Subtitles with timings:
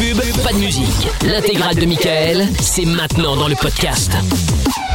[0.00, 1.08] pub, pas de musique.
[1.26, 4.10] L'intégrale de Michael, c'est maintenant dans le podcast.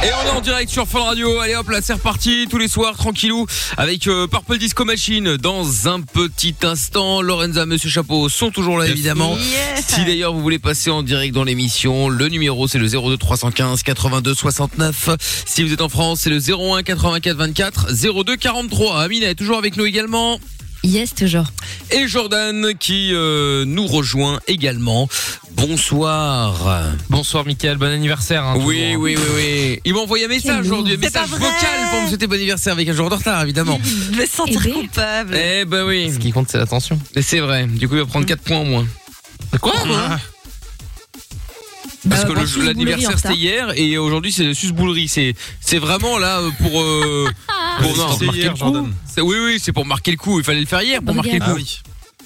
[0.04, 1.40] Et on est en direct sur Fun Radio.
[1.40, 3.46] Allez hop, là c'est reparti tous les soirs tranquillou
[3.78, 5.38] avec euh, Purple Disco Machine.
[5.38, 9.38] Dans un petit instant, Lorenza, Monsieur Chapeau sont toujours là évidemment.
[9.88, 13.84] Si d'ailleurs vous voulez passer en direct dans l'émission, le numéro c'est le 02 315
[13.84, 15.10] 82 69.
[15.46, 17.88] Si vous êtes en France, c'est le 01 84 24
[18.24, 19.02] 02 43.
[19.02, 20.40] Amina est toujours avec nous également.
[20.86, 21.46] Yes, toujours.
[21.92, 25.10] Et Jordan qui euh, nous rejoint également.
[25.54, 26.94] Bonsoir.
[27.10, 28.44] Bonsoir Mickaël, bon anniversaire.
[28.44, 29.02] hein, Oui, toujours.
[29.04, 29.80] oui, oui, oui.
[29.84, 31.50] Il m'a envoyé un message aujourd'hui, un message vocal
[31.92, 33.80] pour me souhaiter bon anniversaire avec un jour de retard, évidemment.
[33.84, 34.82] Je vais se sentir Eh ben.
[34.82, 35.36] coupable.
[35.38, 37.00] Eh ben oui, Ce qui compte, c'est l'attention.
[37.16, 37.66] Et c'est vrai.
[37.66, 38.86] Du coup, il va prendre 4 points en moins.
[39.62, 39.74] Quoi
[42.10, 45.08] Parce Euh, que l'anniversaire c'était hier et aujourd'hui c'est susboulerie.
[45.08, 47.28] C'est c'est vraiment là euh, pour euh,
[47.80, 48.58] pour non, marquer hier, le coup.
[48.60, 48.94] Jordan.
[49.06, 50.40] C'est- Oui oui, c'est pour marquer le coup.
[50.40, 51.52] Il fallait le faire hier pour marquer le coup.
[51.56, 51.80] oui.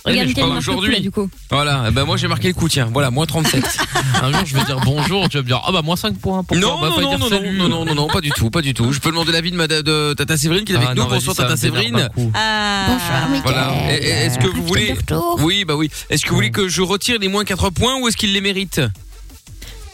[0.06, 1.00] mais Regarde quel aujourd'hui.
[1.02, 1.30] du coup.
[1.50, 1.86] Voilà.
[1.88, 2.68] Eh Ben moi j'ai marqué le coup.
[2.68, 3.64] Tiens, voilà moins 37.
[4.22, 6.44] Un jour, je vais dire bonjour, tu vas me dire, ah bah, moins 5 points.
[6.44, 7.58] Pourquoi non, Bah, non, non, dire non, salut.
[7.58, 8.92] non, non, non, non, pas du tout, pas du tout.
[8.92, 11.06] Je peux demander l'avis de, Tata Séverine qui est avec Ah, nous.
[11.06, 12.10] Bonsoir ça Tata Séverine.
[12.34, 12.86] Ah.
[12.90, 13.42] Bonsoir.
[13.44, 13.92] Voilà.
[13.94, 14.94] Est-ce que vous voulez.
[15.40, 15.90] Oui, bah oui.
[16.10, 18.42] Est-ce que vous voulez que je retire les moins 4 points ou est-ce qu'il les
[18.42, 18.82] mérite?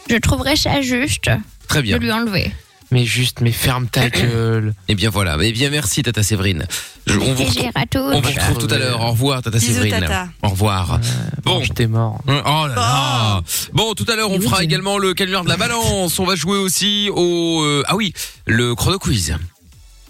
[0.08, 1.30] Je trouverais ça juste
[1.68, 1.96] Très bien.
[1.98, 2.52] de lui enlever.
[2.92, 4.72] Mais juste, mais ferme ta gueule.
[4.86, 5.36] Eh bien voilà.
[5.42, 6.66] Eh bien merci Tata Séverine.
[7.08, 7.98] Je- on vous retrouve, Plaisir à tous.
[7.98, 9.00] on vous retrouve tout à l'heure.
[9.00, 10.00] Au revoir Tata Bisous, Séverine.
[10.00, 10.28] Tata.
[10.42, 11.00] Au revoir.
[11.42, 11.62] Bon.
[11.64, 12.20] Je t'ai mort.
[12.28, 13.40] Oh là là.
[13.72, 16.16] Bon, tout à l'heure, on Oui, fera également le canular de la balance.
[16.20, 18.12] On va jouer aussi au euh, ah oui,
[18.46, 19.34] le chrono quiz.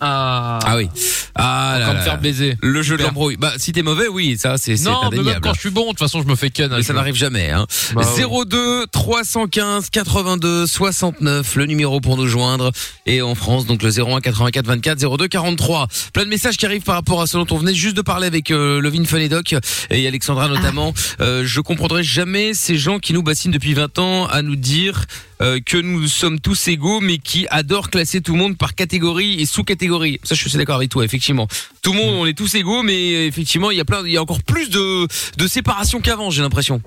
[0.01, 0.59] Ah.
[0.65, 0.89] Ah oui.
[1.35, 1.95] Ah là là.
[1.95, 2.57] me faire baiser.
[2.63, 3.37] Le jeu de l'embrouille.
[3.37, 5.85] Bah si t'es mauvais, oui, ça c'est c'est Non, mais même quand je suis bon,
[5.85, 6.71] de toute façon, je me fais ken.
[6.71, 7.51] Mais ça n'arrive jamais.
[7.51, 7.67] Hein.
[7.95, 8.47] Bah oui.
[8.47, 12.73] 02 315 82 69, le numéro pour nous joindre.
[13.07, 15.89] Et en France, donc le 01 84 24 02 43.
[16.13, 18.27] Plein de messages qui arrivent par rapport à ce dont on venait juste de parler
[18.27, 19.55] avec euh, Levin Fun et Doc
[19.91, 20.93] et Alexandra notamment.
[21.21, 25.07] Euh, je comprendrai jamais ces gens qui nous bassinent depuis 20 ans à nous dire
[25.43, 29.41] euh, que nous sommes tous égaux, mais qui adorent classer tout le monde par catégorie
[29.41, 29.86] et sous-catégorie.
[30.25, 31.47] Ça, je suis d'accord avec toi, effectivement.
[31.83, 34.17] Tout le monde, on est tous égaux, mais effectivement, il y a plein, il y
[34.17, 36.81] a encore plus de, de séparation qu'avant, j'ai l'impression.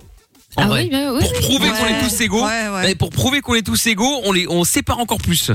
[0.56, 0.84] En Ah vrai.
[0.84, 1.20] oui, bah oui.
[1.22, 2.82] Pour prouver qu'on est tous égaux, Ouais, ouais.
[2.88, 5.52] mais pour prouver qu'on est tous égaux, on les, on sépare encore plus.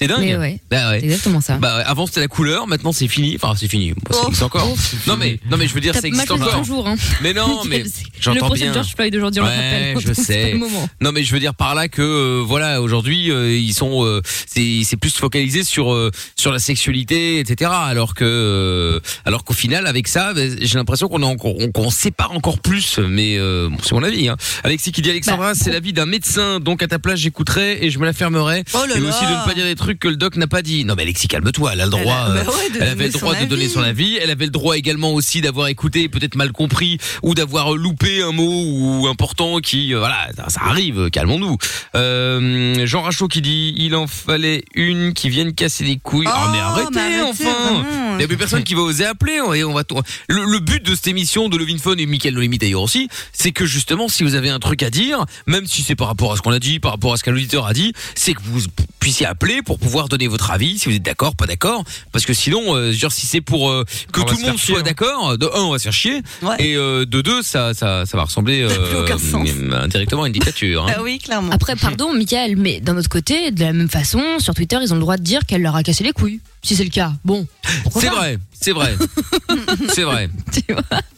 [0.00, 0.20] C'est dingue.
[0.20, 1.04] Mais ouais, Bah ouais.
[1.04, 1.56] exactement ça.
[1.58, 3.36] Bah ouais, avant c'était la couleur, maintenant c'est fini.
[3.36, 3.92] Enfin c'est fini.
[3.92, 4.26] Bon, ça Oh.
[4.28, 4.66] existe encore.
[4.72, 4.76] Oh.
[5.06, 6.50] Non mais non mais je veux dire ça existe encore.
[6.52, 6.96] ton jour, hein.
[7.22, 8.72] Mais non mais le j'entends bien.
[8.72, 10.58] George Floyd aujourd'hui, Ouais, je sais.
[11.02, 14.22] Non mais je veux dire par là que euh, voilà aujourd'hui euh, ils sont euh,
[14.46, 15.94] c'est c'est plus focalisé sur
[16.36, 21.22] sur la sexualité etc alors que alors qu'au final avec ça bah, j'ai l'impression qu'on
[21.22, 24.36] est encore on- qu'on sépare encore plus mais bon, c'est mon avis hein.
[24.64, 27.90] Alexis qui dit Alexandra Bah, c'est l'avis d'un médecin donc à ta place j'écouterai et
[27.90, 29.30] je me la fermerai Oh là et aussi là.
[29.30, 30.84] de ne pas dire des trucs que le doc n'a pas dit.
[30.84, 31.70] Non mais Alexis calme-toi.
[31.74, 33.44] Elle a le droit Elle a- euh, bah ouais, de elle avait le droit de
[33.46, 34.16] donner son avis.
[34.22, 38.32] Elle avait le droit également aussi d'avoir écouté peut-être mal compris ou d'avoir loupé un
[38.32, 41.56] mot ou important qui euh, voilà ça, ça arrive calmons-nous.
[42.04, 46.26] Euh, Jean Rachaud qui dit il en fallait une qui vienne casser les couilles.
[46.28, 47.84] Ah mais Oh, arrêtez, mais arrêtez, enfin.
[48.12, 49.82] il n'y a plus personne qui va oser appeler et on va
[50.28, 53.08] le, le but de cette émission de Levin Fun et Mickaël No Limit d'ailleurs aussi
[53.32, 56.32] c'est que justement si vous avez un truc à dire même si c'est par rapport
[56.32, 58.40] à ce qu'on a dit par rapport à ce qu'un auditeur a dit c'est que
[58.44, 58.60] vous
[59.00, 62.32] puissiez appeler pour pouvoir donner votre avis si vous êtes d'accord pas d'accord parce que
[62.34, 64.82] sinon euh, genre si c'est pour euh, que On tout le monde soit hein.
[64.82, 66.56] d'accord de un on va se faire chier Ouais.
[66.58, 70.92] et euh, de deux ça ça ça va ressembler euh, indirectement à une dictature hein.
[70.96, 71.50] Ah oui, clairement.
[71.52, 74.96] Après, pardon, Michael, mais d'un autre côté, de la même façon, sur Twitter, ils ont
[74.96, 76.40] le droit de dire qu'elle leur a cassé les couilles.
[76.62, 77.46] Si c'est le cas, bon.
[77.90, 78.94] c'est vrai c'est vrai
[79.88, 80.28] c'est vrai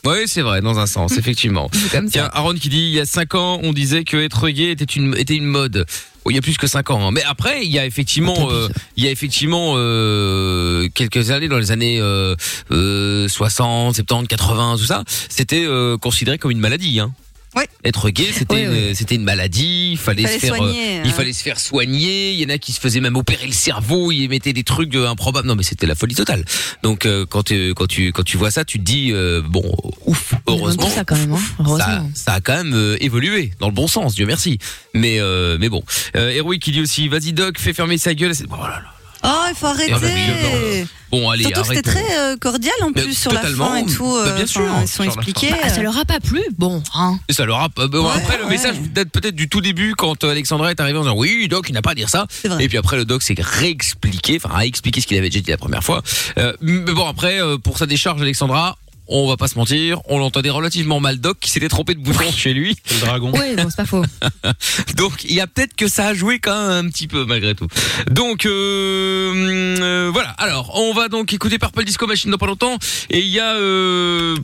[0.04, 2.30] oui c'est vrai dans un sens effectivement comme Tiens.
[2.32, 5.16] Aaron qui dit il y a 5 ans, on disait que être gay était une
[5.16, 5.84] était une mode.
[6.24, 7.08] Oh, il y a plus que 5 ans.
[7.08, 7.10] hein.
[7.10, 11.58] Mais après, il y a effectivement, euh, il y a effectivement euh, quelques années dans
[11.58, 12.36] les années euh,
[12.70, 17.00] euh, 60, 70, 80, tout ça, c'était euh, considéré comme une maladie.
[17.00, 17.12] Hein.
[17.54, 17.68] Ouais.
[17.84, 19.90] Être gay, c'était c'était une maladie.
[19.92, 21.12] Il fallait, Fallait se faire, euh, soigner, il hein.
[21.14, 22.32] fallait se faire soigner.
[22.32, 24.10] Il y en a qui se faisaient même opérer le cerveau.
[24.10, 25.46] Ils mettaient des trucs euh, improbables.
[25.46, 26.44] Non, mais c'était la folie totale.
[26.82, 29.64] Donc euh, quand tu quand tu quand tu vois ça, tu te dis euh, bon,
[30.06, 31.40] ouf, heureusement ça quand même, hein.
[31.58, 32.10] Heureusement.
[32.14, 34.58] ça a quand même euh, évolué dans le bon sens, Dieu merci.
[34.94, 35.82] Mais euh, mais bon,
[36.16, 38.34] euh, Héroïque qui dit aussi, vas-y Doc, fais fermer sa gueule.
[38.34, 38.94] C'est- oh là là.
[39.24, 40.86] Oh, il faut arrêter.
[41.10, 42.06] Bon allez, Surtout que c'était arrêtons.
[42.06, 43.66] très euh, cordial en Mais plus sur la totalement.
[43.68, 44.16] fin et tout.
[44.24, 44.62] Bah, bien euh, sûr.
[44.80, 45.50] Ils sont Sur la expliqués.
[45.50, 47.18] Bah, ça leur a pas plu Bon, hein.
[47.28, 47.68] Et ça leur a.
[47.68, 50.98] bon, Ouais, après le message date peut-être du tout début quand euh, Alexandra est arrivée
[50.98, 52.26] en disant oui Doc, il n'a pas à dire ça.
[52.60, 55.50] Et puis après le Doc s'est réexpliqué, enfin a expliqué ce qu'il avait déjà dit
[55.50, 56.02] la première fois.
[56.38, 58.78] Euh, mais bon après euh, pour sa décharge Alexandra.
[59.08, 62.30] On va pas se mentir, on l'entendait relativement mal Doc qui s'était trompé de bouton
[62.32, 62.76] chez lui.
[62.84, 63.32] C'est le dragon.
[63.34, 64.04] Oui, non, c'est pas faux.
[64.96, 67.54] Donc il y a peut-être que ça a joué quand même un petit peu malgré
[67.54, 67.66] tout.
[68.10, 70.30] Donc euh, euh, voilà.
[70.38, 72.76] Alors on va donc écouter Purple Disco Machine dans pas longtemps
[73.10, 74.36] et il y a euh,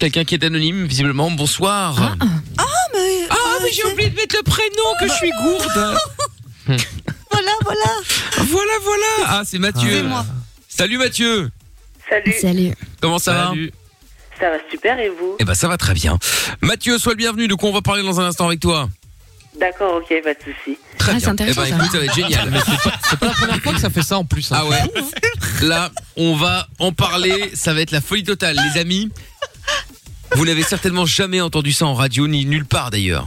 [0.00, 1.30] quelqu'un qui est anonyme visiblement.
[1.30, 2.16] Bonsoir.
[2.18, 3.36] mais- Ah,
[3.72, 5.96] j'ai oublié de mettre le prénom que je suis gourde.
[7.32, 7.90] Voilà, voilà.
[8.48, 9.06] Voilà, voilà.
[9.26, 9.88] Ah, c'est Mathieu.
[9.90, 10.26] C'est moi.
[10.68, 11.50] Salut Mathieu.
[12.08, 12.74] Salut, Salut.
[13.00, 13.72] Comment ça va Salut.
[14.40, 16.18] Ça va super et vous Eh ben ça va très bien.
[16.62, 17.46] Mathieu, sois le bienvenu.
[17.48, 18.88] De quoi on va parler dans un instant avec toi
[19.58, 20.78] D'accord, ok, pas de souci.
[20.96, 21.46] Très Ah, bien.
[21.48, 21.68] Eh ben ça.
[21.68, 22.50] écoute, ça va être génial.
[22.50, 24.50] Mais c'est pas, c'est pas la première fois que ça fait ça en plus.
[24.52, 24.56] hein.
[24.60, 24.82] Ah ouais.
[25.62, 27.50] Là, on va en parler.
[27.54, 29.10] Ça va être la folie totale, les amis.
[30.36, 33.26] Vous n'avez certainement jamais entendu ça en radio ni nulle part d'ailleurs.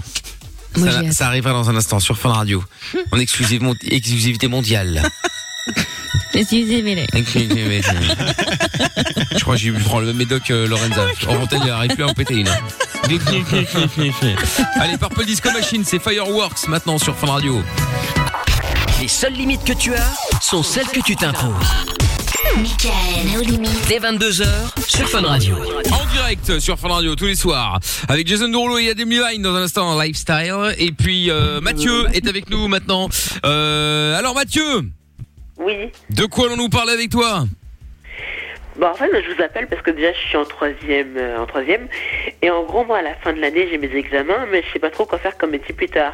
[0.78, 1.14] Moi, Ça, j'ai hâte.
[1.14, 2.64] ça arrivera dans un instant sur Fun Radio,
[3.12, 5.04] en exclusivité mondiale.
[6.34, 6.96] Excusez-moi.
[9.36, 11.06] Je crois que j'ai prendre le même médoc que Lorenza.
[11.28, 12.50] En montagne, il n'arrive plus à en péter une.
[14.76, 17.62] Allez, Purple Disco Machine, c'est Fireworks maintenant sur Fun Radio.
[19.02, 21.52] Les seules limites que tu as sont celles que tu t'imposes.
[22.56, 23.88] Michael, nos limites.
[23.90, 24.46] Dès 22h
[24.88, 25.56] sur Fun Radio.
[25.92, 29.56] En direct sur Fun Radio tous les soirs avec Jason Derulo et Adam Levine dans
[29.56, 33.10] un instant en lifestyle et puis euh, Mathieu est avec nous maintenant.
[33.46, 34.84] Euh, alors Mathieu,
[35.58, 37.46] Oui, de quoi allons-nous parler avec toi?
[38.80, 41.40] Bah en fait, moi, je vous appelle parce que déjà, je suis en troisième, euh,
[41.40, 41.88] en troisième,
[42.42, 44.80] et en gros, moi, à la fin de l'année, j'ai mes examens, mais je sais
[44.80, 46.14] pas trop quoi faire comme métier plus tard.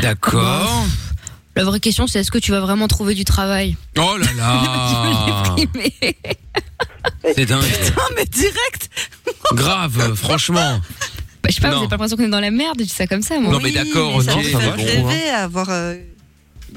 [0.00, 0.84] D'accord.
[1.56, 3.76] La vraie question, c'est est-ce que tu vas vraiment trouver du travail?
[3.98, 5.54] Oh là là,
[7.34, 7.62] c'est dingue,
[7.96, 8.88] Non, mais direct.
[9.52, 10.80] grave, franchement.
[11.42, 11.74] Bah, je sais pas, Non.
[11.74, 13.52] vous avez pas l'impression qu'on est dans la merde, je dis ça comme ça, moi.
[13.52, 15.94] Non, mais Oui, d'accord, ça ok, mais bon, rêver à avoir euh,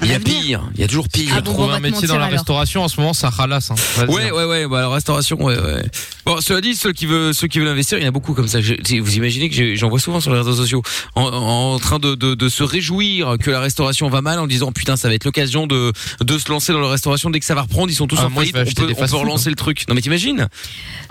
[0.02, 1.32] Il y a pire, il y a toujours pire.
[1.36, 2.38] Ah bon, Trouver un métier dans la alors.
[2.38, 3.70] restauration en ce moment, ça ralasse.
[3.70, 3.74] Hein.
[4.08, 4.32] Ouais, hein.
[4.32, 5.84] ouais, ouais, bah, la restauration, ouais, ouais.
[6.24, 8.34] Bon, cela dit, ceux qui veulent, ceux qui veulent investir, il y en a beaucoup
[8.34, 8.60] comme ça.
[8.60, 10.82] Je- vous imaginez que j'en vois souvent sur les réseaux sociaux,
[11.14, 14.70] en, en train de, de, de se réjouir que la restauration va mal, en disant
[14.72, 17.54] putain, ça va être l'occasion de, de se lancer dans la restauration dès que ça
[17.54, 17.90] va reprendre.
[17.90, 18.56] Ils sont tous Ah, en faillite.
[18.56, 19.84] On peut, des on peut relancer le truc.
[19.88, 20.48] Non, mais t'imagines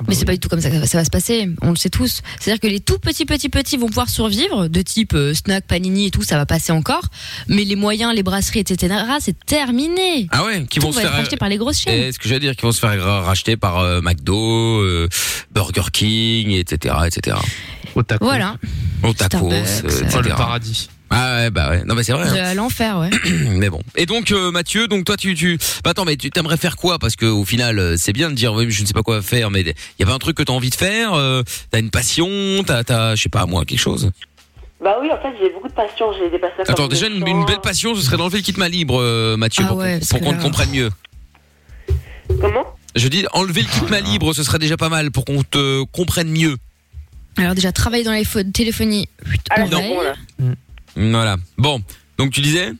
[0.08, 1.50] Mais c'est pas du tout comme ça que ça va se passer.
[1.62, 2.22] On le sait tous.
[2.40, 6.08] C'est-à-dire que les tout petits, petits, petits vont pouvoir survivre, de type euh, snack, panini
[6.08, 7.04] et tout, ça va passer encore.
[7.48, 8.77] Mais les moyens, les brasseries, etc.,
[9.20, 10.28] c'est terminé.
[10.32, 11.18] Ah ouais, qui vont se va être faire.
[11.20, 12.04] racheté par les grosses chaînes.
[12.08, 15.08] Eh, ce que j'allais dire, qui vont se faire ra- racheter par euh, McDo, euh,
[15.52, 17.38] Burger King, etc., etc.
[17.96, 18.26] Au taco.
[18.26, 18.56] Voilà.
[19.04, 20.06] Au tacos, euh, euh, etc.
[20.16, 20.90] Oh, le paradis.
[21.10, 21.84] Ah ouais, bah ouais.
[21.86, 22.28] Non, mais c'est vrai.
[22.28, 22.52] hein.
[22.52, 23.10] De l'enfer, ouais.
[23.52, 23.82] Mais bon.
[23.96, 27.00] Et donc euh, Mathieu, donc toi tu tu bah attends mais tu t'aimerais faire quoi?
[27.00, 29.04] Parce que au final euh, c'est bien de dire oui mais je ne sais pas
[29.04, 31.44] quoi faire mais il y a pas un truc que t'as envie de faire euh,
[31.72, 32.28] t'as une passion
[32.66, 34.12] t'as t'as je sais pas moi quelque chose?
[34.82, 36.64] Bah oui, en fait, j'ai beaucoup de passion, j'ai des passions.
[36.68, 39.70] Attends déjà une, belle passion ce serait d'enlever le kit main libre euh, Mathieu Ah
[39.70, 40.90] pour, ouais, qu'on- parce pour que qu'on te là- comprenne mieux.
[42.42, 42.66] Comment?
[42.96, 45.84] Je dis enlever le kit main libre ce serait déjà pas mal pour qu'on te
[45.86, 46.58] comprenne mieux.
[47.38, 49.08] Alors déjà, travailler dans les fo- téléphonie,
[49.50, 49.94] Ah, on là, veille.
[49.96, 50.14] bon, là.
[50.96, 51.38] Voilà.
[51.58, 51.82] Bon
[52.18, 52.72] donc tu disais?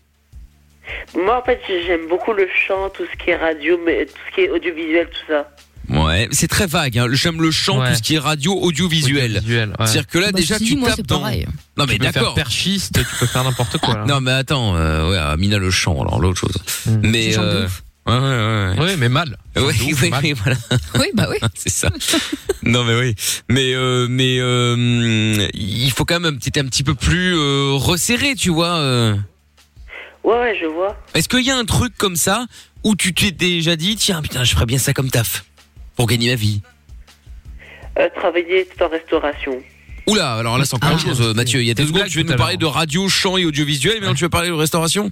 [1.16, 4.36] Moi, en fait, j'aime beaucoup le chant, tout ce qui est radio, mais tout ce
[4.36, 5.52] qui est audiovisuel, tout ça.
[5.90, 7.08] Ouais c'est très vague hein.
[7.12, 7.90] j'aime le chant Ouais.
[7.92, 9.40] tout ce qui est radio audiovisuel.
[9.40, 9.76] Visuel, ouais.
[9.86, 11.46] C'est-à-dire que là Bah, déjà tu moi, tapes dans pareil.
[11.78, 13.96] non mais tu peux faire d'accord perchiste, tu peux faire n'importe quoi.
[13.98, 14.06] Là.
[14.06, 16.56] Non mais attends, euh, ouais, Amina le chant, alors l'autre chose.
[16.86, 17.00] Hmm.
[17.04, 17.68] Mais euh,
[18.08, 18.80] ouais ouais ouais.
[18.86, 19.38] Ouais, mais mal.
[19.56, 20.22] Oui, mal.
[20.24, 20.58] oui, voilà,
[21.00, 21.38] Oui, bah oui.
[21.56, 21.90] c'est ça.
[22.64, 23.16] non mais oui,
[23.50, 27.72] mais euh, mais euh, il faut quand même un petit un petit peu plus euh,
[27.76, 28.76] resserré, tu vois.
[28.78, 29.16] euh.
[30.24, 30.98] Ouais, ouais, je vois.
[31.14, 32.46] Est-ce qu'il y a un truc comme ça
[32.84, 35.46] où tu t'es déjà dit tiens putain je ferais bien ça comme taf?
[35.98, 36.62] Pour gagner ma vie.
[38.00, 39.62] Euh, travailler tout en restauration.
[40.08, 41.60] Oula, alors là c'est encore Ah, autre chose, Mathieu.
[41.62, 44.00] Il y a deux secondes, tu veux nous parler de radio, chant et audiovisuel, mais
[44.02, 45.12] maintenant tu veux parler de restauration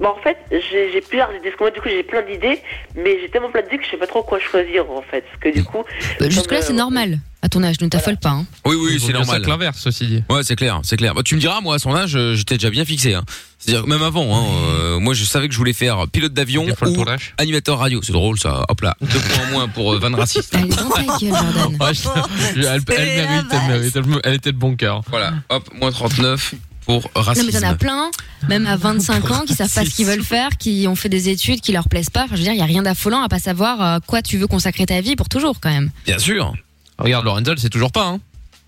[0.00, 1.40] Bon, en fait, j'ai plusieurs idées.
[1.50, 2.60] Parce que moi, du coup, j'ai plein d'idées,
[2.96, 5.20] mais j'ai tellement plein d'idées que je sais pas trop quoi choisir, en fait.
[5.22, 5.84] Parce que du coup.
[6.18, 7.18] Bah, Jusque-là, c'est euh, normal.
[7.44, 8.30] À ton âge, ne t'affole pas.
[8.30, 8.46] Hein.
[8.64, 9.42] Oui oui, c'est normal.
[9.42, 10.24] que l'inverse, ceci dit.
[10.30, 11.12] Ouais, c'est clair, c'est clair.
[11.14, 13.14] Bah, tu me diras, moi, à son âge, euh, j'étais déjà bien fixé.
[13.14, 13.24] Hein.
[13.58, 16.64] C'est-à-dire que même avant, hein, euh, moi, je savais que je voulais faire pilote d'avion
[16.66, 17.04] ou
[17.38, 18.00] animateur radio.
[18.02, 18.64] C'est drôle, ça.
[18.68, 20.54] Hop là, deux points en moins pour euh, Van Raciste.
[20.54, 21.76] Allez, dans ta gueule, Jordan.
[21.80, 23.68] Ouais, je- je- elle, C'est elle la mérite, elle base.
[23.68, 25.02] mérite, elle, elle était de bon cœur.
[25.08, 26.54] Voilà, hop, moins 39
[26.86, 27.50] pour Non, mais racisme.
[27.50, 28.10] t'en as plein,
[28.48, 31.28] même à 25 ans, qui savent pas ce qu'ils veulent faire, qui ont fait des
[31.28, 32.24] études qui leur plaisent pas.
[32.24, 34.38] Enfin, je veux dire, il y a rien d'affolant à pas savoir à quoi tu
[34.38, 35.90] veux consacrer ta vie pour toujours, quand même.
[36.06, 36.52] Bien sûr.
[36.98, 38.20] Regarde, Lorenzo, c'est toujours pas, hein.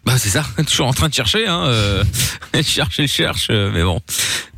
[0.04, 1.64] Bah c'est ça, toujours en train de chercher, hein.
[1.66, 2.04] Euh,
[2.52, 4.00] elle cherche, euh, mais bon.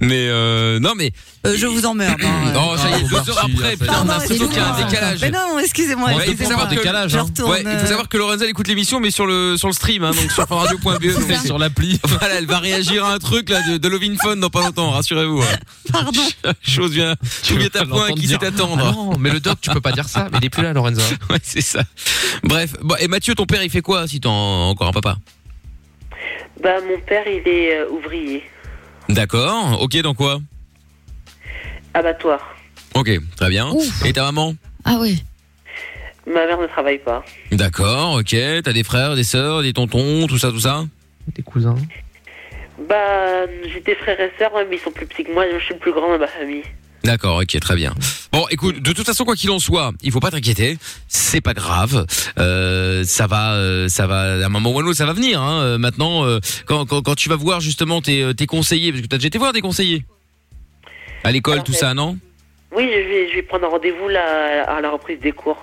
[0.01, 1.13] Mais euh, non, mais
[1.47, 2.21] Euh, je vous emmerde.
[2.23, 2.77] hein, non, euh.
[2.77, 3.97] ça y est, deux heures après, putain, est.
[4.05, 5.19] on a l'impression qu'il y a un décalage.
[5.23, 6.09] Mais non, excusez-moi.
[6.09, 6.51] Ouais, il faut excusez-moi.
[6.51, 7.23] savoir que- décalage, Je hein.
[7.23, 7.51] retourne.
[7.53, 10.05] Ouais, il faut savoir que Lorenza elle écoute l'émission, mais sur le sur le stream,
[10.05, 11.39] hein, donc sur ça.
[11.45, 12.01] Sur l'appli.
[12.07, 14.91] Voilà, elle va réagir à un truc là de, de Lovin Fun dans pas longtemps,
[14.91, 15.43] rassurez-vous.
[15.43, 15.57] hein.
[15.93, 16.21] Pardon.
[16.63, 17.15] Chose vient,
[17.47, 18.39] tout vient à point qui sait dire.
[18.43, 18.77] Ah attendre.
[18.93, 20.29] non, mais le doc, tu peux pas dire ça.
[20.33, 21.01] Mais il est plus là, Lorenzo.
[21.31, 21.83] Ouais, c'est ça.
[22.43, 25.17] Bref, bon, et Mathieu, ton père, il fait quoi si t'as encore un papa?
[26.63, 28.43] Bah, mon père, il est euh, ouvrier.
[29.09, 29.81] D'accord.
[29.83, 30.41] Ok, dans quoi?
[31.97, 32.41] Abattoir.
[32.95, 33.71] Ok, très bien.
[33.71, 34.05] Ouf.
[34.05, 34.55] Et ta maman?
[34.85, 35.25] Ah oui.
[36.27, 37.25] Ma mère ne travaille pas.
[37.53, 38.17] D'accord.
[38.17, 38.37] Ok.
[38.63, 40.85] T'as des frères, des sœurs, des tontons, tout ça, tout ça?
[41.35, 41.77] Tes cousins.
[42.87, 45.65] Bah, j'ai des frères et sœurs, ouais, mais ils sont plus petits que moi, je
[45.65, 46.65] suis le plus grand dans ma famille.
[47.03, 47.95] D'accord, ok, très bien.
[48.31, 50.77] Bon, écoute, de toute façon, quoi qu'il en soit, il faut pas t'inquiéter.
[51.09, 52.05] C'est pas grave.
[52.39, 54.43] Euh, ça va, euh, ça va.
[54.43, 55.41] À un moment ou à un autre, ça va venir.
[55.41, 55.63] Hein.
[55.63, 59.07] Euh, Maintenant, euh, quand, quand, quand tu vas voir justement tes, tes conseillers, parce que
[59.07, 60.05] t'as déjà été voir des conseillers?
[61.27, 62.17] À l'école, tout ça, non?
[62.75, 65.59] Oui, je vais, je vais prendre un rendez-vous là à la reprise des cours.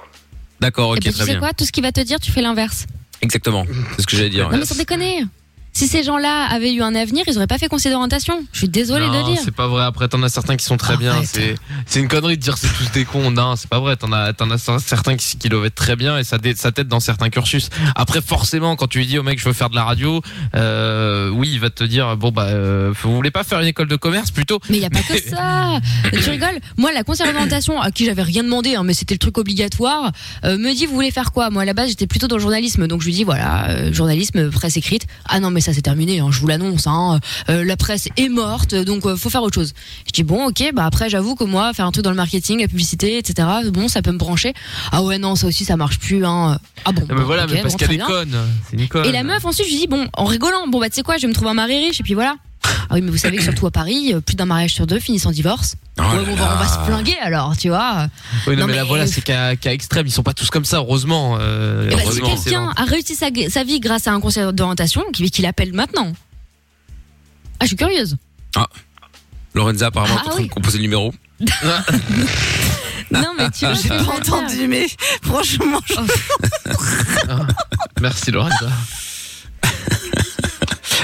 [0.59, 1.39] D'accord, ok, ben, tu très sais bien.
[1.39, 1.53] quoi?
[1.53, 2.85] Tout ce qu'il va te dire, tu fais l'inverse.
[3.21, 3.65] Exactement.
[3.95, 4.49] C'est ce que j'allais dire.
[4.49, 5.23] Non mais sans déconner.
[5.73, 8.45] Si ces gens-là avaient eu un avenir, ils auraient pas fait conseil d'orientation.
[8.51, 9.41] Je suis désolée de dire.
[9.43, 9.83] c'est pas vrai.
[9.83, 11.21] Après, t'en as certains qui sont très bien.
[11.25, 11.55] C'est,
[11.87, 13.31] c'est une connerie de dire c'est tous des cons.
[13.31, 13.95] Non, c'est pas vrai.
[13.95, 16.87] T'en as, t'en as certains qui, qui doivent être très bien et ça, ça t'aide
[16.87, 17.69] dans certains cursus.
[17.95, 20.21] Après, forcément, quand tu lui dis au mec, je veux faire de la radio,
[20.55, 23.87] euh, oui, il va te dire, bon, bah, euh, vous voulez pas faire une école
[23.87, 24.59] de commerce plutôt?
[24.69, 25.79] Mais il y a pas que ça.
[26.11, 26.59] tu rigoles?
[26.77, 30.11] Moi, la conseillère d'orientation, à qui j'avais rien demandé, hein, mais c'était le truc obligatoire,
[30.45, 31.49] euh, me dit vous voulez faire quoi?
[31.49, 33.91] Moi, à la base, j'étais plutôt dans le journalisme, donc je lui dis voilà, euh,
[33.91, 35.07] journalisme, presse écrite.
[35.25, 36.19] Ah non, mais ça c'est terminé.
[36.19, 36.87] hein, je vous l'annonce.
[36.87, 39.73] Hein, euh, la presse est morte, donc euh, faut faire autre chose.
[40.07, 40.71] Je dis bon, ok.
[40.73, 43.47] Bah après, j'avoue que moi, faire un truc dans le marketing, la publicité, etc.
[43.71, 44.53] Bon, ça peut me brancher.
[44.91, 46.25] Ah ouais, non, ça aussi, ça marche plus.
[46.25, 46.59] Hein.
[46.85, 47.03] Ah bon.
[47.09, 48.35] Mais voilà, ok, mais parce bon, qu'elle est conne.
[49.05, 51.17] Et la meuf, ensuite, je lui dis, bon, en rigolant, bon, bah, tu sais quoi,
[51.17, 52.35] je vais me trouver un mari riche, et puis voilà.
[52.65, 54.99] Ah oui, mais vous savez que surtout à Paris, euh, plus d'un mariage sur deux
[54.99, 55.75] finissent en divorce.
[55.99, 56.67] Oh Ouais, on, va, on va là.
[56.67, 58.07] se flinguer alors, tu vois.
[58.47, 60.07] Oui, non, Non, mais, là, mais- voilà, c'est qu'à, qu'à extrême.
[60.07, 61.37] Ils sont pas tous comme ça, heureusement.
[61.39, 64.45] Euh, Et bah, si heureusement, quelqu'un a réussi sa, sa vie grâce à un conseil
[64.53, 66.11] d'orientation, qui, qui l'appelle maintenant.
[67.59, 68.17] Ah, je suis curieuse.
[69.53, 70.47] Lorenza, apparemment, Ah, t'es en train oui.
[70.47, 71.13] de composer le numéro.
[73.11, 74.87] Non, mais tu vois, J'ai pas entendu, mais
[75.21, 75.93] franchement, je-
[78.01, 78.69] Merci, Lorenza.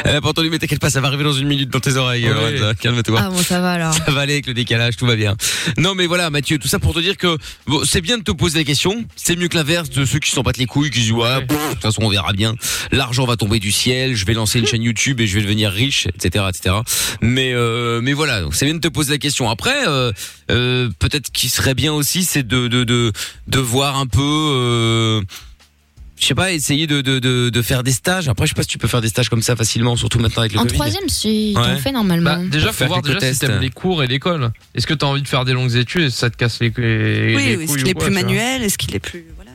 [0.06, 1.96] Elle a pas entendu, mais t'inquiète pas, ça va arriver dans une minute dans tes
[1.96, 2.60] oreilles, Oui.
[2.82, 3.20] Calme-toi.
[3.24, 3.94] Ah bon, ça va alors.
[3.94, 5.36] Ça va aller avec le décalage, tout va bien.
[5.78, 7.38] Non mais voilà Mathieu, tout ça pour te dire que
[7.68, 10.32] bon, c'est bien de te poser des questions, c'est mieux que l'inverse de ceux qui
[10.32, 12.56] s'en battent les couilles, qui disent ouais, pff, de toute façon on verra bien,
[12.92, 15.72] l'argent va tomber du ciel, je vais lancer une chaîne YouTube et je vais devenir
[15.72, 16.46] riche, etc.
[16.50, 16.76] etc.
[17.22, 19.50] Mais euh, mais voilà, donc c'est bien de te poser la question.
[19.50, 20.12] Après, euh,
[20.52, 23.12] euh, peut-être qu'il serait bien aussi, c'est de, de, de,
[23.48, 25.22] de voir un peu...
[26.20, 28.28] Je sais pas, essayer de, de, de, de faire des stages.
[28.28, 30.42] Après, je sais pas si tu peux faire des stages comme ça facilement, surtout maintenant
[30.42, 30.74] avec le En Covid.
[30.76, 31.64] troisième, si Ouais.
[31.64, 32.36] t'en fais normalement.
[32.36, 34.52] Bah, déjà, faut voir déjà si t'aimes les cours et l'école.
[34.76, 37.36] Est-ce que t'as envie de faire des longues études et ça te casse les, les,
[37.36, 39.26] oui, les oui, est-ce couilles qu'il est plus manuel Est-ce qu'il est plus.
[39.38, 39.52] Voilà.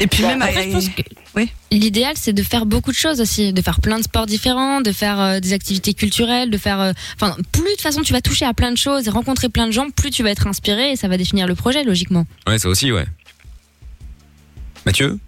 [0.00, 1.02] Et puis Bon, même Après, je pense que
[1.36, 1.50] Oui.
[1.72, 4.92] l'idéal, c'est de faire beaucoup de choses aussi, de faire plein de sports différents, de
[4.92, 6.80] faire euh, des activités culturelles, de faire.
[6.80, 9.48] euh, Enfin, plus de toute façon tu vas toucher à plein de choses et rencontrer
[9.48, 12.24] plein de gens, plus tu vas être inspiré et ça va définir le projet logiquement.
[12.48, 13.04] Ouais, ça aussi, ouais.
[14.86, 15.18] Mathieu?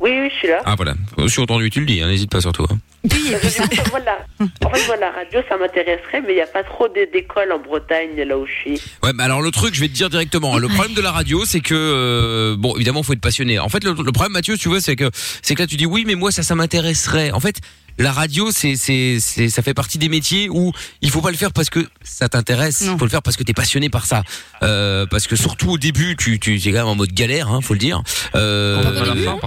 [0.00, 0.60] Oui, oui, je suis là.
[0.64, 2.64] Ah voilà, je suis entendu, tu le dis, hein, n'hésite pas surtout.
[2.70, 2.78] hein.
[3.04, 6.62] Oui, et puis en, fait, en la radio, ça m'intéresserait, mais il n'y a pas
[6.62, 8.80] trop d'é- d'écoles en Bretagne, là où je suis.
[9.02, 10.54] Ouais, bah alors le truc, je vais te dire directement.
[10.56, 13.58] hein, Le problème de la radio, c'est que euh, bon, évidemment, faut être passionné.
[13.58, 15.10] En fait, le, le problème, Mathieu, tu vois, c'est que
[15.42, 17.32] c'est que là, tu dis oui, mais moi, ça, ça m'intéresserait.
[17.32, 17.56] En fait,
[17.98, 21.36] la radio, c'est c'est c'est ça fait partie des métiers où il faut pas le
[21.36, 22.80] faire parce que ça t'intéresse.
[22.90, 24.22] Il faut le faire parce que t'es passionné par ça.
[24.62, 27.60] Euh, parce que surtout au début, tu tu es quand même en mode galère, hein,
[27.60, 28.00] faut le dire.
[28.34, 29.38] Euh, Pas qu'au début, hein.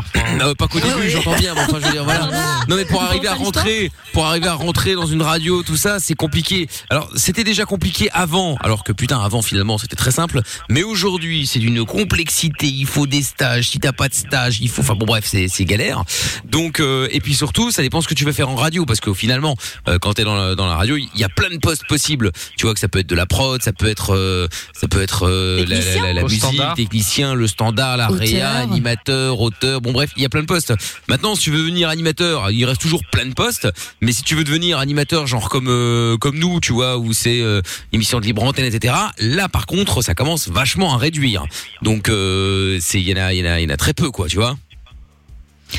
[0.42, 1.56] Euh, pas qu'au début, j'entends bien.
[1.56, 2.30] Mais enfin, je veux dire, voilà.
[2.68, 6.00] Non, mais pour arriver à rentrer, pour arriver à rentrer dans une radio, tout ça,
[6.00, 6.68] c'est compliqué.
[6.90, 10.42] Alors, c'était déjà compliqué avant, alors que putain, avant finalement, c'était très simple.
[10.70, 12.68] Mais aujourd'hui, c'est d'une complexité.
[12.68, 13.70] Il faut des stages.
[13.70, 14.82] Si t'as pas de stage, il faut.
[14.82, 16.04] Enfin bon, bref, c'est c'est galère.
[16.46, 19.00] Donc, euh, et puis surtout, ça dépend ce que tu veux faire en radio, parce
[19.00, 19.56] que finalement,
[19.88, 22.32] euh, quand t'es dans la, dans la radio, il y a plein de postes possibles.
[22.58, 25.02] Tu vois que ça peut être de la prod, ça peut être, euh, ça peut
[25.02, 26.76] être euh, la, la, la- musique, standard.
[26.76, 29.82] technicien, le standard, la réa, animateur, auteur.
[29.82, 30.74] Bon bref, il y a plein de postes.
[31.08, 33.68] Maintenant, si tu veux devenir animateur, il reste toujours plein de postes.
[34.02, 37.42] Mais si tu veux devenir animateur, genre comme euh, comme nous, tu vois, où c'est
[37.42, 37.62] euh,
[37.94, 38.96] émission de libre antenne, etc.
[39.20, 41.46] Là, par contre, ça commence vachement à réduire.
[41.82, 43.78] Donc, euh, c'est il y en a, il y en a, il y en a
[43.78, 44.58] très peu, quoi, tu vois.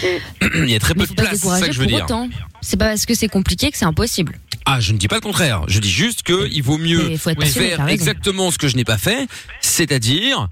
[0.02, 2.04] Il y a très peu de place, c'est ça que je veux pour dire.
[2.04, 2.28] autant.
[2.60, 4.38] C'est pas parce que c'est compliqué que c'est impossible.
[4.64, 5.62] Ah, je ne dis pas le contraire.
[5.68, 9.28] Je dis juste que il vaut mieux faire exactement ce que je n'ai pas fait,
[9.60, 10.48] c'est-à-dire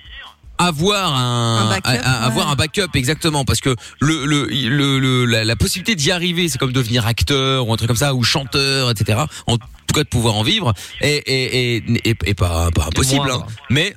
[0.59, 2.53] avoir un, Un backup, avoir ouais.
[2.53, 6.59] un backup exactement parce que le, le, le, le- la, la possibilité d'y arriver c'est
[6.59, 10.09] comme devenir acteur ou un truc comme ça ou chanteur etc en tout cas de
[10.09, 13.45] pouvoir en vivre est, est, est, est- pas, pas impossible hein.
[13.71, 13.95] mais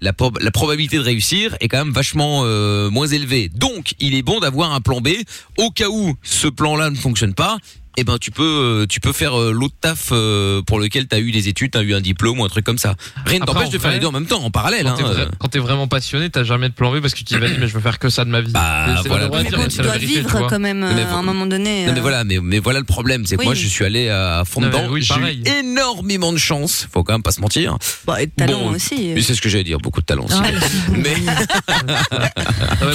[0.00, 3.48] la, prob- la probabilité de réussir est quand même vachement euh, moins élevée.
[3.52, 5.08] Donc, il est bon d'avoir un plan B
[5.56, 7.58] au cas où ce plan-là ne fonctionne pas.
[8.00, 11.18] Eh ben, tu peux, euh, tu peux faire euh, l'autre taf euh, pour lequel t'as
[11.18, 12.94] eu des études, t'as eu un diplôme ou un truc comme ça.
[13.26, 14.84] Rien ne t'empêche de faire les deux en même temps, en parallèle.
[14.84, 15.26] Quand Hein, t'es vra- euh.
[15.40, 17.66] quand t'es vraiment passionné, t'as jamais de plan B parce que tu te dis, mais
[17.66, 18.52] je veux faire que ça de ma vie.
[18.52, 19.28] Bah, voilà.
[19.28, 21.22] Mais dire, bon, mais tu dois vérité, tu vivre quand même euh, Mais à un
[21.22, 21.86] moment donné.
[21.86, 23.46] Non mais voilà, mais, mais voilà le problème, c'est que Oui.
[23.46, 24.86] moi je suis allé à fond dedans.
[24.90, 27.78] oui, J'ai eu énormément de chance, faut quand même pas se mentir.
[28.06, 29.10] Bon, et de talent Bon, aussi.
[29.14, 29.78] Mais c'est ce que j'allais dire.
[29.78, 30.36] beaucoup de talent aussi.
[30.40, 30.50] Ah,
[30.96, 31.14] mais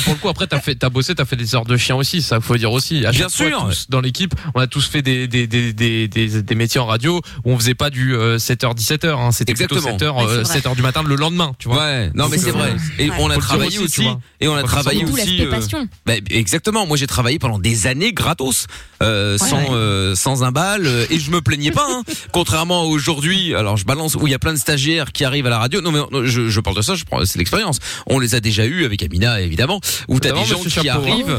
[0.03, 2.22] pour le coup, après, t'as fait, t'as bossé, t'as fait des heures de chien aussi,
[2.22, 3.05] ça faut dire aussi.
[3.05, 3.65] À Bien fois, sûr.
[3.67, 6.85] tous, dans l'équipe, on a tous fait des, des, des, des, des, des métiers en
[6.85, 9.31] radio où on faisait pas du euh, 7h, 17h, hein.
[9.31, 10.21] C'était plutôt Exactement.
[10.21, 11.77] 7h, Ouais, euh, c'est 7h du matin le lendemain, tu vois.
[11.83, 12.75] ouais, non mais c'est euh, vrai.
[13.00, 13.15] Et ouais.
[13.19, 14.05] on a travaillé aussi,
[14.39, 15.41] et on a travaillé aussi.
[15.41, 16.85] euh, bah, exactement.
[16.85, 18.67] Moi, j'ai travaillé pendant des années gratos,
[19.01, 19.67] euh, sans ouais.
[19.71, 21.88] euh, sans un bal, euh, et je me plaignais pas.
[21.89, 22.03] Hein.
[22.31, 25.47] Contrairement à aujourd'hui, alors je balance où il y a plein de stagiaires qui arrivent
[25.47, 25.81] à la radio.
[25.81, 27.79] Non mais non, je, je parle de ça, je prends c'est l'expérience.
[28.07, 29.79] On les a déjà eu avec Amina évidemment.
[30.07, 30.95] Où t'as des gens qui hein.
[30.95, 31.38] arrivent.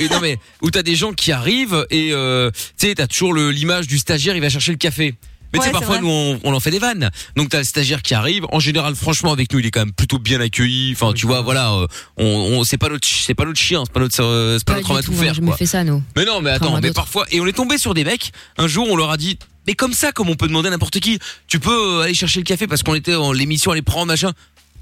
[0.00, 3.34] Et non mais où t'as des gens qui arrivent et euh, tu sais t'as toujours
[3.34, 5.14] l'image du stagiaire il va chercher le café.
[5.52, 7.10] Mais tu sais Ouais, c'est parfois nous on, on en fait des vannes.
[7.34, 8.46] Donc t'as le stagiaire qui arrive.
[8.52, 10.92] En général franchement avec nous il est quand même plutôt bien accueilli.
[10.92, 11.86] Enfin tu vois voilà euh,
[12.18, 14.74] on, on c'est pas notre c'est pas notre chien c'est pas notre euh, c'est pas,
[14.74, 15.56] Pas notre tout faire jamais quoi.
[15.56, 16.02] fait ça, nous.
[16.16, 18.30] Mais non mais attends Enfin, mais parfois et on est tombé sur des mecs.
[18.58, 21.00] Un jour on leur a dit mais comme ça comme on peut demander à n'importe
[21.00, 21.18] qui
[21.48, 24.32] tu peux euh, aller chercher le café parce qu'on était en l'émission aller prendre machin.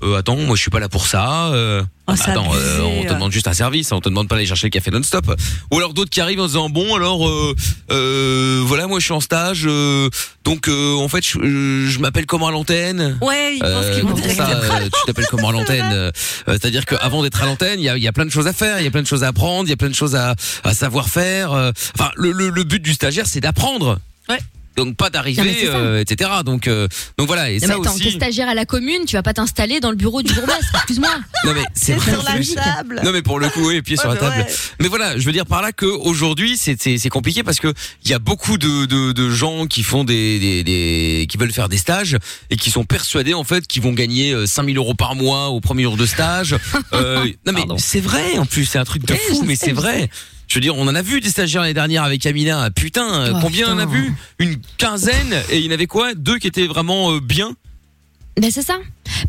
[0.03, 1.47] Euh, attends, moi je suis pas là pour ça.
[1.49, 4.47] Euh, Oh, attends, euh, on te demande juste un service, on te demande pas d'aller
[4.47, 5.27] chercher le café non-stop.
[5.71, 7.55] Ou alors d'autres qui arrivent en disant bon alors euh,
[7.91, 10.09] euh, voilà moi je suis en stage, euh,
[10.43, 13.19] donc euh, en fait je, je m'appelle comment à l'antenne.
[13.21, 16.11] Ouais, ils pensent qu'ils vont ça, tu t'appelles comment à l'antenne
[16.47, 18.81] C'est-à-dire qu'avant d'être à l'antenne, il y a, y a plein de choses à faire,
[18.81, 20.35] il y a plein de choses à apprendre, il y a plein de choses à,
[20.65, 21.53] à savoir faire.
[21.53, 23.99] Enfin, le, le, le but du stagiaire, c'est d'apprendre.
[24.31, 24.39] Ouais.
[24.85, 25.11] Donc pas
[25.71, 25.77] ça.
[25.77, 26.31] euh, etc.
[26.45, 27.51] Donc euh, donc voilà.
[27.51, 28.17] Et Non, ça mais attends, t'es aussi.
[28.17, 31.11] stagiaire à la commune, tu vas pas t'installer dans le bureau du bourgmestre, excuse-moi.
[31.45, 32.55] Non mais c'est sur la plus.
[32.55, 33.01] table.
[33.05, 34.37] Non mais pour le coup, oui, pieds sur la table.
[34.39, 34.47] ouais.
[34.81, 37.73] Mais voilà, je veux dire par là que aujourd'hui c'est compliqué parce que
[38.05, 41.53] il y a beaucoup de, de de gens qui font des, des des qui veulent
[41.53, 42.17] faire des stages
[42.51, 45.61] et qui sont persuadés en fait qu'ils vont gagner euh, 5000 euros par mois au
[45.61, 46.57] premier jour de stage.
[46.95, 50.09] Euh, non mais c'est vrai en plus, c'est un truc de fou, mais c'est vrai.
[50.49, 52.71] Je veux dire, on en a vu des stagiaires l'année dernière avec Amina.
[52.71, 53.99] Putain, euh, Oh, combien on a putain.
[53.99, 57.53] vu Une quinzaine et il y en avait quoi Deux qui étaient vraiment euh, bien.
[58.41, 58.79] Ben c'est ça.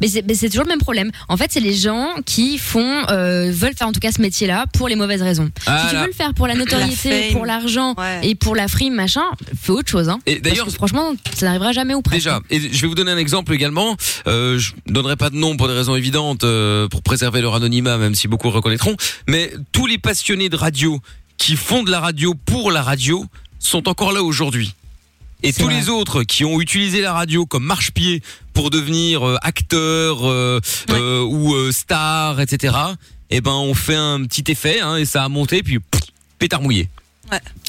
[0.02, 1.10] Mais c'est mais c'est toujours le même problème.
[1.30, 4.66] En fait, c'est les gens qui font euh, veulent faire en tout cas ce métier-là
[4.72, 5.50] pour les mauvaises raisons.
[5.66, 6.02] Ah si tu là.
[6.02, 8.20] veux le faire pour la notoriété, pour l'argent Ouais.
[8.22, 9.24] et pour la frime machin,
[9.60, 10.10] fais autre chose.
[10.10, 10.20] Hein.
[10.28, 12.20] Et Parce d'ailleurs, que franchement, ça n'arrivera jamais ou presque.
[12.26, 13.98] Déjà, et je vais vous donner un exemple également.
[14.28, 17.98] Euh, je donnerai pas de nom pour des raisons évidentes, euh, pour préserver leur anonymat,
[17.98, 18.96] même si beaucoup le reconnaîtront.
[19.28, 21.00] Mais tous les passionnés de radio
[21.40, 23.26] qui font de la radio pour la radio
[23.58, 24.76] sont encore là aujourd'hui.
[25.42, 25.80] Et tous vrai.
[25.80, 28.22] les autres qui ont utilisé la radio comme marche-pied
[28.54, 32.76] pour devenir euh, acteurs euh, euh, ou stars, etc.
[33.30, 36.02] Eh ben, on fait un petit effet hein, et ça a monté, puis pff,
[36.38, 36.90] pétard mouillé.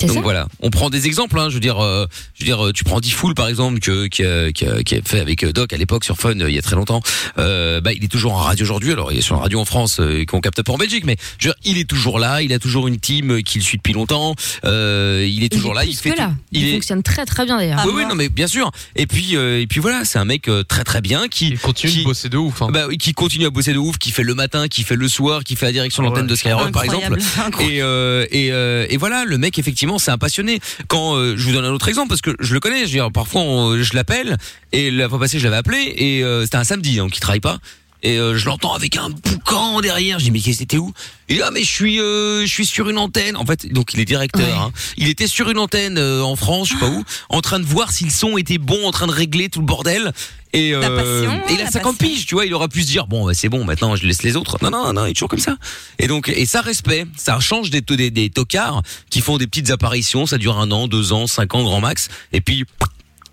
[0.00, 0.20] Donc ça.
[0.20, 1.38] voilà, on prend des exemples.
[1.38, 4.06] Hein, je veux dire, euh, je veux dire, euh, tu prends Diffoul par exemple, que,
[4.06, 6.48] qui, a, qui, a, qui a fait avec euh, Doc à l'époque sur Fun euh,
[6.48, 7.02] il y a très longtemps.
[7.38, 8.92] Euh, bah, il est toujours en radio aujourd'hui.
[8.92, 11.16] Alors il est sur la radio en France euh, qu'on capte pas en Belgique, mais
[11.38, 12.42] je veux dire, il est toujours là.
[12.42, 14.34] Il a toujours une team euh, qui le suit depuis longtemps.
[14.64, 15.84] Euh, il est Il toujours est là.
[15.84, 16.28] Il fait que là.
[16.28, 17.78] tout- Il, Il est fonctionne très très bien d'ailleurs.
[17.80, 18.10] Ah, oui, oui, moi.
[18.10, 18.70] non, mais bien sûr.
[18.96, 21.58] Et puis, euh, et puis voilà, c'est un mec euh, très très bien qui Il
[21.58, 22.62] continue qui, de bosser de ouf.
[22.62, 22.68] Hein.
[22.72, 25.08] bah, oui, qui continue à bosser de ouf, qui fait le matin, qui fait le
[25.08, 26.30] soir, qui fait la direction de l'antenne Ouais.
[26.30, 27.18] de Skyrock par exemple.
[27.46, 27.72] Incroyable.
[27.72, 30.60] Et, euh, et, euh, et voilà, le mec effectivement c'est un passionné.
[30.88, 33.40] Quand euh, je vous donne un autre exemple parce que je le connais, je parfois
[33.42, 34.36] on- je l'appelle
[34.72, 37.40] et la fois passée je l'avais appelé et euh, c'était un samedi donc il travaille
[37.40, 37.58] pas.
[38.02, 40.18] Et euh, je l'entends avec un boucan derrière.
[40.18, 40.92] Je dis mais c'était où?
[41.28, 43.36] Il dit ah mais je suis euh, je suis sur une antenne.
[43.36, 44.40] En fait donc il est directeur.
[44.46, 44.52] Ouais.
[44.52, 44.72] hein.
[44.96, 47.64] Il était sur une antenne euh, en France, je sais pas où, en train de
[47.66, 50.12] voir si le son était bon, en train de régler tout le bordel.
[50.52, 52.12] Et, La passion, et il a la 50 passion.
[52.12, 54.22] piges, tu vois, il aura pu se dire bon bah, c'est bon maintenant je laisse
[54.24, 54.56] les autres.
[54.62, 55.56] Non non non, il est toujours comme ça.
[56.00, 59.70] Et donc et ça respect, ça change des des, des tocards qui font des petites
[59.70, 62.64] apparitions, ça dure un an, deux ans, cinq ans grand max, et puis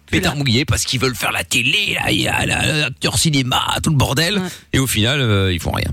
[0.10, 1.98] pétard mouillé parce qu'ils veulent faire la télé,
[2.46, 4.41] l'acteur cinéma, tout le bordel,
[4.74, 5.91] et au final euh, ils font rien.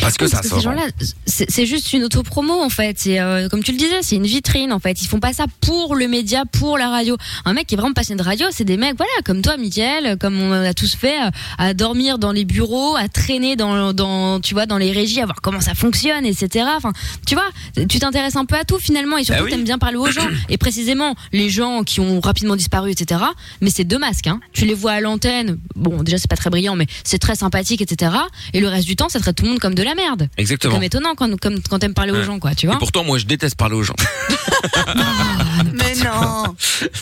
[0.00, 0.58] Parce que Oui, ça parce que sort.
[0.58, 0.86] ces gens-là,
[1.26, 2.98] c'est juste une autopromo en fait.
[2.98, 5.00] C'est euh, comme tu le disais, c'est une vitrine en fait.
[5.02, 7.16] Ils font pas ça pour le média, pour la radio.
[7.44, 10.16] Un mec qui est vraiment passionné de radio, c'est des mecs, voilà, comme toi, Mickaël,
[10.18, 14.40] comme on a tous fait, euh, à dormir dans les bureaux, à traîner dans, dans,
[14.40, 16.66] tu vois, dans les régies, à voir comment ça fonctionne, etc.
[16.76, 16.92] Enfin,
[17.26, 17.48] tu vois,
[17.88, 19.50] tu t'intéresses un peu à tout finalement, et surtout Bah oui.
[19.52, 20.26] t'aimes bien parler aux gens.
[20.48, 23.20] Et précisément, les gens qui ont rapidement disparu, etc.
[23.60, 24.26] Mais c'est deux masques.
[24.26, 24.40] Hein.
[24.52, 25.58] Tu les vois à l'antenne.
[25.76, 28.12] Bon, déjà c'est pas très brillant, mais c'est très sympathique, etc.
[28.52, 30.28] Et le reste du temps, ça traite tout le monde comme de la merde.
[30.34, 30.74] C'est Exactement.
[30.74, 32.78] comme étonnant quand, comme, quand t'aimes parler aux gens, quoi, tu Et vois.
[32.78, 33.94] pourtant moi je déteste parler aux gens.
[35.74, 36.54] Mais non.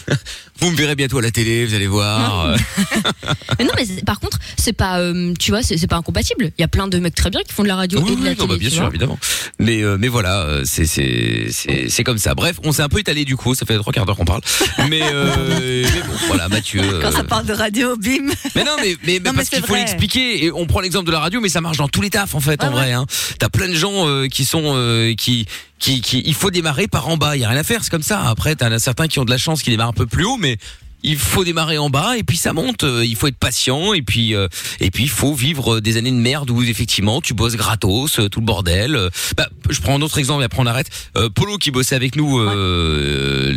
[0.62, 2.46] Vous me verrez bientôt à la télé, vous allez voir.
[2.46, 2.57] euh,
[3.59, 6.53] Mais non, mais c'est- par contre, c'est pas, euh, tu vois, c'est c'est pas incompatible.
[6.57, 8.16] Il y a plein de mecs très bien qui font de la radio Oui, et
[8.16, 8.48] de oui, la non, télé.
[8.48, 8.90] bah, bien tu sûr, vois.
[8.90, 9.18] évidemment.
[9.59, 12.35] Mais euh, mais voilà, euh, c'est c'est c'est c'est comme ça.
[12.37, 13.55] Bref, on s'est un peu étalé du coup.
[13.57, 14.40] Ça fait trois quarts d'heure qu'on parle.
[14.88, 16.81] Mais, euh, mais bon, voilà, Mathieu.
[17.03, 18.29] Quand ça parle de radio, bim.
[18.55, 19.81] Mais non, mais, mais, mais Non, mais parce c'est qu'il faut vrai.
[19.81, 20.44] l'expliquer.
[20.44, 22.40] Et on prend l'exemple de la radio, mais ça marche dans tous les tafs en
[22.40, 22.92] fait, en Ouais, vrai.
[22.92, 23.07] Hein.
[23.40, 25.46] T'as plein de gens euh, qui sont euh, qui
[25.82, 27.36] qui qui il faut démarrer par en bas.
[27.36, 28.22] Il y a rien à faire, c'est comme ça.
[28.28, 30.56] Après, t'as certains qui ont de la chance, qui démarrent un peu plus haut, mais
[31.02, 32.84] il faut démarrer en bas et puis ça monte.
[32.84, 34.48] Euh, Il faut être patient et puis euh,
[34.80, 38.28] et puis il faut vivre des années de merde où effectivement tu bosses gratos, euh,
[38.28, 38.94] tout le bordel.
[38.96, 40.88] Euh, Bah, je prends un autre exemple et après on arrête.
[41.16, 43.52] Euh, Polo qui bossait avec nous euh,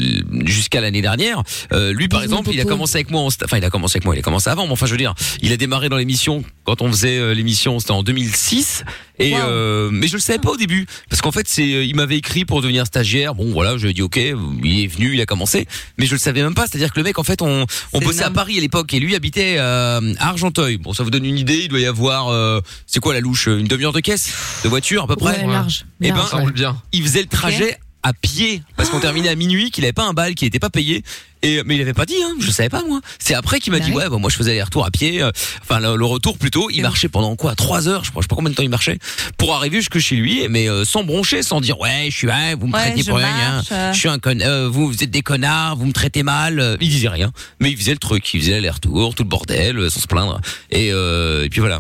[0.45, 1.43] jusqu'à l'année dernière.
[1.71, 3.21] euh, lui par exemple, il a commencé avec moi.
[3.21, 4.15] En Enfin, il a commencé avec moi.
[4.15, 4.65] Il a commencé avant.
[4.65, 7.79] Mais enfin, je veux dire, il a démarré dans l'émission quand on faisait euh, l'émission.
[7.79, 8.84] C'était en 2006.
[9.17, 9.39] Et Wow.
[9.47, 12.17] euh, mais je le savais pas au début parce qu'en fait c'est euh, il m'avait
[12.17, 13.34] écrit pour devenir stagiaire.
[13.34, 16.12] Bon voilà, je lui ai dit OK, il est venu, il a commencé, mais je
[16.12, 18.30] le savais même pas, c'est-à-dire que le mec en fait on on bossait à.
[18.30, 20.78] Paris à l'époque et lui habitait euh, à Argenteuil.
[20.78, 23.48] Bon, ça vous donne une idée, il doit y avoir euh, c'est quoi la louche?
[23.48, 24.34] Une demi-heure de caisse?
[24.63, 25.45] De voiture à peu près?
[25.45, 25.86] Ouais, large.
[26.02, 26.41] Eh ben, large, ouais.
[26.41, 26.76] roule bien.
[26.91, 30.13] Il faisait le trajet à pied parce qu'on terminait à minuit, qu'il avait pas un
[30.13, 31.04] bal, qu'il était pas payé.
[31.41, 33.02] Et mais il avait pas dit, hein, je savais pas moi.
[33.20, 33.98] C'est après qu'il m'a Bah dit oui.
[33.98, 36.70] ouais, bah, moi je faisais les retours à pied, euh, enfin le, le retour plutôt.
[36.72, 38.70] Il marchait pendant quoi, trois heures, je crois, je sais pas combien de temps il
[38.70, 39.00] marchait
[39.38, 42.28] pour arriver jusque chez lui, mais euh, sans broncher, sans dire ouais, je suis,
[42.60, 43.28] vous me traitez pour rien,
[43.60, 43.63] hein.
[43.72, 43.94] euh.
[43.94, 44.38] je suis un con,
[44.72, 46.78] vous, vous êtes des connards, vous me traitez mal.
[46.80, 50.00] Il disait rien, mais il faisait le truc, il faisait l'aller-retour, tout le bordel, sans
[50.00, 50.39] se plaindre.
[50.72, 51.80] Et, et puis voilà.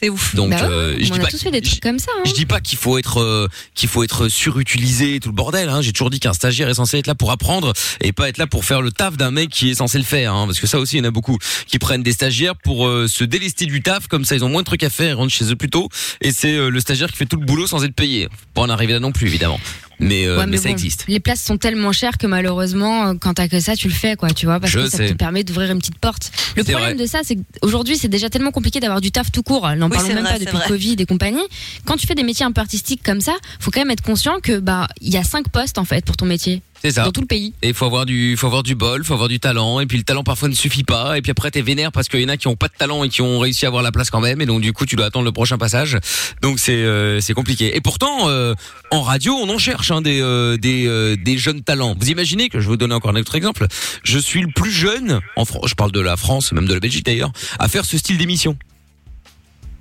[0.00, 0.34] C'est ouf.
[0.34, 2.12] Donc Bah ouais, euh, je on dis a pas tous fait des trucs comme ça.
[2.16, 2.22] hein.
[2.24, 5.68] je dis pas qu'il faut être euh, qu'il faut être surutilisé et tout le bordel.
[5.68, 5.80] Hein.
[5.82, 8.46] J'ai toujours dit qu'un stagiaire est censé être là pour apprendre et pas être là
[8.46, 10.32] pour faire le taf d'un mec qui est censé le faire.
[10.34, 10.46] Hein.
[10.46, 13.08] Parce que ça aussi, il y en a beaucoup qui prennent des stagiaires pour euh,
[13.08, 14.06] se délester du taf.
[14.06, 15.88] Comme ça, ils ont moins de trucs à faire, ils rentrent chez eux plus tôt.
[16.20, 18.28] Et c'est euh, le stagiaire qui fait tout le boulot sans être payé.
[18.54, 19.58] Pas en arriver là non plus, évidemment.
[20.00, 21.04] Mais, euh, Ouais, mais, mais ça bon, existe.
[21.08, 24.16] Les places sont tellement chères que malheureusement, euh, quand t'as que ça, tu le fais,
[24.16, 25.08] quoi, tu vois, parce Je que ça sais.
[25.08, 26.30] te permet d'ouvrir une petite porte.
[26.56, 27.02] Le problème vrai.
[27.04, 29.68] de ça, c'est qu'aujourd'hui, c'est déjà tellement compliqué d'avoir du taf tout court.
[29.76, 30.68] N'en Oui, parlons c'est même vrai, pas depuis vrai.
[30.68, 31.42] Covid et compagnie.
[31.84, 34.38] Quand tu fais des métiers un peu artistiques comme ça, faut quand même être conscient
[34.40, 37.04] que bah il y a cinq postes en fait pour ton métier C'est ça.
[37.04, 37.54] dans tout le pays.
[37.62, 39.80] Et il faut avoir du, faut avoir du bol, faut avoir du talent.
[39.80, 41.18] Et puis le talent parfois ne suffit pas.
[41.18, 43.02] Et puis après t'es vénère parce qu'il y en a qui ont pas de talent
[43.04, 44.40] et qui ont réussi à avoir la place quand même.
[44.40, 45.98] Et donc du coup tu dois attendre le prochain passage.
[46.40, 47.76] Donc c'est euh, c'est compliqué.
[47.76, 48.54] Et pourtant euh,
[48.90, 51.96] en radio on en cherche hein, des euh, des euh, des jeunes talents.
[51.98, 53.66] Vous imaginez que je vais vous donner encore un autre exemple.
[54.04, 55.64] Je suis le plus jeune en France.
[55.68, 58.56] Je parle de la France, même de la Belgique d'ailleurs, à faire ce style d'émission.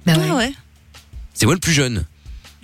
[0.05, 0.53] Bah Ouais, ouais.
[1.33, 2.05] C'est moi le plus jeune,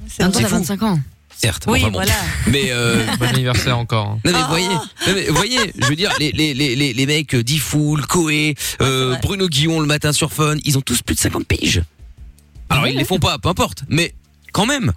[0.07, 0.55] C'est t'as fou.
[0.55, 0.99] 25 ans.
[1.43, 1.65] Certes.
[1.67, 1.93] Oui, Enfin bon.
[1.99, 2.13] voilà.
[2.47, 4.07] Mais euh, Bon anniversaire encore.
[4.07, 4.19] hein.
[4.25, 4.47] Non mais Ah.
[4.49, 8.05] voyez, non, mais voyez, je veux dire les les les les, les mecs euh, Diffoul,
[8.07, 9.19] Coé, euh, vrai.
[9.21, 11.83] Bruno Guillon le matin sur Fun, ils ont tous plus de 50 piges.
[12.69, 14.13] Alors ils les font pas, peu importe, mais
[14.53, 14.93] quand même.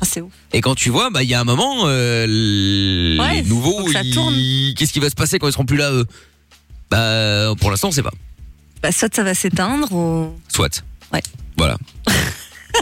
[0.00, 0.32] Ah, c'est ouf.
[0.52, 4.74] Et quand tu vois, bah il y a un moment, euh, les Ouais, nouveaux, ils-
[4.76, 6.06] qu'est-ce qui va se passer quand ils seront plus là eux?
[6.90, 8.12] Bah pour l'instant on sait pas.
[8.82, 10.34] Bah, soit ça va s'éteindre ou.
[10.48, 10.84] Soit.
[11.12, 11.22] Ouais.
[11.56, 11.76] Voilà.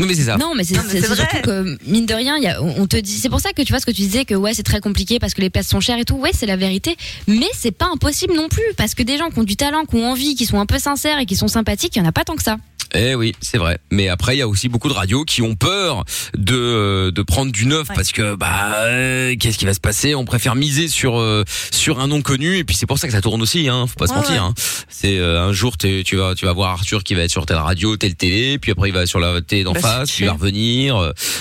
[0.00, 0.36] Non mais c'est ça.
[0.36, 3.40] Non, mais c'est surtout que mine de rien, y a, on te dit, c'est pour
[3.40, 5.40] ça que tu vois ce que tu disais que ouais c'est très compliqué parce que
[5.40, 6.16] les places sont chères et tout.
[6.16, 9.38] Ouais, c'est la vérité, mais c'est pas impossible non plus parce que des gens qui
[9.38, 11.96] ont du talent, qui ont envie, qui sont un peu sincères et qui sont sympathiques,
[11.96, 12.56] il y en a pas tant que ça.
[12.94, 13.78] Eh oui, c'est vrai.
[13.90, 16.04] Mais après, il y a aussi beaucoup de radios qui ont peur
[16.36, 17.94] de euh, de prendre du neuf Ouais.
[17.96, 20.14] parce que bah euh, qu'est-ce qui va se passer?
[20.14, 23.12] On préfère miser sur euh, sur un nom connu et puis c'est pour ça que
[23.12, 23.68] ça tourne aussi.
[23.68, 24.32] Hein, faut pas se Ouais, mentir.
[24.34, 24.38] ouais.
[24.38, 24.54] Hein.
[24.88, 27.56] C'est euh, un jour tu vas tu vas voir Arthur qui va être sur telle
[27.56, 30.26] radio, telle télé, puis après il va sur la télé d'en Bah, face, puis il
[30.26, 30.96] va revenir.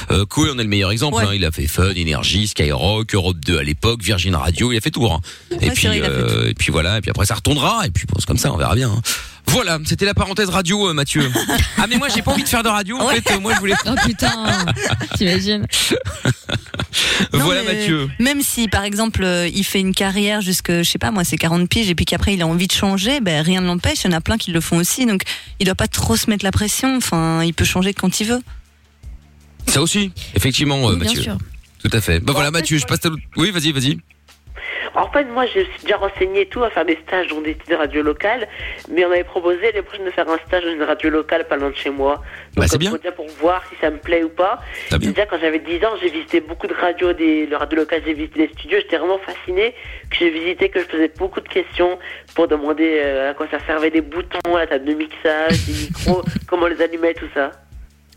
[0.09, 1.21] Euh, Koé, on est le meilleur exemple.
[1.23, 1.31] Hein.
[1.35, 4.71] Il a fait Fun, Énergie, Skyrock, Europe 2 à l'époque, Virgin Radio.
[4.71, 5.05] Il a fait tout.
[5.05, 5.19] Hein.
[5.61, 6.97] et puis vrai, et puis voilà.
[6.97, 7.85] Et puis après ça retournera.
[7.85, 8.91] Et puis bon, c'est comme ça, on verra bien.
[9.47, 11.29] Voilà, c'était la parenthèse radio, euh, Mathieu.
[11.77, 12.97] ah mais moi j'ai pas envie de faire de radio.
[12.99, 13.73] En fait, euh, moi je voulais.
[13.85, 14.31] Oh putain,
[15.17, 15.65] t'imagines
[17.33, 18.09] Non, voilà mais Mathieu.
[18.19, 21.37] Même si, par exemple, euh, il fait une carrière jusque, je sais pas, moi, c'est
[21.37, 24.03] 40 piges, et puis qu'après, il a envie de changer, ben, rien ne l'empêche.
[24.03, 25.05] Il y en a plein qui le font aussi.
[25.05, 25.23] Donc,
[25.59, 26.97] il doit pas trop se mettre la pression.
[26.97, 28.41] Enfin, il peut changer quand il veut.
[29.67, 31.21] Ça aussi, effectivement, euh, Bien Mathieu.
[31.21, 31.37] sûr.
[31.83, 32.19] Tout à fait.
[32.19, 33.09] Bah En voilà Mathieu, je passe ta...
[33.37, 33.97] Oui, vas-y, vas-y.
[34.93, 37.53] En fait, moi, je suis déjà renseigné et tout à faire des stages dans des
[37.55, 38.47] petites radios locales,
[38.89, 41.55] mais on m'avait proposé les prochaines de faire un stage dans une radio locale pas
[41.55, 42.21] loin de chez moi.
[42.57, 42.89] Bah, c'est bien.
[42.89, 44.59] pour- Déjà pour voir si ça me plaît ou pas.
[44.99, 48.13] Déjà, quand j'avais 10 ans, j'ai visité beaucoup de radios, des le radio local, j'ai
[48.13, 49.73] visité des studios, j'étais vraiment fasciné,
[50.09, 51.97] que j'ai visité, que je posais beaucoup de questions
[52.35, 56.21] pour demander euh, à quoi ça servait des boutons, la table de mixage, des micros,
[56.47, 57.51] comment les allumer, tout ça.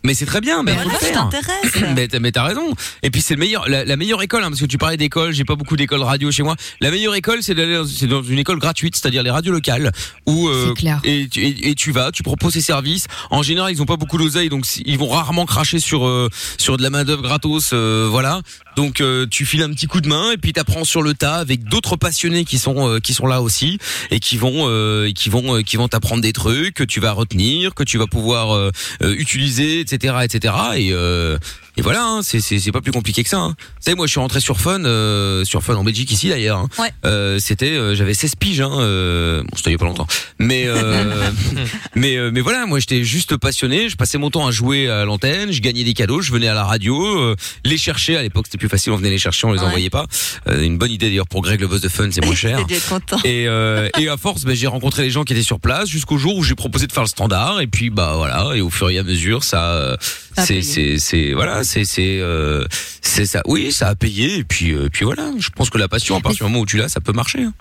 [0.05, 1.13] Mais c'est très bien, mais Ben voilà, faire.
[1.29, 1.71] t'intéresse.
[1.95, 2.73] Mais t'as, mais t'as raison.
[3.03, 5.33] Et puis c'est le meilleur, la, la meilleure école, hein, parce que tu parlais d'école,
[5.33, 6.55] j'ai pas beaucoup d'écoles radio chez moi.
[6.79, 9.91] La meilleure école, c'est d'aller dans, c'est dans une école gratuite, c'est-à-dire les radios locales,
[10.27, 10.67] où euh,
[11.03, 13.07] et, tu- et, et tu vas, tu proposes tes services.
[13.31, 16.29] En général, ils ont pas beaucoup d'oseille, donc si- ils vont rarement cracher sur euh,
[16.57, 18.41] sur de la main d'œuvre gratos, euh, voilà.
[18.75, 21.35] Donc euh, tu files un petit coup de main et puis t'apprends sur le tas
[21.37, 23.79] avec d'autres passionnés qui sont euh, qui sont là aussi
[24.11, 27.11] et qui vont euh, qui vont euh, qui vont t'apprendre des trucs que tu vas
[27.13, 30.53] retenir, que tu vas pouvoir euh, euh, utiliser, etc., etc.
[30.75, 31.37] Et euh,
[31.77, 33.37] et voilà, hein, c'est pas plus compliqué que ça.
[33.39, 33.55] Hein.
[33.57, 36.59] Vous savez, moi, je suis rentré sur Fun, euh, sur Fun en Belgique ici d'ailleurs.
[36.59, 36.69] hein.
[36.79, 36.91] Ouais.
[37.05, 38.61] Euh, c'était, euh, j'avais 16 piges.
[38.61, 40.07] Hein, euh, bon, c'était il y a pas longtemps,
[40.39, 41.29] mais euh,
[41.95, 43.89] mais euh, mais voilà, moi, j'étais juste passionné.
[43.89, 45.51] Je passais mon temps à jouer à l'antenne.
[45.51, 46.21] Je gagnais des cadeaux.
[46.21, 48.15] Je venais à la radio, euh, les chercher.
[48.17, 48.91] À l'époque, c'était plus facile.
[48.93, 49.65] On venait les chercher, on les Ouais.
[49.65, 50.05] envoyait pas.
[50.47, 52.59] Euh, une bonne idée d'ailleurs pour Greg le boss de Fun, c'est moins cher.
[52.89, 53.17] Content.
[53.23, 56.17] Et, euh, et à force, ben, j'ai rencontré les gens qui étaient sur place jusqu'au
[56.17, 57.59] jour où j'ai proposé de faire le standard.
[57.61, 58.51] Et puis bah voilà.
[58.55, 59.97] Et au fur et à mesure, ça,
[60.37, 62.65] c'est c'est voilà, c'est c'est euh,
[63.01, 63.41] c'est ça.
[63.45, 64.37] Oui, ça a payé.
[64.37, 65.31] Et puis euh, puis voilà.
[65.37, 67.43] Je pense que la passion, à partir du moment où tu l'as, ça peut marcher.
[67.43, 67.53] hein.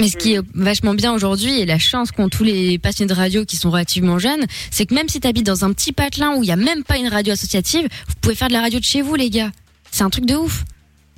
[0.00, 3.14] Mais ce qui est vachement bien aujourd'hui et la chance qu'ont tous les passionnés de
[3.14, 6.44] radio qui sont relativement jeunes, c'est que même si t'habites dans un petit patelin où
[6.44, 8.84] il y a même pas une radio associative, vous pouvez faire de la radio de
[8.84, 9.50] chez vous, les gars.
[9.90, 10.62] C'est un truc de ouf.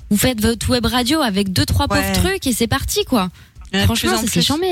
[0.09, 2.01] Vous faites votre web radio avec deux trois Ouais.
[2.01, 3.29] pauvres trucs et c'est parti quoi.
[3.71, 4.41] Il y en a de Franchement, plus en c'est plus.
[4.45, 4.67] chambé.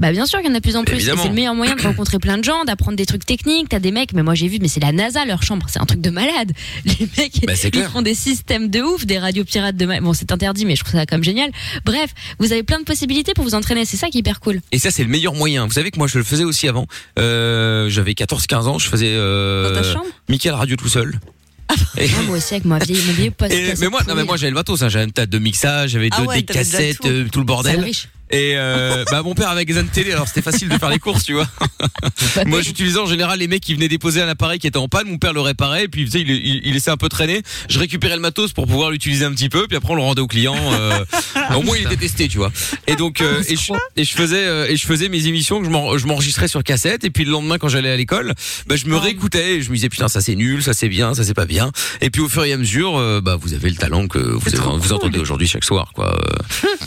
[0.00, 0.96] Bah bien sûr qu'il y en a de plus en plus.
[0.96, 1.00] Et.
[1.00, 3.68] C'est le meilleur moyen de rencontrer plein de gens, d'apprendre des trucs techniques.
[3.68, 5.84] T'as des mecs, mais moi j'ai vu, mais c'est la NASA leur chambre, c'est un
[5.84, 6.52] truc de malade.
[6.86, 7.90] Les mecs, Bah, ils clair.
[7.92, 10.02] font des systèmes de ouf, des radios pirates de malade.
[10.02, 11.50] Bon, c'est interdit, mais je trouve ça quand même génial.
[11.84, 13.84] Bref, vous avez plein de possibilités pour vous entraîner.
[13.84, 14.60] C'est ça qui est hyper cool.
[14.72, 15.66] Et ça, c'est le meilleur moyen.
[15.66, 16.86] Vous savez que moi, je le faisais aussi avant.
[17.18, 18.78] Euh, J'avais 14-15 ans.
[18.78, 20.06] Je faisais euh, Dans ta chambre?
[20.28, 21.20] Michael Radio tout seul.
[21.98, 23.52] Et- Ah, moi aussi avec moi vieille, mon vieil poste.
[23.52, 25.90] Et- mais moi, non, mais moi j'avais le matos, hein, j'avais une table de mixage,
[25.90, 27.06] j'avais Ah ouais, des cassettes, tout.
[27.06, 27.84] euh, tout le bordel.
[28.32, 31.24] Et euh, bah mon père avait des télé, alors c'était facile de faire les courses,
[31.24, 31.48] tu vois.
[32.46, 35.08] Moi j'utilisais en général les mecs qui venaient déposer un appareil qui était en panne,
[35.08, 37.42] mon père le réparait, et puis tu sais, il, il, il laissait un peu traîner.
[37.68, 40.20] Je récupérais le matos pour pouvoir l'utiliser un petit peu, puis après on le rendait
[40.20, 40.54] au client.
[40.56, 41.04] euh,
[41.56, 42.52] au moins il était testé, tu vois.
[42.86, 45.64] Et donc euh, et, je, et je faisais euh, et je faisais mes émissions que
[45.66, 48.34] je m'en- je m'enregistrais sur cassette, et puis le lendemain quand j'allais à l'école,
[48.66, 51.14] bah, je me réécoutais et je me disais putain ça c'est nul, ça c'est bien,
[51.14, 51.72] ça c'est pas bien.
[52.00, 54.48] Et puis au fur et à mesure, euh, bah vous avez le talent que vous,
[54.54, 56.16] avez- vous entendez aujourd'hui chaque soir, quoi.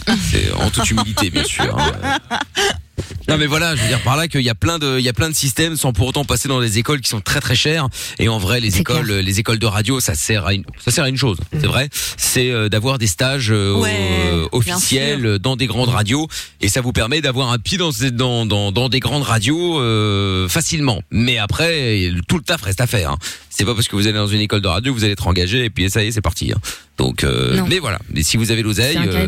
[0.09, 0.13] Euh,
[0.57, 1.77] en toute humilité bien sûr.
[3.27, 5.09] Non mais voilà, je veux dire par là qu'il y a plein de il y
[5.09, 7.55] a plein de systèmes sans pour autant passer dans des écoles qui sont très très
[7.55, 7.87] chères
[8.19, 9.21] et en vrai les écoles clair.
[9.23, 11.89] les écoles de radio ça sert à une ça sert à une chose, c'est vrai,
[12.17, 16.27] c'est euh, d'avoir des stages euh, Ouais, officiels dans des grandes radios
[16.61, 20.47] et ça vous permet d'avoir un pied dans dans dans, dans des grandes radios euh,
[20.47, 21.01] facilement.
[21.11, 23.11] Mais après tout le taf reste à faire.
[23.11, 23.17] hein.
[23.49, 25.27] C'est pas parce que vous allez dans une école de radio que vous allez être
[25.27, 26.51] engagé et puis ça y est c'est parti.
[26.51, 26.59] hein.
[26.97, 29.27] Donc euh, mais voilà, mais si vous avez l'oseille euh,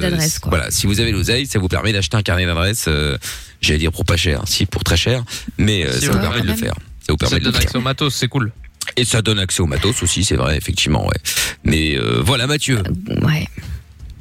[0.50, 3.18] voilà, si vous avez l'oseille, ça vous permet d'acheter un carnet d'adresse euh,
[3.66, 5.24] j'allais dire pour pas cher, si pour très cher,
[5.58, 6.74] mais euh, Si, ça ouais, vous permet de le faire.
[7.02, 7.62] Ça vous Ça permet de le donne faire.
[7.70, 8.52] accès au matos, c'est cool.
[8.98, 11.18] Et ça donne accès au matos aussi, c'est vrai, effectivement, ouais.
[11.64, 12.82] Mais euh, voilà, Mathieu.
[13.24, 13.48] Ouais.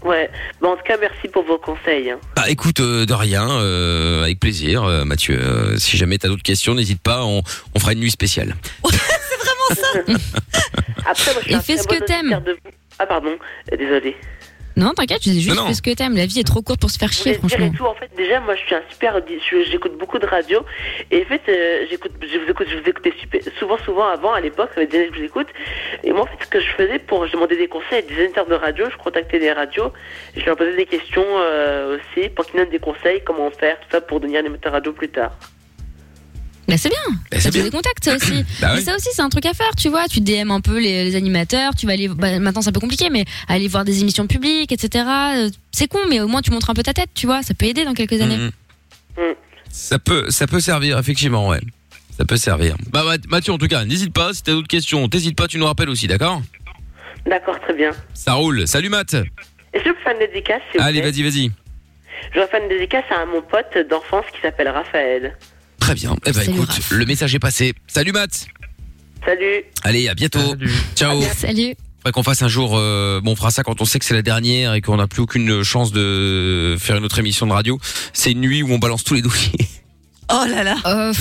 [0.02, 0.30] Ouais.
[0.60, 2.10] Bon, en tout cas, merci pour vos conseils.
[2.10, 2.18] hein.
[2.36, 5.38] Bah écoute, euh, de rien, euh, avec plaisir, euh, Mathieu.
[5.40, 7.42] Euh, si jamais t'as d'autres questions, n'hésite pas, on,
[7.74, 8.54] on fera une nuit spéciale.
[11.06, 12.20] Après, moi, je suis Et un fais très ce que t'aimes.
[12.34, 12.70] auditeur de vous.
[12.98, 13.36] Ah, pardon.
[13.72, 14.16] Euh, désolé.
[14.76, 15.74] Non, t'inquiète, je dis juste Non, non.
[15.74, 16.16] ce que t'aimes.
[16.16, 17.70] La vie est trop courte pour se faire chier, franchement.
[17.76, 19.20] tout, en fait, déjà, moi, je suis un super
[19.70, 20.64] J'écoute beaucoup de radio.
[21.10, 24.32] Et en fait, euh, j'écoute, je vous écoute, je vous écoutais super, souvent, souvent avant,
[24.32, 25.48] à l'époque, ça fait des années que je vous écoute.
[26.02, 28.22] Et moi, en fait, ce que je faisais pour, je demandais des conseils à des
[28.24, 29.92] éditeurs de radio, je contactais des radios,
[30.36, 33.86] je leur posais des questions, euh, aussi, pour qu'ils donnent des conseils, comment faire, tout
[33.90, 35.32] ça, pour devenir animateur radio plus tard.
[36.68, 36.98] Bah c'est bien.
[37.30, 38.44] Bah, ça c'est des contacts, ça aussi.
[38.60, 38.84] Bah Mais oui.
[38.84, 40.06] ça aussi, c'est un truc à faire, tu vois.
[40.08, 42.08] Tu DM un peu les, les animateurs, tu vas aller.
[42.08, 45.04] Bah, maintenant, c'est un peu compliqué, mais aller voir des émissions publiques, etc.
[45.36, 47.42] euh, C'est con, mais au moins, tu montres un peu ta tête, tu vois.
[47.42, 48.36] Ça peut aider dans quelques années.
[48.38, 48.50] Mhm.
[49.18, 49.34] Mm.
[49.70, 51.60] Ça peut, ça peut servir, effectivement, ouais.
[52.16, 52.76] Ça peut servir.
[52.90, 55.58] Bah Math- Mathieu, en tout cas, n'hésite pas, si t'as d'autres questions, t'hésites pas, tu
[55.58, 56.40] nous rappelles aussi, d'accord?
[57.26, 57.90] D'accord, très bien.
[58.14, 58.68] Ça roule.
[58.68, 59.14] Salut Matt.
[59.14, 61.50] Est-ce que je peux faire une dédicace, Allez, plaît vas-y, vas-y.
[62.32, 65.36] Je vais faire une dédicace à mon pote d'enfance qui s'appelle Raphaël.
[65.84, 66.16] Très bien.
[66.24, 66.90] Eh ben Salut, écoute, Raph.
[66.92, 67.74] le message est passé.
[67.88, 68.46] Salut Matt.
[69.22, 69.64] Salut.
[69.82, 70.40] Allez, à bientôt.
[70.40, 70.72] Salut.
[70.96, 71.20] Ciao.
[71.36, 71.74] Salut.
[71.98, 74.14] Faudrait qu'on fasse un jour, euh, bon, on fera ça quand on sait que c'est
[74.14, 77.78] la dernière et qu'on n'a plus aucune chance de faire une autre émission de radio.
[78.14, 79.52] C'est une nuit où on balance tous les dossiers.
[80.32, 80.76] Oh là là.
[80.86, 81.12] Euh,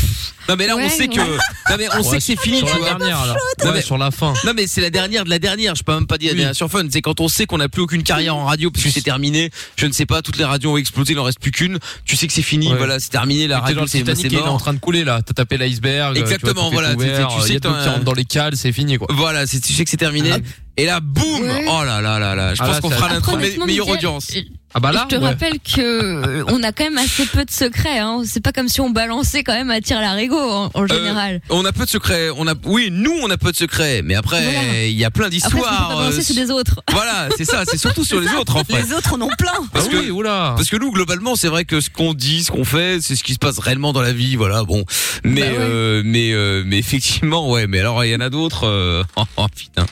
[0.49, 1.25] Non mais là on sait que, ouais.
[1.69, 2.87] non mais on Ouais, sait que c'est fini, sur tu la vois.
[2.99, 3.35] dernière, là.
[3.59, 4.33] Non, Ouais, mais- sur la fin.
[4.45, 5.75] Non mais c'est la dernière de la dernière.
[5.75, 6.37] Je peux même pas dire la Oui.
[6.39, 6.85] dernière sur Fun.
[6.91, 9.49] C'est quand on sait qu'on n'a plus aucune carrière en radio parce que c'est terminé.
[9.75, 11.79] Je ne sais pas, toutes les radios ont explosé, il en reste plus qu'une.
[12.05, 12.77] Tu sais que c'est fini, Ouais.
[12.77, 13.47] voilà, c'est terminé.
[13.47, 15.21] La radio c'est est en train de couler là.
[15.25, 16.17] T'as tapé l'iceberg.
[16.17, 17.01] Exactement, tu vois, voilà, tu
[17.47, 19.07] sais, tu un- rentre dans les cales, c'est fini quoi.
[19.11, 20.31] Voilà, c'est tu sais que c'est terminé.
[20.33, 20.37] Ah.
[20.75, 21.43] Et là, boum.
[21.67, 24.27] Oh là là là là Je Ah pense qu'on fera me- honnêtement, meilleure audience.
[24.75, 25.05] Ah bah là.
[25.09, 25.27] je te ouais.
[25.27, 27.99] rappelle que euh, on a quand même assez peu de secrets.
[27.99, 28.23] Hein.
[28.25, 31.35] C'est pas comme si on balançait quand même à tir larigot en, en général.
[31.35, 32.29] Euh, on a peu de secrets.
[32.35, 34.85] On a, oui, nous on a peu de secrets, mais après Voilà.
[34.85, 35.89] il y a plein Après, d'histoires.
[35.89, 36.81] pas balancer, euh, c'est des autres.
[36.91, 37.63] Voilà, c'est ça.
[37.69, 38.81] C'est surtout sur les autres en fait.
[38.81, 39.51] Les autres en ont plein.
[39.71, 40.53] Parce Ah que oui, oula.
[40.55, 43.23] Parce que nous, globalement, c'est vrai que ce qu'on dit, ce qu'on fait, c'est ce
[43.23, 44.63] qui se passe réellement dans la vie, voilà.
[44.63, 44.85] Bon,
[45.23, 45.55] mais Bah ouais.
[45.59, 47.67] euh, mais euh, mais effectivement, ouais.
[47.67, 48.65] Mais alors, il y en a d'autres.
[48.67, 49.85] euh, Oh, oh, putain,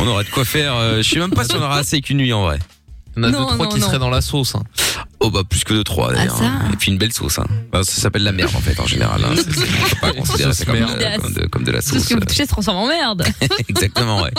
[0.00, 0.74] on aurait de quoi faire.
[0.76, 2.58] euh, je sais même pas si on aura assez qu'une nuit en vrai.
[3.16, 3.86] Il y en a Non, deux trois non, qui non.
[3.86, 4.54] seraient dans la sauce.
[4.54, 4.62] hein.
[5.20, 6.36] Oh bah plus que 2 3 d'ailleurs.
[6.42, 6.70] Ah, hein.
[6.72, 7.38] Et puis une belle sauce.
[7.38, 7.46] Hein.
[7.70, 9.22] Bah, ça s'appelle la merde en fait en général.
[9.24, 9.34] Hein.
[9.36, 12.08] C'est- pas considérer ça comme, Sauce de- comme de, comme de la Tout ce sauce.
[12.08, 13.24] que vous touchez se transforme en merde.
[13.68, 14.32] Exactement ouais.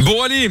[0.00, 0.50] Bon allez,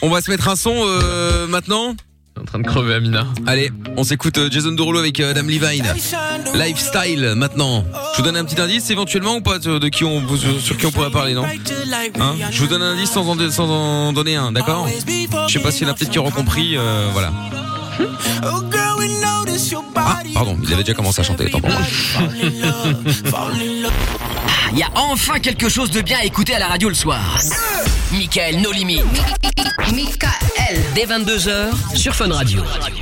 [0.00, 1.94] on va se mettre un son euh, maintenant.
[2.40, 3.26] En train de crever Amina.
[3.46, 5.86] Allez, on s'écoute euh, Jason Derulo avec euh, Adam Levine.
[6.54, 7.84] Lifestyle maintenant.
[8.12, 10.20] Je vous donne un petit indice éventuellement ou pas de, de qui on
[10.58, 11.44] sur qui on pourrait parler non?
[11.44, 12.34] Hein?
[12.50, 14.88] Je vous donne un indice sans en, sans en donner un, d'accord?
[15.46, 17.32] Je sais pas s'il y en a peut-être qui auront compris, euh, voilà.
[19.96, 21.70] Ah, pardon, il avait déjà commencé à chanter, tant pour
[23.30, 23.50] moi.
[24.74, 27.38] Il y a enfin quelque chose de bien à écouter à la radio le soir.
[28.12, 29.02] Michael No Limit.
[29.92, 30.80] Michael.
[30.94, 32.60] Dès 22h sur Fun Radio.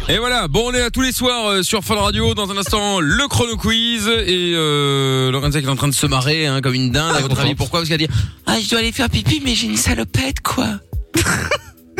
[0.09, 2.57] Et voilà, bon on est là tous les soirs euh, sur Fun Radio, dans un
[2.57, 6.61] instant le chrono quiz et euh, Lorenza qui est en train de se marrer hein,
[6.61, 7.17] comme une dinde.
[7.17, 7.81] À votre avis pourquoi?
[7.81, 8.09] Parce qu'elle dit
[8.47, 10.67] ah je dois aller faire pipi mais j'ai une salopette quoi.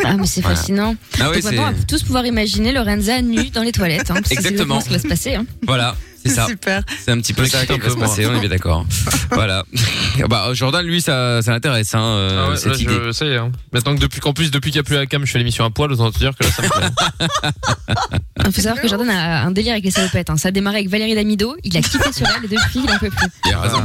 [0.05, 0.55] Ah, mais c'est Voilà.
[0.57, 0.95] fascinant.
[1.19, 4.11] Ah ouais, Donc maintenant, on va tous pouvoir imaginer Lorenza nue dans les toilettes.
[4.11, 4.81] Hein, parce que c'est Exactement.
[4.81, 5.35] ce qui va se passer.
[5.35, 5.45] Hein.
[5.65, 6.45] voilà, c'est ça.
[6.47, 6.81] Super.
[7.03, 8.85] C'est un petit peu ça qui va se passer, on est bien d'accord.
[9.31, 9.63] voilà.
[10.29, 12.99] bah Jordan lui ça ça l'intéresse hein euh, Ah ouais, cette là, idée.
[13.05, 13.51] je, ça y est, hein.
[13.71, 15.65] Maintenant que depuis qu'en plus depuis qu'il n'y a plus la cam, je fais l'émission
[15.65, 17.27] à poil, autant te dire que là ça me plaît.
[18.45, 20.29] Il faut savoir que Jordan a un délire avec les salopettes.
[20.29, 20.37] Hein.
[20.37, 21.55] Ça a démarré avec Valérie Damido.
[21.63, 23.27] Il a quitté sur elle et depuis, il en peut plus.
[23.45, 23.81] Il a raison.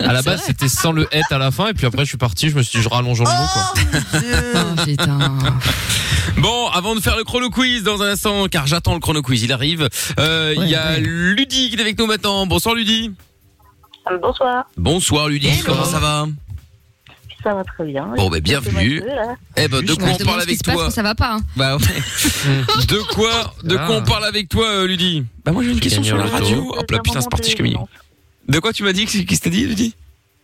[0.00, 2.18] À la base, c'était sans le het à la fin, et puis après, je suis
[2.18, 3.74] parti, je me suis dit, je rallonge le mot, quoi.
[4.56, 5.18] Oh, putain.
[6.38, 9.42] Bon, avant de faire le chrono quiz dans un instant, car j'attends le chrono quiz,
[9.42, 9.88] il arrive.
[10.18, 11.00] euh, Il y a ouais.
[11.32, 12.46] Ludie qui est avec nous maintenant.
[12.46, 13.10] Bonsoir Ludie.
[14.20, 16.26] Bonsoir, Bonsoir Ludie, comment ça va
[17.42, 18.06] ça va très bien.
[18.16, 19.02] Bon, bah, bienvenue.
[19.58, 21.34] Eh ben, de quoi on parle avec toi ça va pas.
[21.34, 21.40] Hein.
[21.56, 21.82] Bah ouais.
[22.88, 23.92] De quoi, de quoi Ah.
[23.92, 26.74] on parle avec toi, euh, Ludie Bah moi j'ai une question sur la radio.
[26.74, 27.78] Hop là, putain, c'est parti, je communique.
[28.48, 29.94] De quoi tu m'as dit Qu'est-ce que t'as dit, Ludie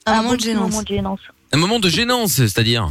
[0.04, 1.20] Un Un moment de gênance.
[1.52, 2.90] Un moment de gênance, c'est-à-dire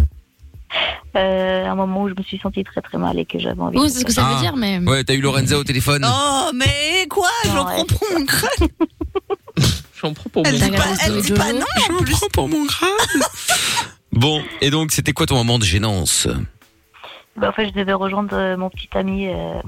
[1.16, 3.78] Euh, un moment où je me suis sentie très très mal et que j'avais envie.
[3.78, 4.36] Oui, de c'est ce que ça Ah.
[4.36, 4.78] veut dire, mais.
[4.80, 6.06] Ouais, t'as eu Lorenza au téléphone.
[6.08, 7.28] Oh, mais quoi?
[7.46, 7.74] J'en Ouais.
[7.78, 8.68] prends pour mon crâne.
[10.02, 12.66] J'en prends pour Elle mon regardé elle dit pas non en J'en prends pour mon
[12.68, 12.90] crâne.
[14.14, 16.28] bon, et donc c'était quoi ton moment de gênance?
[17.36, 19.60] Bah, en fait, je devais rejoindre euh, mon petit ami euh,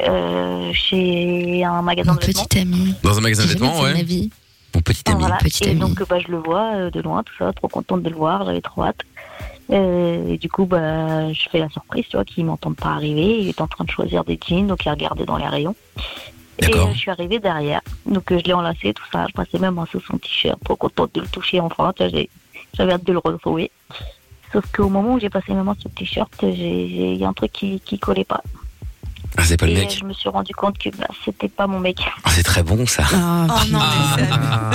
[0.00, 2.44] euh, chez un magasin Mon de vêtements.
[2.46, 2.94] petit ami.
[3.02, 3.94] Dans un magasin de vêtements, ouais.
[4.74, 5.20] Mon petit Ah, ami.
[5.20, 5.36] voilà.
[5.36, 5.80] petit et ami.
[5.80, 8.44] donc bah, je le vois euh, de loin, tout ça, trop contente de le voir,
[8.46, 9.00] j'avais trop hâte.
[9.72, 13.40] Euh, et du coup, bah, je fais la surprise, tu vois, qu'il m'entende pas arriver.
[13.40, 15.76] Il est en train de choisir des jeans, donc il regardait dans les rayons.
[16.58, 19.26] Et euh, je suis arrivée derrière, donc euh, je l'ai enlacé, tout ça.
[19.28, 21.94] Je passais même en sous son t-shirt, trop contente de le toucher enfin.
[21.98, 23.70] J'avais hâte de le retrouver.
[24.52, 27.32] Sauf qu'au moment où j'ai passé mes mains sur le t-shirt, il y a un
[27.32, 28.42] truc qui, qui collait pas.
[29.36, 29.96] Ah, c'est pas le et mec.
[30.00, 31.96] je me suis rendu compte que bah, c'était pas mon mec.
[32.24, 33.04] Ah, c'est très bon ça.
[33.12, 34.70] Ah, Oh non, mais Ah.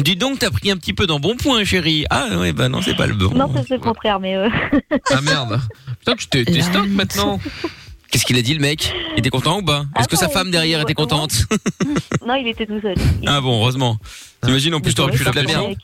[0.00, 2.04] Dis donc, t'as pris un petit peu dans bon point, chérie.
[2.10, 3.30] Ah ouais, bah non, c'est pas le bon.
[3.34, 4.48] Non, c'est le contraire, mais euh,
[5.10, 5.60] Ah merde.
[6.00, 7.40] Putain, tu t'es stock maintenant.
[8.10, 8.92] Qu'est-ce qu'il a dit le mec?
[9.14, 9.84] Il était content ou pas?
[9.98, 11.32] Est-ce que Attends, sa femme derrière était contente?
[12.26, 12.94] Non, il était tout seul.
[13.22, 13.98] Il- Ah bon, heureusement.
[14.46, 15.74] T'imagines en plus t'aurais pu foutre la merde.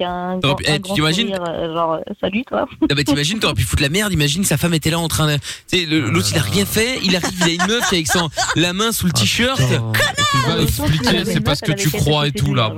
[0.41, 2.67] T'aurais pu- eh, tu grand t'imagines euh, genre, euh, salut toi.
[2.91, 4.13] Ah bah t'imagines t'aurais pu foutre la merde.
[4.13, 5.37] Imagine sa femme était là en train de.
[5.71, 6.99] Tu sais, le- l'autre il a rien fait.
[7.05, 9.61] Il arrive, il a une meuf qui est avec son la main sous le t-shirt.
[9.61, 12.71] Tu vas expliquer, c'est pas ce que tu crois et tout là.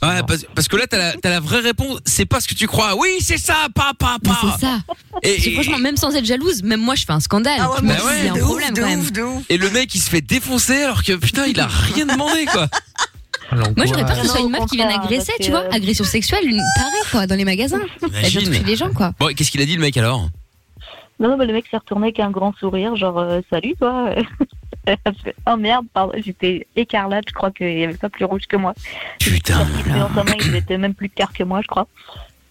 [0.00, 1.98] Ouais, parce, parce que là t'as la, t'as la vraie réponse.
[2.04, 2.94] C'est pas ce que tu crois.
[2.96, 4.38] Oui, c'est ça, pas, pas, pas.
[4.56, 4.78] c'est ça.
[5.24, 7.58] Et, Parce que et- franchement, même sans être jalouse, même moi, je fais un scandale.
[7.60, 9.00] Ah ouais, Je me mais dis, ouais, il y a un de problème quand même.
[9.00, 9.42] ouf, de ouf.
[9.48, 12.68] et le mec il se fait défoncer alors que putain il a rien demandé quoi.
[13.52, 16.04] Moi, j'aurais peur que ce Non, soit une meuf qui vienne agresser, tu vois, agression
[16.04, 16.60] sexuelle, une
[17.10, 17.80] quoi, dans les magasins.
[18.02, 19.12] Elle vient toucher les gens, quoi.
[19.18, 20.28] Bon, qu'est-ce qu'il a dit le mec alors?
[21.20, 24.14] Non, non, mais le mec s'est retourné avec un grand sourire, genre euh, salut toi.
[25.46, 28.72] oh merde, pardon, j'étais écarlate, je crois qu'il y avait pas plus rouge que moi.
[29.18, 29.66] Putain.
[29.74, 31.88] Il était dans sa main, il était même plus clair que moi, je crois.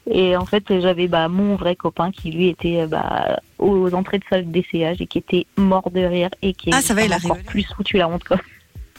[0.10, 4.20] Et en fait, j'avais bah, mon vrai copain qui lui était euh, bah, aux entrées
[4.20, 7.14] de salle d'essayage et qui était mort de rire et qui Ah, ça va, il
[7.14, 8.38] a encore plus foutu la honte quoi.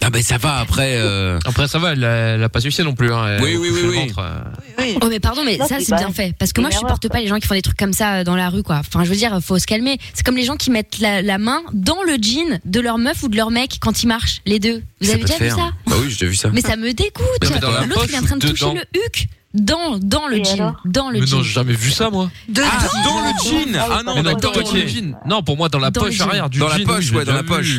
[0.03, 0.95] Ah ben ça va après.
[0.97, 3.13] euh, Après, ça va, elle a, elle a pas sucé non plus.
[3.13, 3.27] Hein.
[3.37, 3.97] Elle Oui, oui, le oui.
[3.97, 4.39] ventre, euh.
[4.79, 4.97] Oui.
[5.03, 7.21] Oh mais pardon mais Non, ça c'est bien fait parce que moi je supporte pas
[7.21, 8.77] les gens qui font des trucs comme ça euh, dans la rue quoi.
[8.77, 9.99] Enfin je veux dire faut se calmer.
[10.15, 13.23] C'est comme les gens qui mettent la, la main dans le jean de leur meuf
[13.25, 14.83] ou de leur mec quand ils marchent les deux.
[15.01, 16.51] Vous ça avez déjà vu ça Bah oui, j'ai déjà vu ça.
[16.53, 17.25] Mais ça me dégoûte.
[17.89, 20.77] L'autre il est en train de ou toucher dedans le huc dans dans le jean,
[20.85, 21.39] dans le Mais jean.
[21.39, 22.31] non, j'ai jamais vu ça moi.
[22.49, 23.79] De Ah, dans le jean.
[23.91, 25.17] Ah non, Mais non, dans le jean.
[25.27, 26.29] Non, pour moi, dans la poche jean.
[26.29, 26.85] arrière du Dans la jean.
[26.85, 27.79] poche, ouais, dans la poche.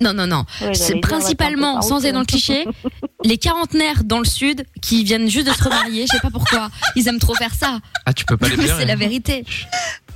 [0.00, 0.44] Non non non.
[0.72, 2.64] C'est principalement sans être dans le cliché
[3.24, 6.70] les quarantenaires dans le sud qui viennent juste de se remarier, je sais pas pourquoi.
[6.96, 7.78] Ils aiment trop faire ça.
[8.06, 9.44] Ah, tu peux pas les Mais c'est la vérité.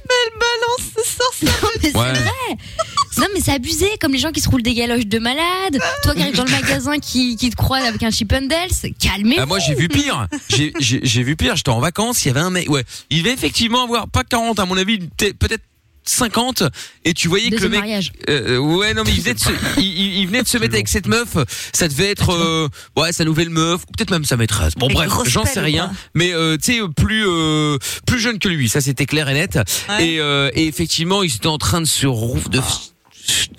[0.08, 1.46] balance ce sort, ça.
[1.62, 2.12] Non, mais c'est Ouais.
[2.12, 2.56] vrai.
[3.18, 5.78] Non, mais c'est abusé, comme les gens qui se roulent des galoches de malade.
[6.02, 9.40] Toi qui arrives dans le magasin qui, qui te croit avec un Chippendales, calmez-vous.
[9.42, 10.26] Ah, moi j'ai vu pire.
[10.48, 11.56] J'ai vu pire.
[11.56, 12.24] J'étais en vacances.
[12.24, 12.68] Il y avait un mec.
[12.70, 15.62] Ouais, il devait effectivement avoir pas 40 à mon avis, peut-être
[16.04, 16.62] 50
[17.04, 18.12] et tu voyais que le mec mariage.
[18.28, 20.74] euh, ouais non mais il venait de se, il, il- il venait de se mettre
[20.74, 21.36] avec cette meuf
[21.72, 24.74] ça devait être euh, ouais sa nouvelle meuf ou peut-être même sa maîtresse.
[24.76, 28.38] Bon bref grosse j'en sais rien quoi mais euh, tu sais plus euh, plus jeune
[28.38, 29.58] que lui ça c'était clair et net.
[29.88, 30.06] Ouais.
[30.08, 32.60] et, euh, et effectivement ils étaient en train de se rou- de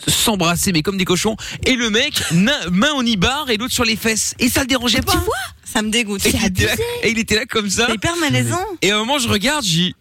[0.06, 1.36] de s'embrasser mais comme des cochons.
[1.66, 4.36] Et le mec main en ibar et l'autre sur les fesses.
[4.38, 5.34] Et ça le dérangeait pas Tu vois
[5.64, 6.24] Ça me dégoûte.
[6.26, 7.88] et il, était là, et il était là comme ça.
[7.88, 8.60] C'est hyper malaisant.
[8.84, 9.96] et à un moment je regarde je dis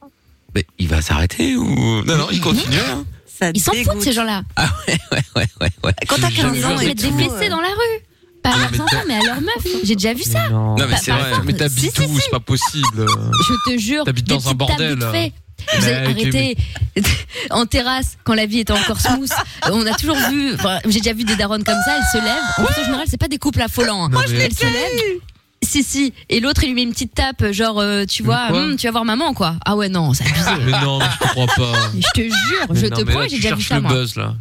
[0.54, 3.04] mais il va s'arrêter ou non non il continue hein.
[3.38, 4.42] Ça Ils s'en foutent ces gens-là.
[4.54, 7.48] ah ouais ouais ouais ouais ouais Quand t'as 15 Ils ans vont et tout, euh,
[7.50, 8.00] dans la rue.
[8.44, 9.66] Pas à leurs enfants, mais à leur meuf.
[9.82, 10.48] J'ai déjà vu ça.
[10.50, 12.38] Non, non mais Bah, c'est par vrai contre, mais t'habites Si, si, où C'est pas
[12.38, 13.06] possible.
[13.08, 14.04] Je te jure.
[14.04, 14.98] T'habites des dans un petites tables bordel.
[14.98, 15.32] vite
[15.66, 15.76] fait.
[15.78, 16.56] Vous Mais avez arrêté
[17.50, 19.30] en terrasse quand la vie était encore smooth.
[19.72, 22.42] On a toujours vu, enfin, j'ai déjà vu des daronnes comme ça, elles se lèvent.
[22.58, 24.04] En plus, en général, c'est pas des couples affolants.
[24.04, 24.08] hein.
[24.12, 25.20] Non, mais- Elles se lèvent.
[25.64, 26.12] Si, si.
[26.28, 28.86] Et l'autre, il lui met une petite tape, genre, euh, tu vois, quoi hum, tu
[28.86, 29.56] vas voir maman, quoi.
[29.64, 30.50] Ah ouais, non, c'est abusé.
[30.66, 31.72] Mais non, mais je te crois pas.
[31.94, 32.32] Je te jure,
[32.70, 33.92] Mais je non, te mais là, promets, j'ai tu déjà vu cherches ça, le moi.
[33.92, 34.34] buzz là.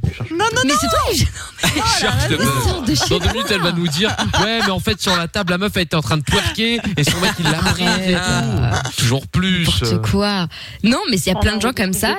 [0.66, 1.20] Mais c'est toi qui
[2.00, 3.04] cherche le Mais buzz.
[3.06, 5.52] de Dans deux minutes, elle va nous dire Ouais, mais en fait, sur la table,
[5.52, 7.84] la meuf, elle était en train de twerker et son mec, il l'a pris.
[7.84, 8.92] et tout.
[8.98, 9.66] Toujours plus.
[9.68, 10.48] N'importe quoi.
[10.84, 12.16] Non, mais s'il y a Ah plein non, de gens il comme ça,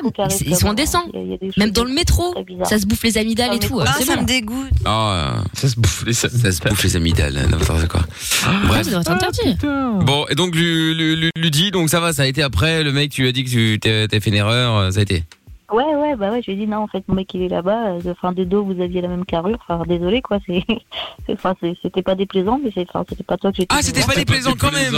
[0.47, 1.05] ils sont indécents.
[1.15, 2.35] il il Même dans le métro,
[2.65, 3.81] ça se bouffe les amygdales et Ah, mais tout.
[3.81, 4.23] Ah, C'est ça bon.
[4.23, 4.69] me dégoûte.
[4.85, 8.01] Ah, Ça se bouffe les ça se bouffe les amygdales, n'importe quoi.
[8.47, 8.87] Ah, Bref.
[9.03, 9.57] Ça doit être interdit.
[10.05, 12.93] Bon, et donc, Lu- Lu- Lu- Ludi, donc ça va, ça a été après, le
[12.93, 15.03] mec, tu lui as dit que tu t'as t'as fait une erreur, euh, ça a
[15.03, 15.25] été.
[15.73, 17.49] Ouais, ouais, bah ouais, je lui ai dit non, en fait, mon mec il est
[17.49, 17.95] là-bas.
[17.95, 19.59] euh, Enfin, de dos, vous aviez la même carrure.
[19.67, 20.39] Enfin, désolé, quoi.
[20.47, 20.63] C'est,
[21.27, 23.75] c'est- enfin, c'est- c'était pas déplaisant, mais c'est, enfin, c'était pas toi que j'étais.
[23.77, 24.95] Ah, c'était pas déplaisant quand même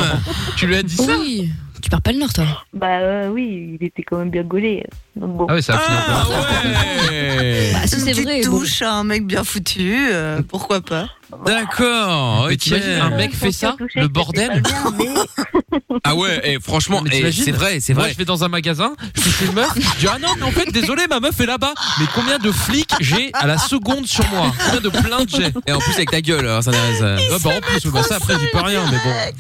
[0.57, 1.51] Tu lui as dit ça Oui.
[1.87, 2.45] Tu perds pas le nord, toi.
[2.75, 4.85] Bah euh, oui, il était quand même bien gaulé.
[5.15, 5.47] Donc bon.
[5.49, 8.41] Ah ouais, ça a fini Ah ouais Bah, si c'est vrai.
[8.45, 8.59] bon.
[8.59, 11.07] touche à un mec bien foutu, euh, pourquoi pas
[11.47, 12.73] D'accord, ok.
[13.01, 17.79] un mec fait ça, le bordel pas bien, mais- Ah ouais, et franchement, c'est vrai,
[17.79, 18.13] c'est Moi, vrai.
[18.13, 20.51] je vais dans un magasin, je touche une meuf, je dis ah non, mais en
[20.51, 21.75] fait, désolé, ma meuf est là-bas.
[22.01, 25.73] Mais combien de flics j'ai à la seconde sur moi Combien de plaintes j'ai Et
[25.73, 27.01] en plus avec ta gueule, alors, ça n'arrête.
[27.01, 29.37] Ouais, bah en plus, bah, ça après, j'y peux rien, mais bon.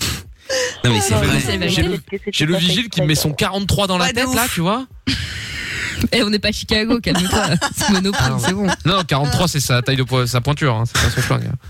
[0.84, 1.68] Non mais c'est Non, vrai.
[1.68, 1.98] J'ai le,
[2.30, 4.86] j'ai le vigile qui me met son 43 dans la tête là, tu vois
[6.12, 7.46] Eh, on n'est pas à Chicago, calme-toi.
[7.76, 8.66] C'est Monoprix, c'est bon.
[8.84, 11.50] Non, 43 c'est sa taille de po- sa pointure, hein, c'est pas son flingue.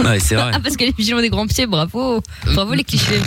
[0.00, 0.52] Ouais, c'est vrai.
[0.54, 2.22] Ah, parce que les vigilants ont des grands pieds, bravo.
[2.54, 3.20] Bravo les clichés.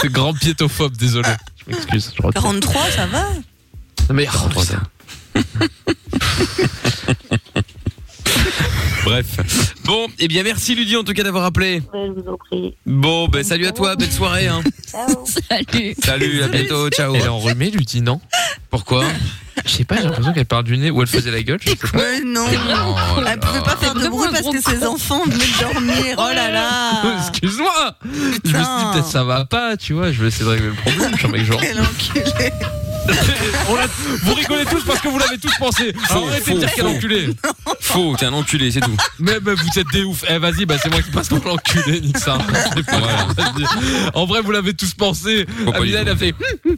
[0.00, 1.28] C'est grand piétophobe, désolé.
[1.66, 2.12] Je m'excuse.
[2.16, 2.40] je retire.
[2.40, 3.24] 43, ça va
[4.08, 5.38] Non, mais oh.
[9.06, 9.74] Bref.
[9.84, 11.80] Bon, eh bien merci Ludi en tout cas d'avoir appelé.
[11.94, 12.74] Ouais, je vous en prie.
[12.86, 14.48] Bon, ben salut à toi, belle soirée.
[14.48, 14.62] Hein.
[14.90, 15.24] Ciao.
[15.48, 15.94] Salut.
[16.02, 17.14] Salut, à bientôt, ciao.
[17.14, 18.20] Elle est enrhumée, lui dit non?
[18.68, 19.04] Pourquoi?
[19.64, 21.60] Je sais pas, j'ai l'impression qu'elle parle du nez ou elle faisait la gueule.
[21.62, 21.98] Je sais pas.
[21.98, 22.46] Ouais, non.
[23.16, 26.16] Oh là Elle pouvait pas faire de bruit parce que ses enfants venaient de dormir.
[26.18, 27.18] Oh là là.
[27.28, 30.50] Excuse-moi Je me suis dit peut-être ça va pas, tu vois, je vais essayer de
[30.50, 31.12] régler le problème.
[31.12, 31.60] Je suis un mec genre.
[31.60, 32.50] Quel enculé.
[33.68, 33.86] On l'a-
[34.22, 35.92] vous rigolez tous parce que vous l'avez tous pensé.
[36.08, 36.90] Faux, arrêtez de faux, dire quel faux.
[36.90, 37.28] enculé.
[37.80, 38.96] Faux, t'es un enculé, c'est tout.
[39.18, 40.24] Mais, mais vous êtes des ouf.
[40.28, 42.38] Eh vas-y, bah c'est moi qui passe pour l'enculé, nique ça.
[42.74, 43.26] C'est pas Voilà.
[43.36, 44.10] grave.
[44.14, 45.46] En vrai, vous l'avez tous pensé.
[45.64, 46.28] Faut pas Amina, elle a fait.
[46.28, 46.34] Et
[46.66, 46.76] Oui,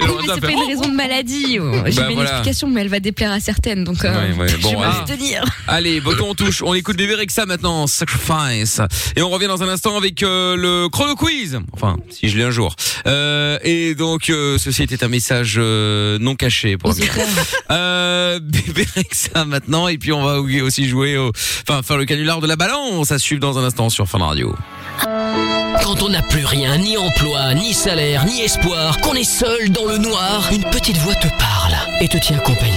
[0.00, 1.46] Lorenza mais a c'est fait, pas une oh, raison de maladie.
[1.52, 2.14] J'ai Bah, mis voilà.
[2.14, 3.84] une explication, mais elle va déplaire à certaines.
[3.84, 5.00] Donc, euh, Ouais, ouais, bon, je vais allez.
[5.00, 5.44] me tenir.
[5.68, 6.62] Allez, botton on touche.
[6.62, 8.80] On écoute Bébé Rexa maintenant, Sacrifice.
[9.16, 11.58] Et on revient dans un instant avec euh, le chrono quiz.
[11.72, 12.74] Enfin, si je l'ai un jour.
[13.06, 17.12] Euh, et donc, euh, ceci était un message euh, non caché pour Amina.
[17.70, 19.88] Euh, Bébé Rexa maintenant.
[19.88, 21.32] Et puis on va aussi jouer au...
[21.68, 23.08] Enfin, faire le canular de la balance.
[23.08, 24.54] Ça suit dans un instant sur Fun Radio.
[25.82, 29.86] Quand on n'a plus rien, ni emploi, ni salaire, ni espoir, qu'on est seul dans
[29.86, 32.72] le noir, une petite voix te parle et te tient compagnie.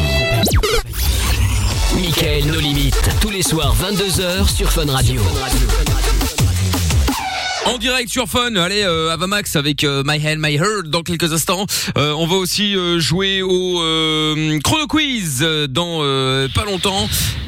[1.96, 5.22] Michael, nos limites, tous les soirs 22h sur Fun Radio.
[7.66, 11.34] En direct sur Fun, allez euh, Avamax avec euh, My Hand, My Heart dans quelques
[11.34, 11.66] instants.
[11.98, 17.08] Euh, on va aussi euh, jouer au euh, chrono quiz dans euh, pas longtemps.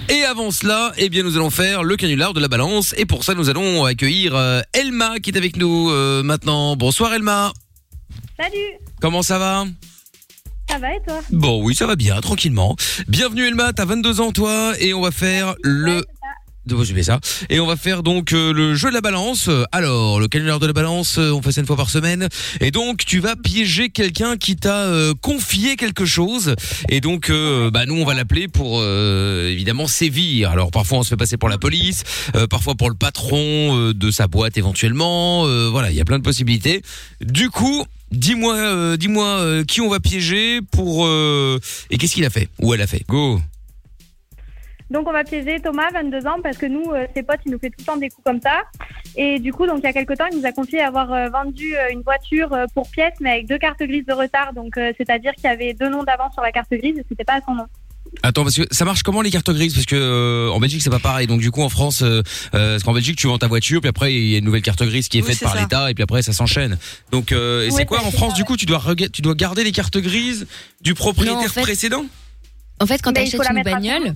[0.10, 2.94] Et avant cela, eh bien nous allons faire le canular de la balance.
[2.98, 6.76] Et pour ça, nous allons accueillir euh, Elma qui est avec nous euh, maintenant.
[6.76, 7.52] Bonsoir Elma.
[8.40, 8.58] Salut,
[9.02, 9.66] Comment ça va?
[10.70, 11.20] Ça va et toi?
[11.32, 12.76] Bon oui, ça va bien, tranquillement.
[13.08, 16.06] Bienvenue Elma, t'as 22 ans toi et on va faire le
[16.66, 17.20] de vos ça.
[17.50, 19.50] Et on va faire donc euh, le jeu de la balance.
[19.72, 22.28] Alors, le canular de la balance, euh, on fait ça une fois par semaine.
[22.60, 26.56] Et donc, tu vas piéger quelqu'un qui t'a euh, confié quelque chose.
[26.90, 27.32] Et donc,
[27.72, 30.52] bah nous, on va l'appeler pour évidemment sévir.
[30.52, 32.04] Alors, parfois, on se fait passer pour la police,
[32.50, 35.46] parfois pour le patron de sa boîte éventuellement.
[35.70, 36.82] Voilà, il y a plein de possibilités.
[37.22, 37.86] Du coup.
[38.12, 42.50] Dis-moi, dis-moi qui on va piéger pour et qu'est-ce qu'il a fait?
[42.60, 43.06] Ou elle a fait?
[43.08, 43.40] Go.
[44.92, 47.60] Donc on va piéger Thomas, 22 ans, parce que nous, euh, ses potes, il nous
[47.60, 48.62] fait tout le temps des coups comme ça.
[49.16, 51.30] Et du coup, donc il y a quelques temps, il nous a confié avoir euh,
[51.30, 54.54] vendu euh, une voiture euh, pour pièce, mais avec deux cartes grises de retard.
[54.54, 57.24] Donc euh, c'est-à-dire qu'il y avait deux noms d'avance sur la carte grise et c'était
[57.24, 57.66] pas à son nom.
[58.24, 59.74] Attends, parce que ça marche comment les cartes grises?
[59.74, 61.28] Parce que euh, en Belgique c'est pas pareil.
[61.28, 62.22] Donc du coup en France, euh,
[62.54, 64.62] euh, parce qu'en Belgique tu vends ta voiture, puis après il y a une nouvelle
[64.64, 66.78] carte grise qui est Oui, faite par l'État, et puis après ça s'enchaîne.
[67.12, 68.82] Donc euh, et Oui, c'est quoi en ça, France du coup tu dois
[69.14, 70.48] tu dois garder les cartes grises
[70.82, 72.06] du propriétaire Non, en fait- précédent?
[72.82, 74.16] En fait, quand Mais tu achètes la une bagnole,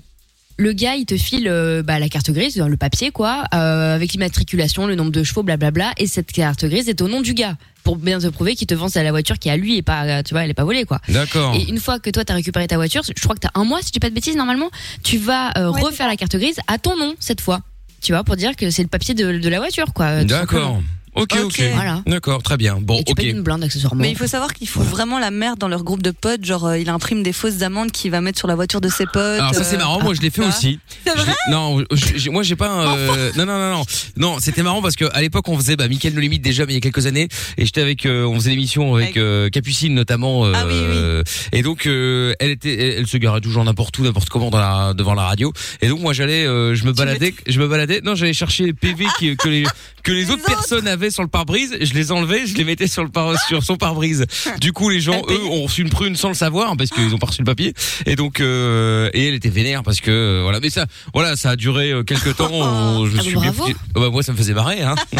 [0.58, 4.14] le gars, il te file euh, bah, la carte grise, le papier, quoi, euh, avec
[4.14, 5.92] l'immatriculation, le nombre de chevaux, blablabla.
[5.98, 8.74] Et cette carte grise est au nom du gars, pour bien te prouver qu'il te
[8.74, 10.86] vend la voiture qui est à lui et pas, tu vois, elle est pas volée,
[10.86, 11.00] quoi.
[11.10, 11.54] D'accord.
[11.56, 13.82] Et une fois que toi, t'as récupéré ta voiture, je crois que t'as un mois,
[13.82, 14.70] si dis pas de bêtises, normalement,
[15.04, 17.62] tu vas euh, Ouais, refaire la carte grise à ton nom, cette fois.
[18.02, 20.24] Tu vois, pour dire que c'est le papier de, de la voiture, quoi.
[20.24, 20.82] D'accord.
[21.16, 21.62] Ok, ok.
[21.74, 22.02] Voilà.
[22.06, 22.78] D'accord, très bien.
[22.82, 23.18] Bon, Et tu ok.
[23.18, 24.02] payes une blinde, accessoirement.
[24.02, 26.44] Mais il faut savoir qu'il faut vraiment la merde dans leur groupe de potes.
[26.44, 29.06] Genre, euh, il imprime des fausses amendes qu'il va mettre sur la voiture de ses
[29.06, 29.40] potes.
[29.40, 30.50] Alors ça c'est euh, marrant, moi je l'ai fait ah.
[30.50, 30.80] aussi.
[31.06, 33.84] C'est Je l'ai- Non, je- je- moi j'ai pas un, euh, non non non non
[34.18, 36.74] non c'était marrant parce que à l'époque on faisait bah Mickaël No Limite déjà mais
[36.74, 39.50] il y a quelques années et j'étais avec euh, on faisait l'émission avec Avec- euh,
[39.50, 41.24] Capucine notamment euh, Ah oui, oui.
[41.58, 44.58] et donc euh, elle était elle, elle se garait toujours n'importe où n'importe comment dans
[44.60, 48.02] la devant la radio et donc moi j'allais euh, je me baladais je me baladais
[48.04, 49.64] non j'allais chercher les PV qui, que les
[50.06, 53.04] que les autres personnes avaient sur le pare-brise je les enlevais je les mettais sur
[53.04, 54.26] le pare sur son pare-brise.
[54.62, 57.18] Du coup les gens eux ont reçu une prune sans le savoir parce qu'ils ont
[57.18, 57.74] pas reçu le papier.
[58.06, 60.60] Et donc euh, et elle était vénère parce que euh, voilà.
[60.62, 63.72] Mais ça voilà ça a duré euh, quelques temps je Ah, suis bah, bien bravo.
[63.72, 64.96] foutu- Ah bah, moi ça me faisait marrer hein.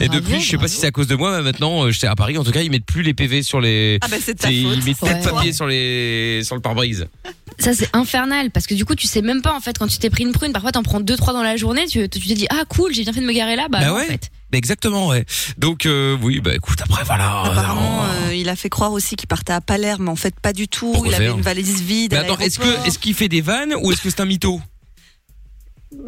[0.00, 0.68] Et Bravo, depuis je sais pas bravo.
[0.72, 2.36] si c'est à cause de moi mais maintenant euh, j'étais à Paris.
[2.38, 4.62] En tout cas ils mettent plus les PV sur les Ah bah c'est ta c'est-
[4.62, 4.72] faute.
[4.76, 5.22] ils mettent plus de Ouais.
[5.32, 7.06] papier sur les sur le pare-brise
[7.58, 9.98] Ça c'est infernal parce que du coup tu sais même pas en fait quand tu
[9.98, 12.32] t'es pris une prune parfois t'en prends deux trois dans la journée tu, tu te
[12.34, 14.02] dis ah cool j'ai bien fait de me garer là bah, Bah non, ouais.
[14.02, 15.24] en fait Bah, exactement ouais
[15.56, 19.16] donc euh, oui bah écoute après voilà Apparemment, euh, euh, il a fait croire aussi
[19.16, 20.92] qu'il partait à Palerme, mais en fait pas du tout.
[20.92, 22.12] Pourquoi il avait faire une valise vide.
[22.12, 24.60] mais attends est-ce que est-ce qu'il fait des vannes ou est-ce que c'est un mytho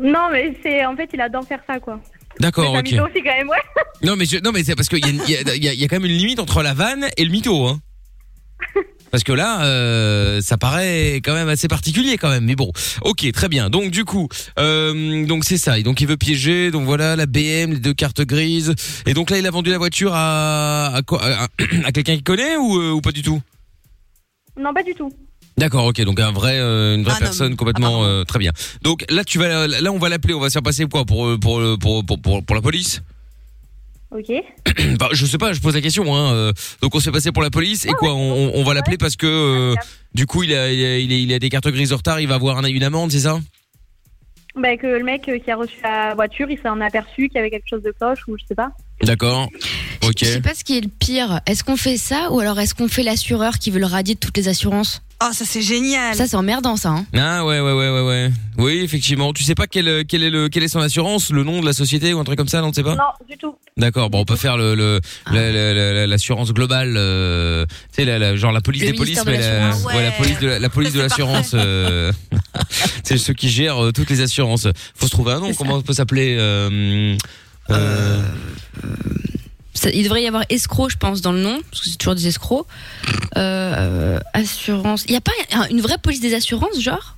[0.00, 2.00] Non, mais c'est en fait, il adore faire ça, quoi.
[2.40, 3.56] d'accord mais ok mytho aussi, quand même, ouais.
[4.02, 5.72] Non mais je, non mais c'est parce qu'il y a, y, a, il y a-
[5.72, 7.80] il y a quand même une limite entre la vanne et le mytho hein.
[9.10, 12.44] Parce que là, euh, ça paraît quand même assez particulier quand même.
[12.44, 12.70] Mais bon,
[13.02, 13.70] ok, très bien.
[13.70, 14.28] Donc du coup,
[14.58, 15.78] euh, donc c'est ça.
[15.78, 16.70] Et donc il veut piéger.
[16.70, 18.74] Donc voilà, la BM, les deux cartes grises.
[19.06, 21.44] Et donc là, il a vendu la voiture à à, quoi- à,
[21.84, 23.40] à quelqu'un qu'il connaît ou, euh, ou pas du tout?
[24.58, 25.12] Non, pas du tout.
[25.56, 26.00] D'accord, ok.
[26.04, 28.52] Donc un vrai, euh, une vraie personne complètement euh, très bien.
[28.82, 30.34] Donc là, tu vas, là, on va l'appeler.
[30.34, 33.02] On va se faire passer quoi pour euh, pour pour pour pour, pour la police?
[34.10, 34.32] Ok.
[34.98, 36.14] Bah, je sais pas, je pose la question.
[36.14, 36.32] Hein.
[36.32, 36.52] euh,
[36.82, 39.26] Donc on s'est passé pour la police et quoi on, on- va l'appeler parce que
[39.26, 39.74] euh,
[40.14, 42.18] du coup il a, il a il a il a des cartes grises de retard,
[42.20, 43.38] il va avoir un- une amende, c'est ça?
[44.56, 47.36] Bah, que le mec euh, qui a reçu la voiture, il s'en a aperçu qu'il
[47.36, 48.70] y avait quelque chose de cloche ou je sais pas.
[49.02, 49.48] D'accord.
[50.04, 50.14] Ok.
[50.20, 52.74] je sais pas ce qui est le pire est-ce qu'on fait ça ou alors est-ce
[52.74, 55.02] qu'on fait l'assureur qui veut le radier de toutes les assurances?
[55.20, 56.14] Oh, ça c'est génial.
[56.14, 57.04] ça c'est emmerdant ça hein.
[57.16, 58.30] Ah ouais ouais ouais ouais ouais.
[58.56, 59.32] Oui effectivement.
[59.32, 61.66] Tu sais pas quel euh, quel est le quel est son assurance, le nom de
[61.66, 62.94] la société ou un truc comme ça, non, tu sais pas?
[62.94, 63.56] Non, du tout.
[63.76, 64.10] D'accord.
[64.10, 65.00] Bon, on peut faire le le
[65.32, 68.92] la- la- la- la- l'assurance globale, euh, tu sais la, la- genre la police Le
[68.92, 69.92] des polices, ministère de mais la, l'assurance.
[69.92, 71.50] ouais, la police de la, la police de l'assurance.
[71.54, 72.12] euh,
[73.02, 74.68] c'est ceux qui gèrent euh, toutes les assurances.
[74.94, 75.52] Faut se trouver un nom.
[75.54, 77.16] Comment on peut s'appeler euh,
[77.70, 78.22] euh,
[79.74, 82.14] Ça- il devrait y avoir escroc je pense dans le nom parce que c'est toujours
[82.16, 82.66] des escrocs.
[83.36, 85.04] Euh, assurance.
[85.06, 87.16] Il y a pas un- une vraie police des assurances genre?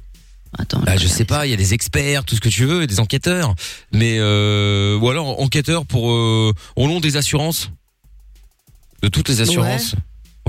[0.59, 2.86] Attends bah, je sais pas, il y a des experts, tout ce que tu veux,
[2.88, 3.55] des enquêteurs,
[3.92, 7.70] mais euh, ou alors enquêteurs pour euh, au nom des assurances,
[9.03, 9.94] de toutes les assurances,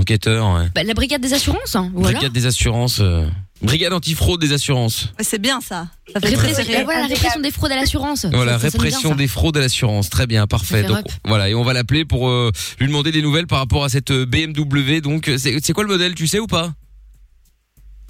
[0.08, 0.68] ouais.
[0.74, 3.26] Bah, la brigade des assurances hein, brigade des assurances, euh,
[3.62, 5.04] brigade antifraude des assurances.
[5.18, 5.88] Ouais, c'est bien ça.
[6.12, 6.78] Ça fait très Répression- sérieux.
[6.78, 9.14] bah, voilà la répression des fraudes à l'assurance Voilà, Ça- ça sonne bien, répression ça.
[9.16, 10.10] des fraudes à l'assurance.
[10.10, 10.82] Très bien, parfait.
[10.82, 11.06] fait Donc rep.
[11.26, 12.50] voilà, et on va l'appeler pour euh,
[12.80, 15.00] lui demander des nouvelles par rapport à cette euh, BMW.
[15.00, 16.72] Donc c'est c'est quoi le modèle, tu sais ou pas?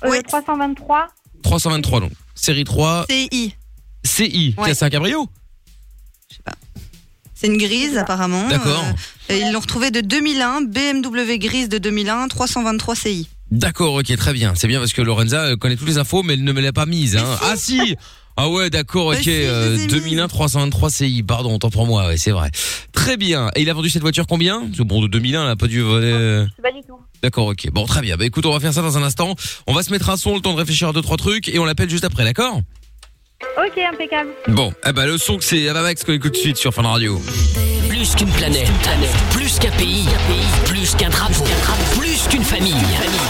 [0.04, 0.22] Euh, Ouais.
[0.22, 1.08] 323.
[1.42, 2.12] 323 donc.
[2.34, 3.54] Série 3 CI.
[4.04, 4.54] CI.
[4.56, 5.28] Tiens, C'est un cabrio?
[7.42, 8.46] C'est une grise apparemment.
[8.48, 8.84] D'accord.
[9.28, 13.28] Euh, et ils l'ont retrouvé de 2001, BMW grise de 2001, 323 CI.
[13.50, 14.52] D'accord, ok, très bien.
[14.54, 16.86] C'est bien parce que Lorenza connaît toutes les infos, mais elle ne me l'a pas
[16.86, 17.16] mise.
[17.16, 17.24] Hein.
[17.42, 17.96] Ah si
[18.36, 19.16] Ah ouais, d'accord, ok.
[19.16, 22.52] si, je euh, les ai 2001 323 CI, pardon, tant pour moi, ouais, c'est vrai.
[22.92, 23.50] Très bien.
[23.56, 24.60] Et il a vendu cette voiture combien?
[24.60, 26.12] Parce que bon, de 2001, elle a pas dû voler...
[26.12, 27.00] euh, pas du tout.
[27.24, 27.70] D'accord, ok.
[27.72, 28.16] Bon, très bien.
[28.16, 29.34] Bah écoute, on va faire ça dans un instant.
[29.66, 31.58] On va se mettre un son, le temps de réfléchir à deux, trois trucs, et
[31.58, 32.60] on l'appelle juste après, d'accord?
[33.56, 34.30] Ok, impeccable.
[34.48, 36.82] Bon, eh ben le son que c'est Avamax qu'on écoute tout de suite sur Fun
[36.82, 37.20] Radio.
[37.88, 38.70] Plus qu'une planète,
[39.30, 40.06] plus qu'un pays,
[40.66, 41.44] plus qu'un drapeau,
[41.98, 42.74] plus qu'une famille.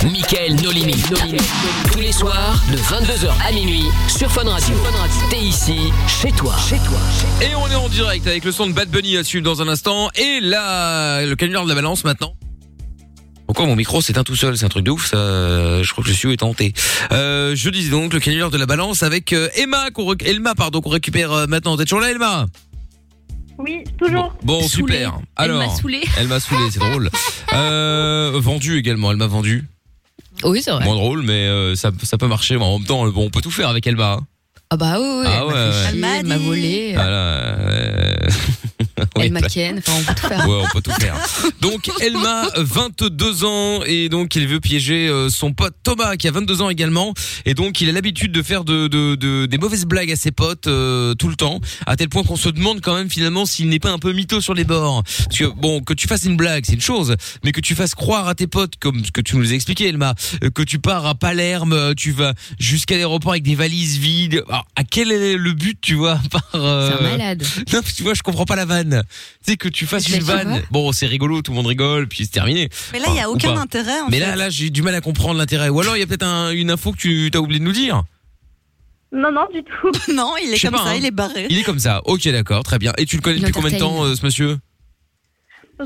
[0.05, 1.03] Michael No Limit.
[1.93, 4.77] Tous les soirs, de 22h à minuit, sur Fun Radio.
[5.31, 6.55] T'es ici, chez toi.
[6.69, 6.99] Chez toi.
[7.41, 9.69] Et on est en direct avec le son de Bad Bunny à suivre dans un
[9.69, 12.35] instant, et là, le canular de la balance maintenant.
[13.47, 14.57] Pourquoi mon micro s'éteint tout seul?
[14.57, 15.17] C'est un truc de ouf, ça.
[15.83, 16.73] Je crois que je suis tenté.
[17.13, 20.55] Euh, je disais donc le canular de la balance avec euh, Emma, qu'on rec- Elma,
[20.55, 21.77] pardon, qu'on récupère euh, maintenant.
[21.77, 22.47] T'es toujours là, Elma?
[23.59, 24.35] Oui, toujours.
[24.43, 24.95] Bon, Saoulée.
[24.95, 25.19] super.
[25.39, 26.03] Elle Alors, m'a saoulée.
[26.19, 27.11] Elle m'a saoulé, c'est drôle.
[27.53, 29.65] Euh, vendu également, elle m'a vendu.
[30.45, 30.85] Oui, c'est vrai.
[30.85, 32.57] Moins drôle, mais euh, ça, ça peut marcher.
[32.57, 34.13] En même temps, bon, on peut tout faire avec Elma.
[34.21, 34.27] hein.
[34.71, 35.91] Ah bah oui, oui, Ah elle m'a ouais, fait ouais.
[35.93, 37.11] chier, Elle m'a volé, Voilà.
[37.11, 38.17] euh,
[39.17, 40.49] oui, elle m'a bah- ken, enfin on peut tout faire.
[40.49, 41.17] Ouais, on peut tout faire.
[41.61, 46.31] Donc, Elma, 22 ans, et donc il veut piéger euh, son pote Thomas, qui a
[46.33, 47.15] 22 ans également,
[47.45, 50.31] et donc il a l'habitude de faire de, de, de- des mauvaises blagues à ses
[50.33, 53.69] potes euh, tout le temps, à tel point qu'on se demande quand même finalement s'il
[53.69, 55.03] n'est pas un peu mytho sur les bords.
[55.05, 57.95] Parce que bon, que tu fasses une blague, c'est une chose, mais que tu fasses
[57.95, 60.15] croire à tes potes, comme ce que tu nous as expliqué, Elma,
[60.45, 64.43] euh, que tu pars à Palerme, tu vas jusqu'à l'aéroport avec des valises vides.
[64.49, 67.45] Alors, à quel est le but, tu vois, par euh, C'est un malade.
[67.73, 69.03] non, tu vois, je comprends pas la vanne.
[69.45, 70.63] Tu sais que tu fasses une vanne.
[70.71, 72.69] Bon, c'est rigolo, tout le monde rigole, puis c'est terminé.
[72.93, 74.01] Mais là, il n'y a aucun intérêt.
[74.01, 74.27] En Mais fait.
[74.27, 75.69] là, là, j'ai du mal à comprendre l'intérêt.
[75.69, 77.73] Ou alors, il y a peut-être un- une info que tu as oublié de nous
[77.73, 78.03] dire.
[79.13, 79.91] Non, non, du tout.
[80.13, 80.95] non, il Je est sais comme pas, ça, hein.
[80.97, 81.47] il est barré.
[81.51, 82.01] Il est comme ça.
[82.07, 82.93] Ok, d'accord, très bien.
[82.97, 84.59] Et tu le connais depuis combien de temps, euh, ce monsieur?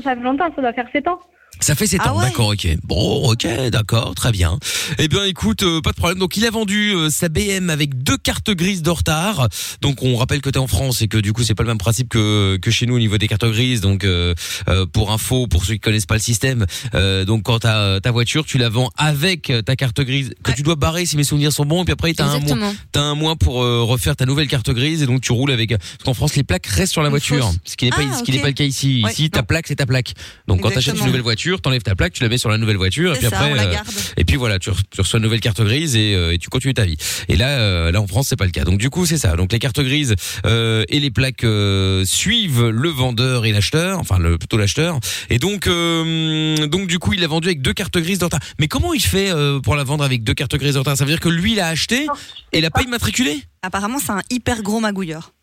[0.01, 1.19] Ça fait longtemps, ça doit faire 7 ans.
[1.59, 2.25] Ça fait 7 Ah ans, ouais.
[2.25, 2.67] d'accord, ok.
[2.83, 4.59] Bon, ok, d'accord, très bien.
[4.99, 6.19] Eh bien, écoute, euh, pas de problème.
[6.19, 9.49] Donc, il a vendu euh, sa BM avec deux cartes grises de retard.
[9.81, 11.79] Donc, on rappelle que t'es en France et que du coup, c'est pas le même
[11.79, 13.81] principe que que chez nous au niveau des cartes grises.
[13.81, 14.35] Donc, euh,
[14.69, 18.11] euh, pour info, pour ceux qui connaissent pas le système, euh, donc quand t'as ta
[18.11, 21.51] voiture, tu la vends avec ta carte grise que tu dois barrer si mes souvenirs
[21.51, 21.81] sont bons.
[21.81, 22.57] Et puis après, t'as un mois,
[22.91, 25.71] t'as un mois pour euh, refaire ta nouvelle carte grise et donc tu roules avec.
[25.71, 27.57] Parce qu'en France, les plaques restent sur la Une voiture, fausse.
[27.65, 29.01] ce qui n'est pas Ah, ce qui n'est pas le cas ici.
[29.03, 30.13] Ouais, ici, ta plaque, c'est ta plaque.
[30.47, 32.77] Donc, quand t'achètes une nouvelle voiture, t'enlèves ta plaque, tu la mets sur la nouvelle
[32.77, 33.87] voiture et puis ça, après on la euh, garde.
[34.17, 36.49] et puis voilà tu, re- tu reçois une nouvelle carte grise et, euh, et tu
[36.49, 36.97] continues ta vie
[37.29, 39.35] et là euh, là en France c'est pas le cas donc du coup c'est ça
[39.35, 40.15] donc les cartes grises
[40.45, 45.39] euh, et les plaques euh, suivent le vendeur et l'acheteur enfin le plutôt l'acheteur et
[45.39, 48.93] donc euh, donc du coup il l'a vendu avec deux cartes grises retard mais comment
[48.93, 51.29] il fait euh, pour la vendre avec deux cartes grises retard ça veut dire que
[51.29, 52.07] lui il a acheté
[52.51, 55.33] et il a pas immatriculé Apparemment, c'est un hyper gros magouilleur.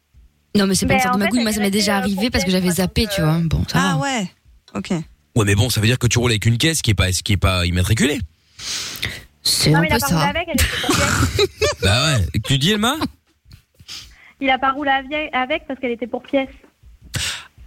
[0.57, 2.45] Non mais c'est pas une sorte de magouille, moi ça est m'est déjà arrivé parce
[2.45, 3.39] que j'avais zappé, tu vois.
[3.45, 4.03] Bon, ça Ah va.
[4.03, 4.31] ouais.
[4.75, 4.93] Ok.
[5.37, 7.11] Ouais mais bon ça veut dire que tu roules avec une caisse qui est pas
[7.11, 8.21] qui est pas immatriculée
[9.43, 10.29] C'est Non, un mais il peu a pas roulé ça.
[10.29, 11.79] avec, elle était pour pièce.
[11.83, 12.95] bah ouais tu dis Elma
[14.41, 16.49] Il a pas roulé avec- avec parce qu'elle était pour pièce.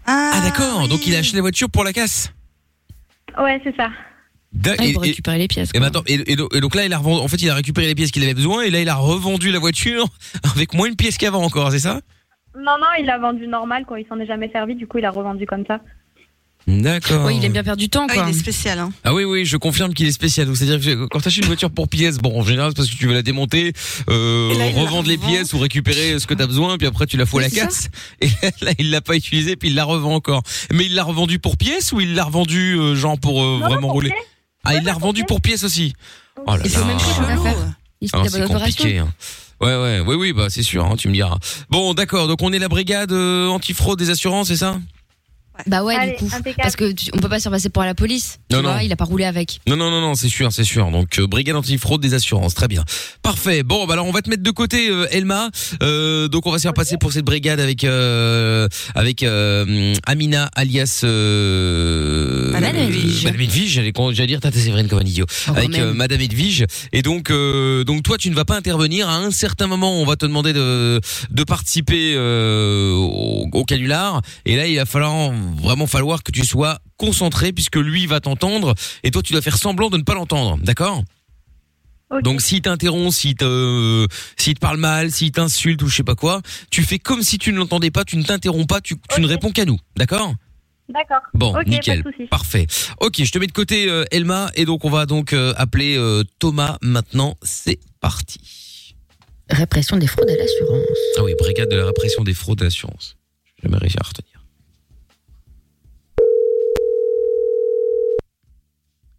[0.06, 0.90] ah d'accord oui.
[0.90, 2.32] donc il a acheté la voiture pour la casse
[3.38, 3.90] Ouais, c'est ça.
[4.54, 5.70] Da- Ah, et- faut et- récupérer les pièces.
[5.76, 7.54] Et, maintenant, et, et donc et donc là, il a revendu, en fait, il a
[7.54, 10.08] récupéré les pièces qu'il avait besoin et là, il a revendu la voiture
[10.56, 12.00] avec moins de pièces qu'avant encore, c'est ça?
[12.56, 14.00] Non, non, il l'a vendu normal, quoi.
[14.00, 15.82] Il s'en est jamais servi, du coup, il a revendu comme ça.
[16.68, 17.32] D'accord.
[17.32, 18.26] Il aime bien perdre du temps, Ah, quoi.
[18.28, 18.78] il est spécial.
[18.80, 18.92] Hein.
[19.06, 20.48] Ah oui, oui, je confirme qu'il est spécial.
[20.48, 22.90] Donc, C'est-à-dire que quand tu achètes une voiture pour pièces, bon, en général, c'est parce
[22.90, 23.72] que tu veux la démonter,
[24.10, 27.16] euh, là, revendre les pièces ou récupérer ce que tu as besoin, puis après, tu
[27.16, 27.90] la fous à la c'est casse.
[28.22, 28.28] Et
[28.62, 30.44] là, il l'a pas utilisé, puis il la revend encore.
[30.74, 33.66] Mais il l'a revendu pour pièces ou il l'a revendu, euh, genre, pour euh, Non,
[33.68, 34.10] vraiment pour rouler?
[34.10, 34.24] pièce.
[34.66, 35.28] Ah, il l'a revendu pièces.
[35.28, 35.94] pour pièces aussi.
[36.46, 36.86] Oh là Et c'est là.
[36.86, 37.44] même chose, on a Chelou.
[37.44, 37.56] fait.
[38.02, 38.66] Il Ah, fait c'est la opération.
[38.84, 38.98] compliqué.
[39.00, 39.08] hein.
[39.62, 41.38] Ouais, ouais, oui, oui, bah c'est sûr, hein, tu me diras.
[41.70, 42.28] Bon, d'accord.
[42.28, 44.78] Donc on est la brigade euh, antifraude des assurances, c'est ça?
[45.66, 46.26] Bah ouais, Allez, du coup.
[46.34, 46.56] impeccable.
[46.62, 48.40] Parce que tu- on peut pas se passer pour la police.
[48.50, 48.80] Tu Non, vois, non.
[48.82, 49.60] il a pas roulé avec.
[49.68, 50.90] Non, non, non, non, c'est sûr, c'est sûr.
[50.92, 52.84] Donc, euh, brigade anti-fraude des assurances, très bien.
[53.22, 53.64] Parfait.
[53.64, 55.50] Bon, bah alors on va te mettre de côté, euh, Elma.
[55.82, 60.50] Euh, donc on va se faire passer pour cette brigade avec euh, avec euh, Amina,
[60.56, 63.24] alias euh, Madame Edwige.
[63.26, 63.72] Madame Edwige.
[63.74, 65.26] J'allais j'allais dire Tata Séverine comme un idiot.
[65.30, 65.82] Oh, quand avec même.
[65.90, 66.66] euh, Madame Edwige.
[66.94, 69.10] Et donc, euh, donc toi, tu ne vas pas intervenir.
[69.10, 71.02] À un certain moment, on va te demander de
[71.32, 74.22] de participer euh, au, au canular.
[74.46, 78.76] Et là, il va falloir vraiment falloir que tu sois concentré puisque lui va t'entendre
[79.04, 81.04] et toi tu dois faire semblant de ne pas l'entendre, d'accord?
[82.24, 86.16] Donc s'il t'interrompt, s'il te s'il te parle mal, s'il t'insulte ou je sais pas
[86.16, 89.22] quoi, tu fais comme si tu ne l'entendais pas, tu ne t'interromps pas, tu, tu
[89.22, 90.34] ne réponds qu'à nous, d'accord?
[90.90, 91.22] D'accord.
[91.34, 92.66] Bon, nickel, parfait.
[93.02, 95.98] Ok, je te mets de côté euh, Elma et donc on va donc euh, appeler
[95.98, 97.36] euh, Thomas maintenant.
[97.44, 98.96] C'est parti.
[99.50, 100.98] Répression des fraudes à l'assurance.
[101.18, 103.18] Ah oui, brigade de la répression des fraudes à l'assurance.
[103.58, 104.37] J'ai jamais réussi à retenir.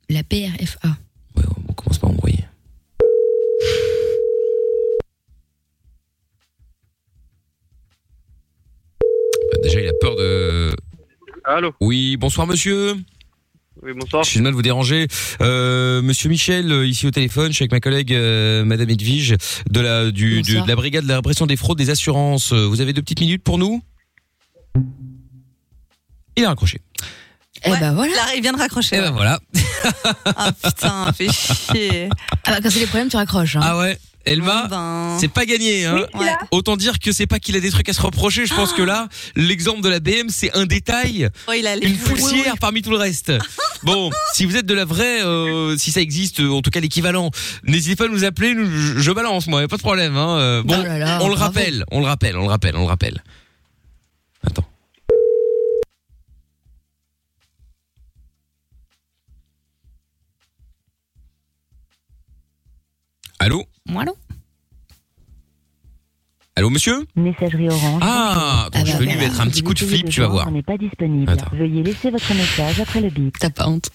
[0.08, 0.88] La PRFA.
[1.36, 2.44] Ouais, on commence par envoyer.
[9.52, 10.70] Bah, Déjà, il a peur de.
[11.44, 12.94] Allô Oui, bonsoir monsieur.
[13.82, 14.22] Oui, bonsoir.
[14.22, 15.06] Excusez-moi de vous déranger.
[15.40, 19.36] Euh, monsieur Michel, euh, ici au téléphone, je suis avec ma collègue euh, Madame Edwige
[19.70, 20.64] de la du, du- Bonsoir.
[20.64, 22.52] de la brigade de la répression des fraudes des assurances.
[22.52, 23.80] Euh, Vous avez deux petites minutes pour nous?
[26.36, 26.80] Il a raccroché.
[27.64, 27.80] Eh Ouais.
[27.80, 28.14] ben voilà.
[28.14, 28.96] Là, il vient de raccrocher.
[28.96, 29.12] Et ben ouais.
[29.12, 29.40] voilà.
[30.24, 32.08] Ah putain, fait chier.
[32.44, 33.56] Ah bah, quand c'est des problèmes, tu raccroches.
[33.56, 33.60] Hein.
[33.62, 33.98] Ah ouais.
[34.24, 35.16] Elma, ben.
[35.18, 35.86] c'est pas gagné.
[35.86, 36.04] Hein.
[36.12, 36.26] Ouais.
[36.50, 38.44] Autant dire que c'est pas qu'il a des trucs à se reprocher.
[38.44, 41.86] Je pense que là, l'exemple de la BM, c'est un détail, Oh, il a les
[41.86, 42.58] une Oui, oui, poussière oui.
[42.60, 43.32] parmi tout le reste.
[43.84, 47.30] Bon, si vous êtes de la vraie, euh, si ça existe, en tout cas l'équivalent,
[47.62, 48.52] n'hésitez pas à nous appeler.
[48.52, 48.68] nous-
[49.00, 50.16] je, balance, moi, y a pas de problème.
[50.16, 50.36] Hein.
[50.40, 52.80] Euh, Bon, Oh là là, on le rappelle, on le rappelle, on le rappelle, on
[52.80, 53.22] le rappelle.
[63.38, 64.12] Allô Voilà.
[66.56, 68.02] Allô, monsieur Messagerie orange.
[68.04, 70.50] Ah, Ah je bah vais lui mettre un petit coup de flip, tu vas voir.
[70.50, 71.30] n'est pas disponible.
[71.30, 71.54] Attends.
[71.56, 73.38] Veuillez laisser votre message après le bip.
[73.38, 73.90] T'as pas honte.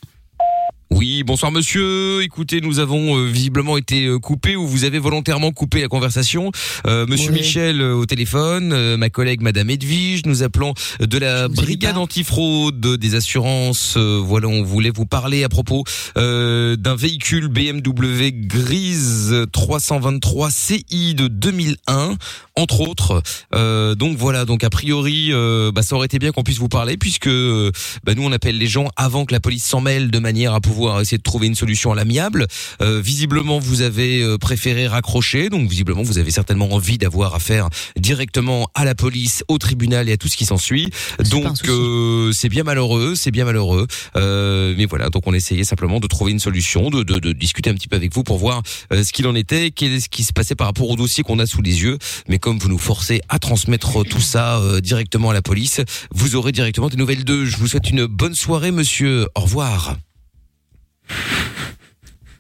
[0.96, 2.22] Oui, bonsoir monsieur.
[2.22, 6.52] Écoutez, nous avons euh, visiblement été euh, coupés ou vous avez volontairement coupé la conversation.
[6.86, 7.32] Euh, monsieur.
[7.32, 12.98] Michel euh, au téléphone, euh, ma collègue madame Edwige, nous appelons de la brigade antifraude
[12.98, 13.96] des assurances.
[13.98, 15.84] Euh, voilà, on voulait vous parler à propos
[16.16, 22.18] euh, d'un véhicule BMW grise 323 CI de 2001
[22.56, 23.24] entre autres.
[23.56, 26.70] Euh, donc voilà, donc a priori euh, bah, ça aurait été bien qu'on puisse vous
[26.70, 27.72] parler puisque euh,
[28.04, 30.62] bah, nous on appelle les gens avant que la police s'en mêle de manière à
[30.62, 32.48] pouvoir essayer de trouver une solution à l'amiable.
[32.82, 37.70] Euh, visiblement vous avez euh, préféré raccrocher, donc visiblement vous avez certainement envie d'avoir affaire
[37.98, 40.90] directement à la police, au tribunal et à tout ce qui s'ensuit.
[41.30, 43.88] Donc euh, c'est bien malheureux, c'est bien malheureux.
[44.16, 47.70] Euh, mais voilà, donc on essayait simplement de trouver une solution, de, de, de discuter
[47.70, 48.62] un petit peu avec vous pour voir
[48.92, 51.62] ce qu'il en était, ce qui se passait par rapport au dossier qu'on a sous
[51.62, 51.98] les yeux.
[52.28, 55.82] Mais comme vous nous forcez à transmettre tout ça directement à la police,
[56.12, 57.46] vous aurez directement des nouvelles d'eux.
[57.46, 59.28] Je vous souhaite une bonne soirée, monsieur.
[59.36, 59.98] Au revoir.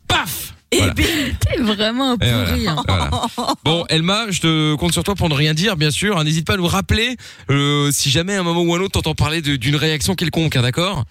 [0.07, 0.93] Paf Voilà.
[0.95, 2.67] T'es vraiment un Et voilà, pourri.
[2.67, 2.83] hein.
[2.87, 3.09] voilà.
[3.63, 6.17] Bon, Elma, je te compte sur toi pour ne rien dire, bien sûr.
[6.17, 6.23] hein.
[6.23, 7.15] N'hésite pas à nous rappeler
[7.49, 10.15] euh, si jamais à un moment ou à un autre t'entends parler de- d'une réaction
[10.15, 11.05] quelconque, hein, d'accord?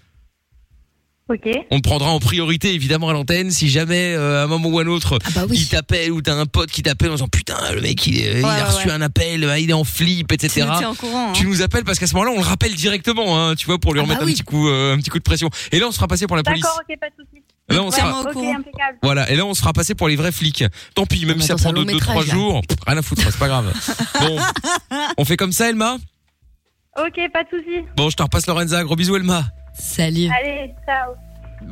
[1.28, 1.48] Ok.
[1.70, 4.78] On te prendra en priorité évidemment à l'antenne si jamais euh, à un moment ou
[4.80, 5.56] à un autre Ah bah oui.
[5.56, 8.48] il t'appelle ou t'as un pote qui t'appelle en disant putain le mec il, a
[8.48, 8.92] ouais, reçu ouais.
[8.92, 10.66] un appel, euh, il est en flip, Tu etc.
[10.66, 11.32] nous hein.
[11.32, 13.94] Tu nous appelles parce qu'à ce moment-là on le rappelle directement, hein, tu vois, pour
[13.94, 14.32] lui Ah bah remettre un oui.
[14.32, 15.48] petit coup, euh, un petit coup de pression.
[15.70, 16.62] Et là on sera passé pour la police.
[16.62, 17.42] D'accord, ok, pas de soucis.
[17.68, 18.24] Là on sera,
[19.02, 20.64] voilà, et là on sera passé pour les vrais flics.
[20.94, 22.34] Tant pis, même si ça prend un long 2 trois métrage, là.
[22.34, 23.72] jours, pff, rien à foutre, c'est pas grave.
[24.20, 24.38] Bon,
[25.18, 25.96] on fait comme ça, Elma?
[26.98, 27.86] Ok, pas de soucis.
[27.96, 28.82] Bon, je te repasse Lorenza.
[28.84, 29.44] Gros bisous, Elma.
[29.72, 30.28] Salut.
[30.30, 31.14] Allez, ciao.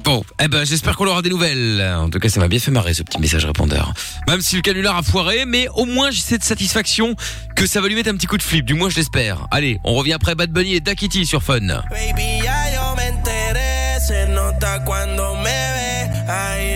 [0.05, 1.82] Bon, eh ben j'espère qu'on aura des nouvelles.
[1.98, 3.92] En tout cas, ça m'a bien fait marrer ce petit message répondeur.
[4.28, 7.16] Même si le canular a foiré, mais au moins j'ai cette satisfaction
[7.57, 8.64] que ça va lui mettre un petit coup de flip.
[8.64, 9.48] Du moins, je l'espère.
[9.51, 11.61] Allez, on revient après Bad Bunny et Dakiti sur Fun.
[11.61, 16.30] Baby, ya yo me enteré, se nota cuando me ve.
[16.30, 16.69] Ahí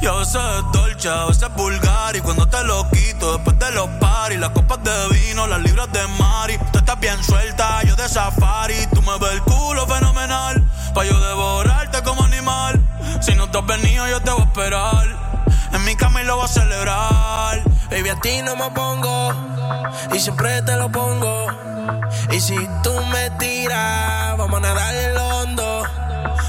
[0.00, 2.16] Y a veces es dolce, a veces es vulgar.
[2.16, 5.90] Y cuando te lo quito después de los paris Las copas de vino, las libras
[5.92, 6.58] de mari.
[6.72, 8.86] Tú estás bien suelta, yo de safari.
[8.92, 12.80] Tú me ves el culo fenomenal Pa' yo devorarte como animal.
[13.20, 15.06] Si no te has venido yo te voy a esperar.
[15.72, 17.62] En mi cama y lo voy a celebrar.
[17.90, 19.32] Baby, a ti no me pongo
[20.12, 21.46] y siempre te lo pongo.
[22.30, 25.37] Y si tú me tiras, vamos a nadar en el hondo.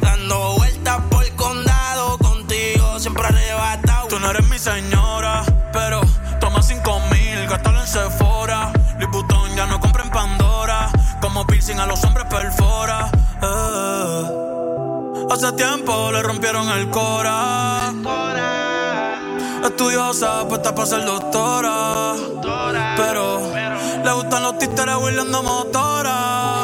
[0.00, 2.18] Dando vueltas por el condado.
[2.18, 4.08] Contigo siempre arrebatado.
[4.08, 6.02] Tú no eres mi señora, pero
[6.40, 8.70] toma cinco mil, gástalo en Sephora.
[8.98, 9.24] Louis
[9.56, 10.90] ya no compra en Pandora.
[11.22, 13.10] Como piercing a los hombres perfora.
[13.40, 14.24] Eh.
[15.30, 17.94] Hace tiempo le rompieron el cora.
[19.64, 22.12] Estudiosa, puesta para ser doctora.
[22.98, 23.40] Pero
[24.04, 26.63] le gustan los títeres huirleando motora.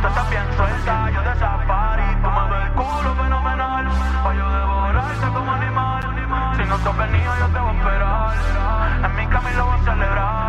[0.00, 0.06] Tú
[1.12, 2.02] yo de safari.
[2.22, 2.28] Me
[2.64, 3.84] el culo fenomenal.
[4.24, 6.02] Pa' yo devorarte como animal.
[6.56, 6.90] Si no te
[7.38, 8.34] yo te voy a esperar.
[9.04, 10.40] En mi camino celebrar.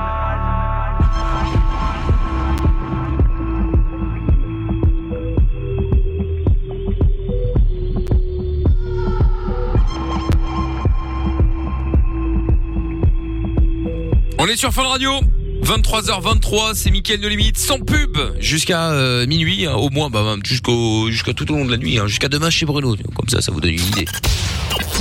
[14.37, 15.40] On est sur Fun Radio.
[15.63, 20.43] 23h23, c'est Mickaël de Limite, sans pub, jusqu'à euh, minuit, hein, au moins, bah, même
[20.43, 22.95] jusqu'au, jusqu'à tout au long de la nuit, hein, jusqu'à demain chez Bruno.
[23.15, 24.05] Comme ça, ça vous donne une idée.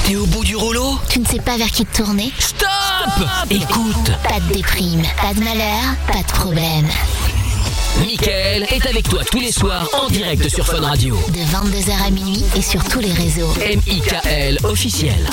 [0.04, 0.98] T'es au bout du rouleau?
[1.10, 2.30] Tu ne sais pas vers qui te tourner?
[2.38, 2.68] Stop
[3.50, 6.86] Écoute, Pas de déprime, pas de malheur, pas de problème.
[8.06, 11.16] Mickaël est avec toi tous les soirs en direct sur Fun Radio.
[11.28, 13.52] De 22h à minuit et sur tous les réseaux.
[13.62, 14.58] M.I.K.L.
[14.64, 15.28] officiel.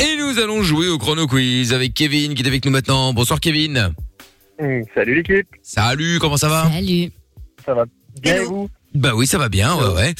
[0.00, 3.12] Et nous allons jouer au chrono quiz avec Kevin qui est avec nous maintenant.
[3.12, 3.92] Bonsoir Kevin.
[4.94, 5.48] Salut l'équipe.
[5.62, 7.10] Salut, comment ça va Salut.
[7.64, 7.84] Ça va
[8.20, 8.68] bien et vous?
[8.94, 10.14] Bah oui, ça va bien, ouais, ouais.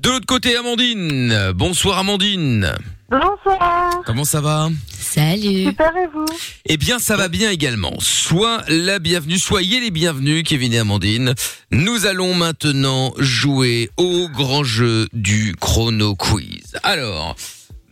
[0.00, 1.52] De l'autre côté, Amandine.
[1.54, 2.72] Bonsoir Amandine.
[3.10, 4.02] Bonsoir.
[4.06, 4.70] Comment ça va?
[4.90, 5.66] Salut.
[5.66, 6.24] Super et vous?
[6.66, 7.92] Eh bien, ça va bien également.
[8.00, 11.34] Sois la bienvenue, soyez les bienvenus, Kevin et Amandine.
[11.70, 16.76] Nous allons maintenant jouer au grand jeu du chrono quiz.
[16.82, 17.36] Alors,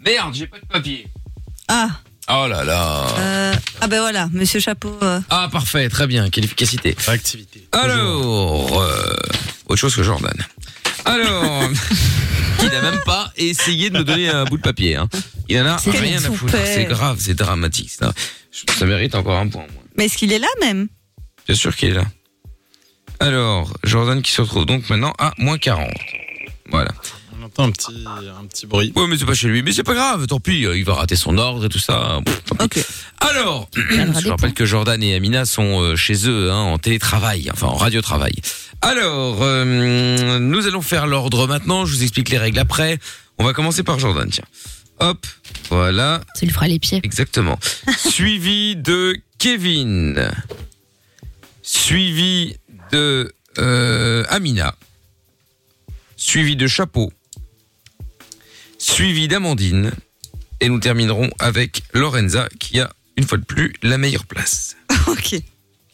[0.05, 1.07] merde, j'ai pas de papier.
[1.69, 1.91] Ah,
[2.29, 3.07] Oh là là.
[3.19, 4.97] euh, ah ben voilà, Monsieur Chapeau.
[5.03, 6.97] euh, Ah parfait, très bien, quelle efficacité.
[7.09, 7.67] Activité.
[7.73, 9.17] Alors, euh,
[9.69, 10.33] autre chose que Jordan.
[11.05, 11.63] Alors,
[12.63, 14.97] il n'a même pas essayé de me donner un bout de papier.
[14.97, 15.09] Hein.
[15.49, 16.55] Il en a C'est rien à foutre.
[16.65, 17.91] C'est grave, c'est dramatique.
[17.91, 18.13] Ça.
[18.79, 19.63] ça mérite encore un point.
[19.73, 19.83] moi.
[19.97, 20.89] Mais est-ce qu'il est là même?
[21.47, 22.05] Bien sûr qu'il est là.
[23.19, 25.91] Alors, Jordan qui se retrouve donc maintenant à moins 40.
[26.71, 26.93] Voilà.
[27.59, 28.93] Un petit, un petit bruit.
[28.97, 29.63] Ouais, mais c'est pas chez lui.
[29.63, 30.65] Mais c'est pas grave, tant pis.
[30.65, 32.21] euh, Il va rater son ordre et tout ça.
[32.71, 32.81] Pis.
[33.21, 37.67] Alors, je rappelle que Jordan et Amina sont euh, chez eux hein, en télétravail, enfin
[37.67, 38.35] en radiotravail.
[38.81, 41.85] Alors, euh, nous allons faire l'ordre maintenant.
[41.85, 42.99] Je vous explique les règles après.
[43.39, 44.45] On va commencer par Jordan, tiens.
[45.01, 45.27] Hop,
[45.69, 46.21] voilà.
[46.35, 47.01] Ça lui fera les pieds.
[47.03, 47.59] Exactement.
[47.99, 50.31] Suivi de Kevin.
[51.63, 52.57] Suivi
[52.93, 54.75] de euh, Amina.
[56.17, 57.13] Suivi de Chapeau.
[58.83, 59.93] Suivi d'Amandine.
[60.61, 64.77] Et nous terminerons avec Lorenza qui a, une fois de plus, la meilleure place.
[65.07, 65.37] Ok.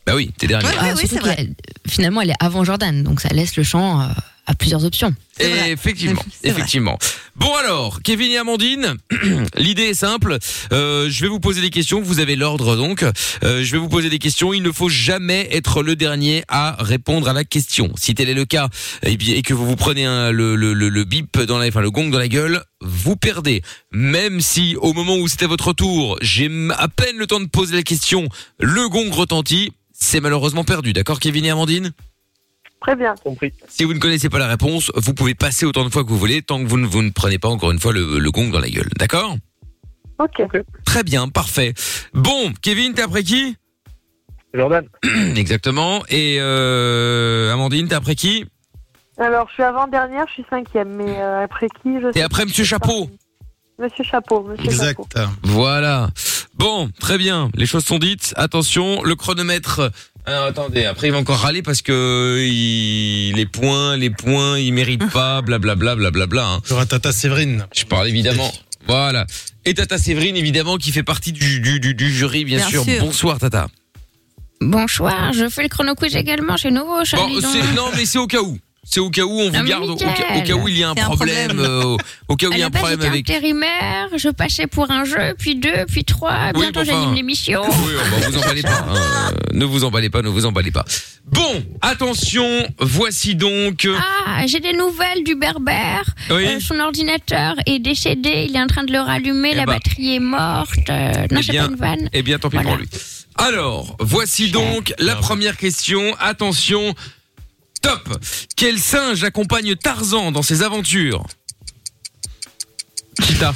[0.07, 0.75] Bah oui, t'es dernière.
[0.81, 1.55] Ah, surtout qu'elle-
[1.87, 4.07] Finalement, elle est avant Jordan, donc ça laisse le champ euh,
[4.49, 5.15] à plusieurs options.
[5.39, 6.99] Et effectivement, effectivement.
[7.37, 8.97] Bon alors, Kevin et Amandine,
[9.57, 10.39] l'idée est simple.
[10.73, 12.01] Euh, je vais vous poser des questions.
[12.01, 13.03] Vous avez l'ordre donc.
[13.03, 14.55] Euh, je vais vous poser des questions.
[14.55, 17.93] Il ne faut jamais être le dernier à répondre à la question.
[17.97, 18.69] Si tel est le cas,
[19.03, 21.69] et, bien, et que vous vous prenez un, le, le, le, le bip dans la,
[21.69, 23.61] enfin le gong dans la gueule, vous perdez.
[23.93, 27.77] Même si au moment où c'était votre tour, j'ai à peine le temps de poser
[27.77, 28.29] la question,
[28.59, 29.73] le gong retentit.
[29.93, 30.95] C'est malheureusement perdu.
[30.95, 31.93] D'accord, Kevin et Amandine?
[32.81, 33.15] Très bien.
[33.23, 33.53] Compris.
[33.69, 36.19] si vous ne connaissez pas la réponse, vous pouvez passer autant de fois que vous
[36.19, 38.51] voulez tant que vous ne, vous ne prenez pas encore une fois le, le gong
[38.51, 38.89] dans la gueule.
[38.99, 39.37] D'accord?
[40.19, 40.43] Ok.
[40.85, 41.75] Très bien, parfait.
[42.13, 43.57] Bon, Kevin, t'es après qui?
[44.55, 44.87] Jordan.
[45.37, 46.03] Exactement.
[46.09, 48.45] Et euh, Amandine, t'es après qui?
[49.19, 52.65] Alors, je suis avant-dernière, je suis cinquième, mais euh, après qui je T'es après Monsieur
[52.65, 53.11] Chapeau.
[53.79, 55.07] Monsieur Chapeau, Monsieur Chapeau.
[55.43, 56.11] Voilà.
[56.55, 57.49] Bon, très bien.
[57.55, 58.33] Les choses sont dites.
[58.37, 59.93] Attention, le chronomètre.
[60.29, 64.73] Alors, attendez, après il va encore râler parce que il- les points, les points, ils
[64.75, 66.47] méritent pas, blablabla, blablabla.
[66.47, 66.61] Hein.
[66.67, 67.67] Il y aura Tata Séverine.
[67.75, 68.53] Je parle évidemment.
[68.87, 69.27] Voilà.
[69.67, 72.85] Et Tata Séverine, évidemment, qui fait partie du, du, du, du jury, bien, Bien sûr.
[72.85, 73.01] sûr.
[73.05, 73.69] Bonsoir, Tata.
[74.63, 77.41] Bonsoir, je fais le chrono quiz également chez Novo, Charlie.
[77.43, 78.59] Bon, non, mais c'est au cas où.
[78.91, 80.45] C'est au cas où on vous garde, au, ca- au nickel.
[80.45, 81.67] cas où il y a un C'est un problème, problème.
[81.71, 81.97] euh,
[82.29, 83.29] au, cas où il y a un problème avec.
[83.29, 86.53] intérimaire, je passais pour un jeu, puis deux, puis trois.
[86.55, 87.63] Oui, Bientôt, enfin, j'anime l'émission.
[87.69, 88.87] Oui, oh, bah, vous emballez pas.
[88.89, 89.33] hein.
[89.53, 90.87] Ne vous emballez pas, ne vous emballez pas.
[91.27, 93.85] Bon, attention, voici donc.
[93.85, 93.95] euh,
[94.27, 96.05] Ah, j'ai des nouvelles du berbère.
[96.31, 96.47] Oui.
[96.47, 99.75] Euh, son ordinateur est décédé, il est en train de le rallumer, Eh la ben.
[99.75, 100.71] batterie est morte.
[100.89, 102.09] Euh, non, eh c'est bien, pas une vanne.
[102.15, 102.89] eh bien, tant pis pour lui.
[103.37, 106.01] Alors, voici donc la première question.
[106.19, 106.95] Attention,
[107.89, 108.19] top.
[108.57, 111.25] Quel singe accompagne Tarzan dans ses aventures
[113.23, 113.55] Kita.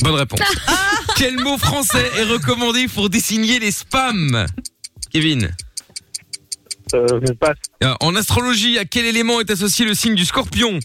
[0.00, 0.40] Bonne réponse.
[1.16, 4.46] Quel mot français est recommandé pour désigner les spams
[5.12, 5.50] Kevin.
[6.94, 7.56] Euh, je passe.
[7.84, 10.78] Euh, En astrologie, à quel élément est associé le signe du scorpion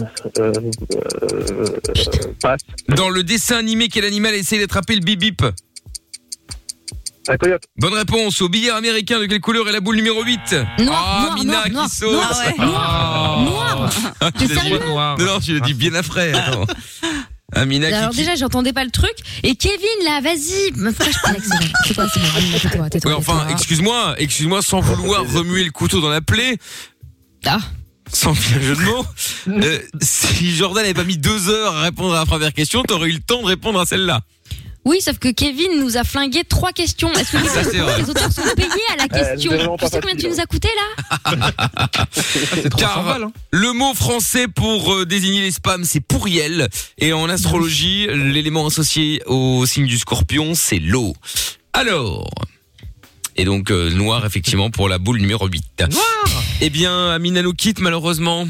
[0.00, 0.04] Euh,
[0.40, 2.60] euh, passe.
[2.88, 5.42] Dans le dessin animé, quel animal essaie d'attraper le bip-bip
[7.28, 7.36] La.
[7.78, 8.42] Bonne réponse.
[8.42, 11.64] Au billard américain, de quelle couleur est la boule numéro 8 Ah, noir, Mina noir,
[11.64, 12.12] qui noir, saute.
[12.12, 12.54] noir, ouais.
[12.58, 13.36] Ah.
[13.46, 13.90] Noir.
[14.20, 14.80] Ah, tu l'as dit sérieux?
[14.86, 16.32] Non, non, tu l'as dit bien après.
[16.34, 16.66] Attends.
[17.52, 18.18] Amina Alors qui...
[18.18, 19.14] déjà, j'entendais pas le truc.
[19.42, 20.72] Et Kevin, là, vas-y.
[21.86, 22.06] C'est quoi,
[22.92, 23.14] c'est bon.
[23.14, 26.58] Enfin, excuse-moi, excuse-moi, sans vouloir remuer le couteau dans la plaie.
[27.46, 27.58] Ah.
[28.12, 29.06] Sans bien jeu de mots.
[29.48, 33.08] euh, si Jordan n'avait pas mis deux heures à répondre à la première question, t'aurais
[33.08, 34.20] eu le temps de répondre à celle-là.
[34.84, 37.12] Oui, sauf que Kevin nous a flingué trois questions.
[37.14, 37.62] Est-ce que Ça,
[37.98, 40.68] les auteurs sont payés à la Euh, question Tu sais combien tu nous as coûté
[40.76, 41.32] là
[42.78, 43.18] Car
[43.50, 46.68] le mot français pour euh, désigner les spams, c'est pourriel.
[46.98, 51.14] Et en astrologie, l'élément associé au signe du scorpion, c'est l'eau.
[51.72, 52.28] Alors...
[53.36, 55.82] Et donc euh, noir effectivement pour la boule numéro 8.
[55.90, 56.04] Noir
[56.60, 58.46] Eh bien Amina nous quitte malheureusement.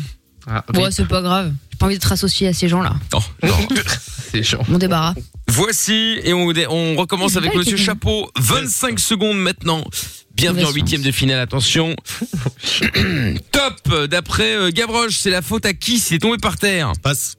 [0.47, 1.53] Ouais, c'est pas grave.
[1.71, 2.95] J'ai pas envie d'être associé à ces gens-là.
[3.15, 3.57] Oh, non.
[4.33, 4.59] c'est chaud.
[4.69, 5.15] Mon débarras.
[5.49, 7.77] Voici et on, on recommence avec Monsieur.
[7.77, 8.31] Chapeau.
[8.39, 9.85] 25 secondes maintenant.
[10.35, 11.41] Bienvenue en huitième de finale.
[11.41, 11.95] Attention.
[13.53, 14.09] Top.
[14.11, 16.93] D'après euh, Gavroche, c'est la faute à qui s'il est tombé par terre?
[17.03, 17.37] Passe.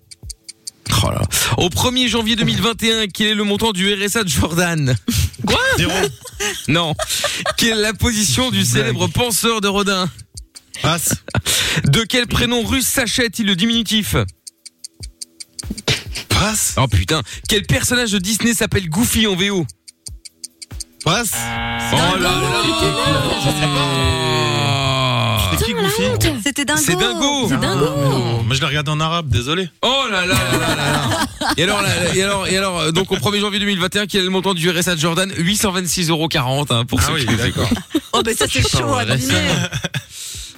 [1.03, 1.22] Oh là.
[1.58, 4.95] Au 1er janvier 2021, quel est le montant du RSA de Jordan?
[5.45, 5.91] Quoi Zéro.
[6.68, 6.93] Non.
[7.58, 10.10] Quelle est la position du célèbre penseur de Rodin?
[10.82, 11.16] Passe.
[11.86, 14.16] De quel prénom russe s'achète-il le diminutif
[16.30, 16.76] Passe.
[16.78, 17.22] Oh putain.
[17.48, 19.66] Quel personnage de Disney s'appelle Goofy en VO
[21.04, 21.32] Passe.
[21.94, 22.42] Oh là là
[25.58, 26.04] C'est qui Goofy
[26.44, 26.82] C'était dingo.
[26.84, 27.48] C'est dingo.
[27.50, 27.86] C'est dingo.
[27.86, 29.70] Non, Moi je l'ai regardé en arabe, désolé.
[29.82, 31.54] Oh là là là là là là.
[31.58, 34.24] Et alors, là, et alors, et alors, euh, donc au 1er janvier 2021, quel est
[34.24, 35.32] le montant du RSA de Jordan?
[35.32, 36.28] 826,40 euros
[36.72, 37.70] hein, pour Ah ceux oui, qui d'accord.
[38.14, 39.34] Oh, ben ça, c'est chaud à deviner.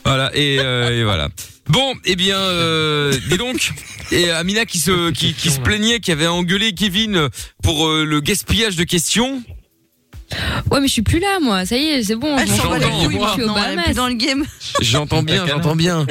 [0.07, 1.27] Voilà et, euh, et voilà.
[1.67, 3.73] Bon, eh bien, euh, dis donc,
[4.13, 7.27] et Amina qui se qui, qui se plaignait, qui avait engueulé Kevin
[7.61, 9.43] pour euh, le gaspillage de questions.
[10.71, 11.65] Ouais, mais je suis plus là, moi.
[11.65, 12.37] Ça y est, c'est bon.
[12.37, 13.71] Elle je m'en s'en va les bats les couilles couilles, je suis au maintenant, elle
[13.71, 13.83] est Bahamas.
[13.83, 14.45] plus dans le game.
[14.81, 16.05] J'entends bien, j'entends bien.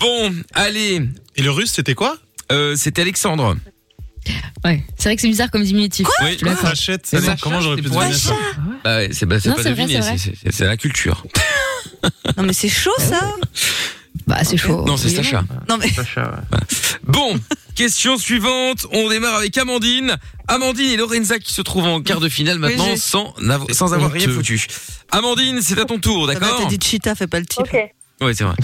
[0.00, 1.00] Bon, allez.
[1.36, 2.16] Et le russe, c'était quoi?
[2.52, 3.56] Euh, C'était Alexandre.
[4.64, 6.06] Ouais, c'est vrai que c'est bizarre comme diminutif.
[6.22, 6.36] Oui.
[6.42, 6.68] D'accord.
[6.70, 8.34] Sachette, ça, Sacha, comment j'aurais pu deviner ça
[8.82, 10.18] Bah ouais, c'est bah, c'est Non, pas c'est vrai, deviné, c'est vrai.
[10.18, 11.24] c'est- c'est c'est la culture.
[12.36, 13.32] Non, mais c'est chaud, ça.
[14.26, 14.84] Bah, c'est chaud.
[14.86, 15.44] Non, c'est Oui, Sacha.
[15.68, 15.90] Non, mais.
[17.06, 17.38] Bon,
[17.74, 18.86] question suivante.
[18.92, 20.16] On démarre avec Amandine.
[20.48, 23.94] Amandine et Lorenza qui se trouvent en quart de finale maintenant j'ai- sans, n'avo- sans
[23.94, 24.34] avoir rien honteux.
[24.34, 24.66] foutu.
[25.10, 27.60] Amandine, c'est à ton tour, Ça va, d'accord T'as dit cheetah, fais pas le type.
[27.60, 27.76] Ok.
[28.20, 28.54] Oui, c'est vrai.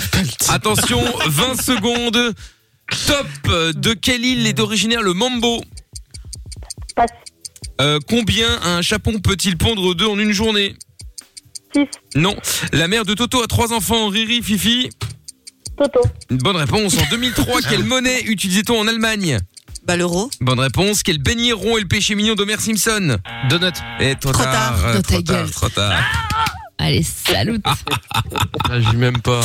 [0.51, 2.35] Attention, 20 secondes.
[3.07, 3.27] Top.
[3.77, 5.61] De quelle île est originaire le mambo
[6.97, 7.11] Passe.
[7.81, 10.75] Euh, Combien un chapon peut-il pondre deux en une journée
[11.75, 11.83] 6.
[12.17, 12.37] Non.
[12.73, 14.91] La mère de Toto a trois enfants, Riri, Fifi.
[15.79, 16.01] Toto.
[16.31, 16.97] Une bonne réponse.
[16.99, 19.39] En 2003, quelle monnaie utilisait-on en Allemagne
[19.87, 20.31] Bah, l'euro.
[20.41, 21.03] Bonne réponse.
[21.03, 23.17] Quel beignet rond est le péché mignon d'Homer Simpson
[23.49, 23.73] Donut.
[24.01, 24.53] Et trop, Trop tard.
[24.53, 24.85] tard.
[24.87, 25.51] euh, trop ta tard, gueule.
[25.51, 26.03] trop tard.
[26.79, 27.61] Allez, salut.
[28.69, 29.41] Là, j'y même pas.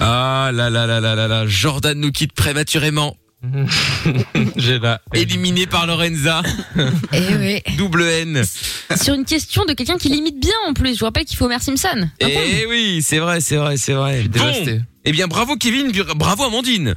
[0.00, 1.46] Ah là là là là là là.
[1.46, 3.16] Jordan nous quitte prématurément.
[4.56, 5.00] J'ai la.
[5.14, 6.42] Éliminé par Lorenza.
[7.12, 7.62] Eh ouais.
[7.76, 8.42] Double N.
[9.00, 10.94] Sur une question de quelqu'un qui limite bien en plus.
[10.94, 12.08] Je vous rappelle qu'il faut Homer Simpson.
[12.20, 14.22] Eh oui, c'est vrai, c'est vrai, c'est vrai.
[14.22, 14.30] Bon.
[14.30, 14.80] dévasté.
[15.04, 16.94] Eh bien, bravo Kevin, bravo Amandine.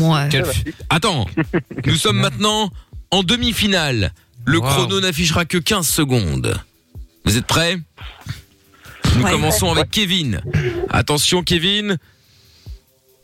[0.00, 0.28] Ouais.
[0.30, 0.46] Quel-
[0.90, 1.26] Attends,
[1.84, 2.72] nous sommes maintenant
[3.12, 4.12] en demi-finale.
[4.44, 4.66] Le Wow.
[4.68, 6.56] chrono n'affichera que 15 secondes.
[7.24, 7.78] Vous êtes prêts?
[9.16, 9.30] Nous Ouais.
[9.30, 10.40] commençons avec Kevin.
[10.90, 11.98] Attention Kevin.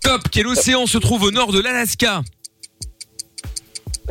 [0.03, 2.23] Top, quel océan se trouve au nord de l'Alaska?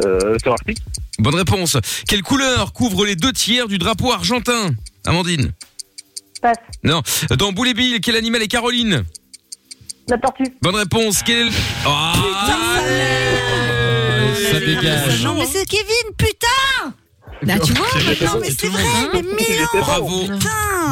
[0.06, 0.78] Euh, Arctique.
[1.20, 1.78] Bonne réponse.
[2.08, 4.72] Quelle couleur couvre les deux tiers du drapeau argentin?
[5.06, 5.52] Amandine.
[6.42, 6.58] Passe.
[6.84, 7.02] Non.
[7.38, 9.04] Dans Boule et Bill, quel animal est Caroline?
[10.08, 10.44] La tortue.
[10.62, 11.22] Bonne réponse.
[11.24, 11.50] Quel.
[11.86, 12.14] Ah,
[14.52, 15.24] Ça dégage.
[15.24, 16.31] Non, mais c'est Kevin, putain
[17.44, 17.88] Là, tu vois
[18.26, 18.84] Non, mais c'est vrai,
[19.14, 20.24] mais mille ans Bravo.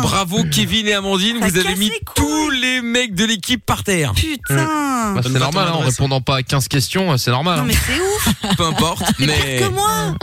[0.01, 2.13] Bravo Kevin et Amandine, Ça vous avez casse mis les couilles.
[2.15, 4.13] tous les mecs de l'équipe par terre.
[4.13, 7.57] Putain Bah, c'est normal, hein, en répondant pas à 15 questions, c'est normal.
[7.57, 7.67] Non, hein.
[7.67, 10.15] mais c'est ouf Peu importe, mais que moi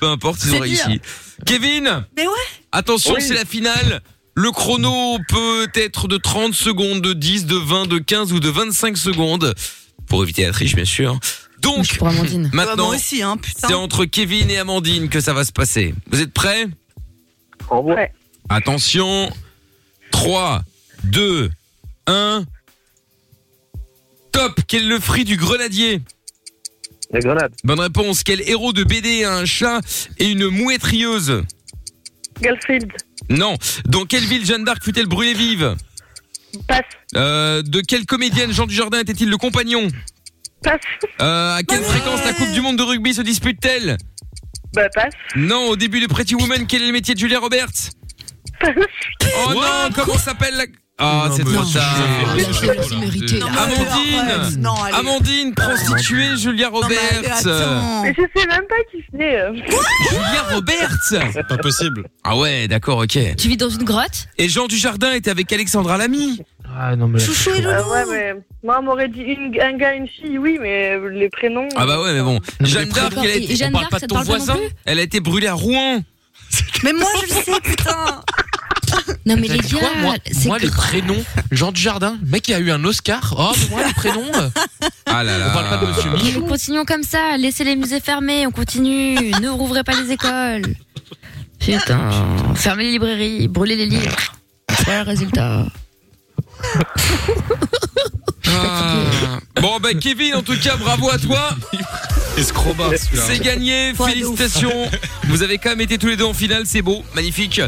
[0.00, 1.00] peu importe, ils ont C'est réussi.
[1.46, 2.32] Kevin, Mais ouais
[2.72, 3.22] attention, Oui.
[3.22, 4.00] c'est la finale.
[4.34, 8.48] Le chrono peut être de 30 secondes, de 10, de 20, de 15 ou de
[8.48, 9.54] 25 secondes.
[10.08, 11.18] Pour éviter la triche, bien sûr.
[11.64, 12.50] Donc, suis pour Amandine.
[12.52, 15.94] Bah, maintenant, hein, c'est entre Kevin et Amandine que ça va se passer.
[16.10, 16.66] Vous êtes prêts
[17.70, 17.96] Au revoir.
[17.96, 18.12] Ouais.
[18.48, 19.30] Attention.
[20.12, 20.62] 3,
[21.04, 21.50] 2,
[22.06, 22.44] 1.
[24.32, 26.00] Top Quel est le fruit du grenadier
[27.12, 27.52] Les grenades.
[27.64, 28.22] Bonne réponse.
[28.22, 29.80] Quel héros de BD a un chat
[30.18, 31.42] et une mouette rieuse
[32.40, 32.92] Garfield.
[33.30, 33.56] Non.
[33.86, 35.76] Dans quelle ville Jeanne d'Arc fut-elle brûlée vive
[36.68, 36.84] Passe.
[37.16, 39.88] Euh, De quelle comédienne Jean Dujardin était-il le compagnon
[40.64, 40.80] Passe.
[41.20, 43.96] Euh, À quelle fréquence la Coupe du Monde de rugby se dispute-t-elle
[44.74, 45.12] Bah, passe.
[45.36, 45.68] Non.
[45.68, 47.90] Au début de Pretty Woman, quel est le métier de Julia Roberts.
[48.64, 50.64] Oh non Comment s'appelle la...
[50.96, 51.96] Ah, c'est trop tard.
[53.58, 54.62] Amandine.
[54.92, 56.98] Amandine, prostituée, Julia Roberts.
[58.02, 59.36] Mais je sais même pas qui c'est.
[59.36, 59.52] euh.
[60.10, 60.96] Julia Roberts
[61.32, 62.04] C'est pas possible.
[62.22, 63.18] Ah ouais, d'accord, ok.
[63.36, 64.28] Tu vis dans une grotte?
[64.38, 66.40] Et Jean Dujardin était avec Alexandra Lamy.
[66.76, 67.18] Ah non mais.
[67.20, 67.90] Chouchou et Loulou.
[67.90, 71.68] ouais, mais moi, on m'aurait dit une, un gars, une fille, oui, mais les prénoms.
[71.76, 72.40] Ah bah ouais, mais bon.
[72.60, 74.56] Jeanne d'Arc, elle a été, Jeanne on parle pas de ton voisin.
[74.84, 76.02] Elle a été brûlée à Rouen.
[76.82, 78.22] Mais moi, je le sais, putain.
[79.26, 80.76] Non, mais les quoi, gars, moi, c'est moi les grave.
[80.88, 83.34] prénoms, Jean Dujardin, le mec il a eu un Oscar.
[83.36, 84.30] Oh, mais moi les prénoms.
[84.36, 84.48] euh,
[85.06, 85.46] Ah là là.
[85.50, 86.40] On parle pas de Monsieur Mais Michou.
[86.40, 90.74] nous continuons comme ça, laissez les musées fermés, on continue, ne rouvrez pas les écoles.
[91.58, 91.98] Putain,
[92.54, 94.16] fermez les librairies, brûlez les livres.
[94.84, 95.66] Voilà le résultat.
[98.46, 99.38] Ah.
[99.60, 101.50] Bon bah Kevin, en tout cas, bravo à toi.
[102.36, 104.90] C'est gagné, félicitations.
[105.28, 107.60] Vous avez quand même été tous les deux en finale, c'est beau, magnifique.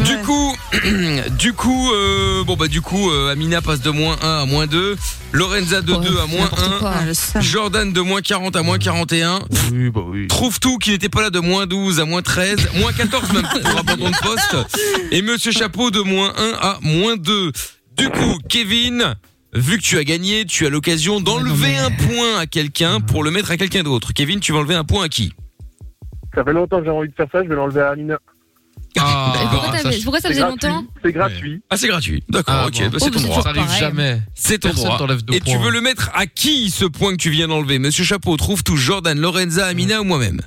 [0.00, 0.22] Du Ouais.
[0.22, 0.56] coup,
[1.38, 4.66] du coup, euh, bon bah du coup, euh, Amina passe de moins 1 à moins
[4.66, 4.96] 2,
[5.32, 6.92] Lorenza de Ouais, 2 à moins n'importe 1, quoi.
[6.94, 7.42] Ah, le seum.
[7.42, 9.40] Jordan de moins 40 à moins 41,
[9.72, 10.28] Oui, bah oui.
[10.28, 13.42] Trouve tout qui n'était pas là de moins 12 à moins 13, moins 14 même
[13.62, 14.56] pour abandon de poste,
[15.10, 17.50] et Monsieur Chapeau de moins 1 à moins 2.
[17.96, 19.14] Du coup, Kevin,
[19.54, 23.30] vu que tu as gagné, tu as l'occasion d'enlever un point à quelqu'un pour le
[23.30, 24.12] mettre à quelqu'un d'autre.
[24.12, 25.32] Kevin, tu vas enlever un point à qui?
[26.34, 28.18] Ça fait longtemps que j'ai envie de faire ça, je vais l'enlever à Amina.
[28.98, 30.68] Ah, Et pourquoi, ça, t'avais- pourquoi ça C'est faisait gratuit.
[30.68, 31.62] longtemps C'est gratuit.
[31.70, 32.22] Ah, c'est gratuit.
[32.28, 32.88] D'accord, Ah, ok, bon.
[32.90, 33.42] bah, c'est Oh, ton droit.
[33.42, 33.80] Ça arrive pareil.
[33.80, 34.22] jamais.
[34.34, 34.98] C'est ton Personne droit.
[34.98, 37.78] t'enlève deux Et tu veux le mettre à qui ce point que tu viens d'enlever?
[37.80, 40.40] Monsieur Chapeau, trouve tout Jordan, Lorenza, Amina ou moi-même?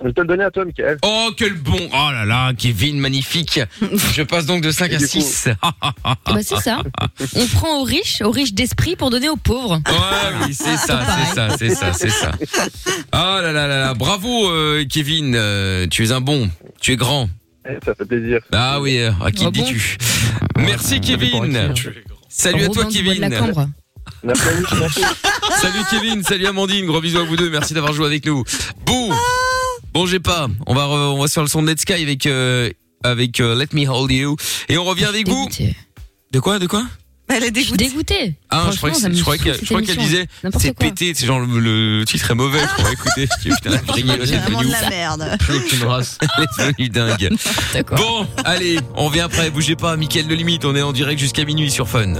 [0.00, 0.98] Je vais te le donner à toi, Michael.
[1.02, 3.60] Oh, quel bon Oh là là, Kevin, magnifique
[4.12, 5.48] Je passe donc de 5 Et à du coup- 6.
[6.04, 6.82] Bah c'est ça.
[7.34, 9.80] On prend aux riches, aux riches d'esprit pour donner aux pauvres.
[9.88, 12.32] Ouais, oui, c'est ça, c'est ça, c'est ça, c'est ça.
[13.12, 16.96] Ah là là là là, bravo euh, Kevin, euh, tu es un bon, tu es
[16.96, 17.28] grand.
[17.68, 18.40] Eh, Ça fait plaisir.
[18.52, 19.96] Ah oui, euh, à qui Ah le dis-tu?
[20.58, 21.72] Merci Kevin.
[22.28, 23.46] Salut à toi Robin du bois de la Kevin.
[23.46, 23.68] Cambre.
[24.34, 28.44] Salut Kevin, salut Amandine, gros bisous à vous deux, merci d'avoir joué avec nous.
[28.84, 29.12] Bouh
[29.96, 30.48] Bon, j'ai pas.
[30.66, 32.68] On va re- on va sur le son de Netsky avec euh,
[33.02, 34.36] avec euh, Let Me Hold You
[34.68, 35.48] et on revient avec vous.
[36.32, 36.84] De quoi De quoi?
[37.28, 37.86] Elle est dégoûtée.
[37.88, 38.34] dégoûtée.
[38.50, 40.26] Ah, je crois que je qu'elle disait
[40.60, 41.60] c'est pété, c'est genre le,
[42.00, 42.92] le titre est mauvais, je crois.
[42.92, 45.36] Écoutez, putain, C'est vraiment de la merde.
[45.40, 46.18] Plus aucune race.
[46.20, 47.30] Elle est devenue dingue.
[47.96, 51.44] Bon, allez, on vient après, bougez pas, Mickaël de Limite, on est en direct jusqu'à
[51.46, 52.12] minuit sur Fun.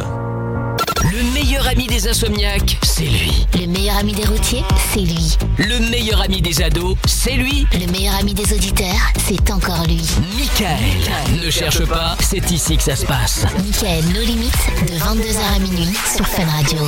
[1.77, 3.47] Le meilleur ami des insomniaques, c'est lui.
[3.53, 4.63] Le meilleur ami des routiers,
[4.95, 5.37] c'est lui.
[5.59, 7.67] Le meilleur ami des ados, c'est lui.
[7.75, 10.01] Le meilleur ami des auditeurs, c'est encore lui.
[10.39, 11.45] Michael.
[11.45, 13.45] Ne cherche pas, c'est ici que ça se passe.
[13.63, 14.53] Michael, nos limites,
[14.87, 16.79] de 22h à minuit sur Fun Radio.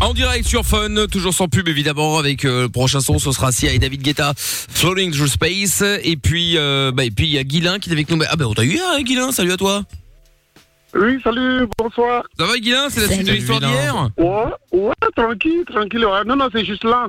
[0.00, 3.50] En direct sur Fun, toujours sans pub évidemment, avec euh, le prochain son, ce sera
[3.50, 5.82] Sia et David Guetta, Floating Through Space.
[6.04, 8.22] Et puis, euh, bah, et puis il y a Guilin qui est avec nous.
[8.30, 9.82] Ah ben on t'a eu hier, hein, Guilin, salut à toi.
[10.94, 12.24] Oui, salut, bonsoir.
[12.38, 16.04] Ça va Guilin, c'est la suite de l'histoire d'hier Ouais, ouais, tranquille, tranquille.
[16.06, 16.24] ouais.
[16.24, 17.08] Non, non, c'est juste là.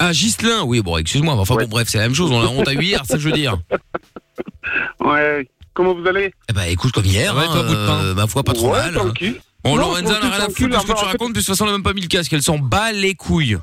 [0.00, 1.64] Ah Gislin, oui bon excuse-moi, mais enfin Ouais.
[1.66, 3.20] bon bref c'est la même chose, on, l'a- on t'a eu hier, c'est ça que
[3.20, 3.56] je veux dire.
[5.00, 5.48] Ouais.
[5.72, 6.32] Comment vous allez?
[6.48, 8.00] Eh ben écoute comme hier, Ouais, hein, toi, bout de pain?
[8.02, 8.88] euh, ma foi pas trop ouais, mal.
[8.96, 9.00] hein.
[9.00, 9.40] tranquille.
[9.62, 11.32] Bon Non, Lorenza tranquille, rien à foutre de ce que tu enfin, en fait- racontes,
[11.32, 13.58] de toute façon elle a même pas mis le casque, elle s'en bat les couilles.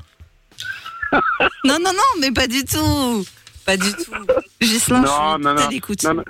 [1.64, 3.24] Non, non, non, mais pas du tout.
[3.66, 4.12] Pas du tout.
[4.60, 5.60] Gislain, Non, je suis non, non.
[5.66, 6.02] à l'écoute.
[6.04, 6.24] Non, non.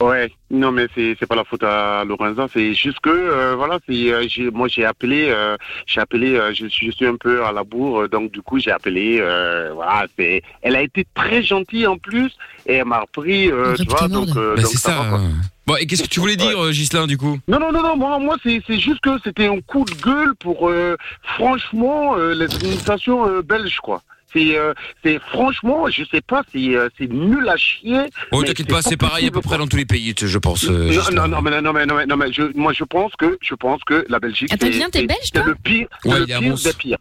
[0.00, 3.78] Ouais, non mais c'est c'est pas la faute à Lorenza, c'est juste que euh, voilà,
[3.88, 7.14] c'est euh, j'ai moi j'ai appelé euh, j'ai appelé euh, je suis je suis un
[7.16, 10.82] peu à la bourre euh, donc du coup j'ai appelé euh, voilà, c'est elle a
[10.82, 12.32] été très gentille en plus
[12.66, 14.98] et elle m'a repris euh, tu vois donc, euh, Bah, donc c'est ça.
[15.00, 15.18] va, quoi.
[15.20, 15.28] euh.
[15.66, 17.38] Bon et qu'est-ce que tu voulais dire euh, Gislin du coup?
[17.46, 20.34] Non, non, non, non, moi, moi c'est, c'est juste que c'était un coup de gueule
[20.34, 24.02] pour, euh, franchement, euh, l'administration euh, belge, quoi.
[24.34, 24.74] C'est, euh,
[25.04, 28.10] c'est franchement, je sais pas, c'est, euh, c'est nul à chier.
[28.32, 30.64] Oh t'inquiète pas, c'est pareil à peu près dans tous les pays, je pense.
[30.68, 33.12] euh, non, non, non, mais non, mais non, mais, non, mais je, moi je pense
[33.16, 34.52] que, je pense que la Belgique.
[34.52, 36.98] Attends, t'es c'est- belge, C'est toi le pire, c'est le pire des pires.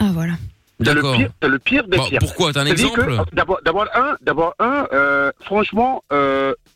[0.00, 0.34] Ah voilà.
[0.80, 1.16] C'est le D'accord.
[1.16, 2.18] pire, c'est le pire des Bon, pires.
[2.18, 4.86] pourquoi T'as un exemple D'abord, d'abord un, d'abord un,
[5.40, 6.02] franchement,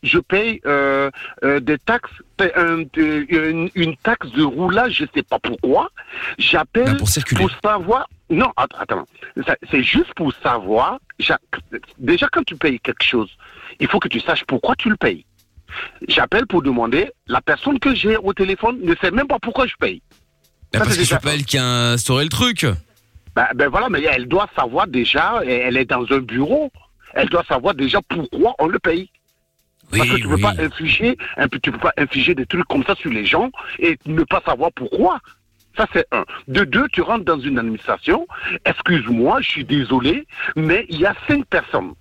[0.03, 1.11] je paye euh,
[1.45, 2.11] euh, des taxes,
[2.55, 5.91] un- de- une, une taxe de roulage, je sais pas pourquoi.
[6.39, 7.05] J'appelle Bah,
[7.37, 8.09] pour savoir.
[8.31, 9.07] Non, att- attends,
[9.71, 10.99] c'est juste pour savoir.
[11.99, 13.31] Déjà, quand tu payes quelque chose,
[13.81, 15.25] il faut que tu saches pourquoi tu le payes.
[16.09, 17.11] J'appelle pour demander.
[17.27, 20.03] La personne que j'ai au téléphone ne sait même pas pourquoi je paye.
[20.73, 22.67] Ça, parce que c'est pas elle qui a instauré le truc.
[23.35, 26.71] ben, ben voilà, mais elle doit savoir déjà, elle est dans un bureau,
[27.15, 29.11] elle doit savoir déjà pourquoi on le paye.
[29.93, 31.17] Oui, Parce que tu ne peux pas infliger,
[31.63, 34.71] tu peux pas infliger des trucs comme ça sur les gens et ne pas savoir
[34.73, 35.21] pourquoi.
[35.77, 36.25] Ça, c'est un.
[36.49, 38.27] De deux, tu rentres dans une administration.
[38.65, 41.95] Excuse-moi, je suis désolé, mais il y a cinq personnes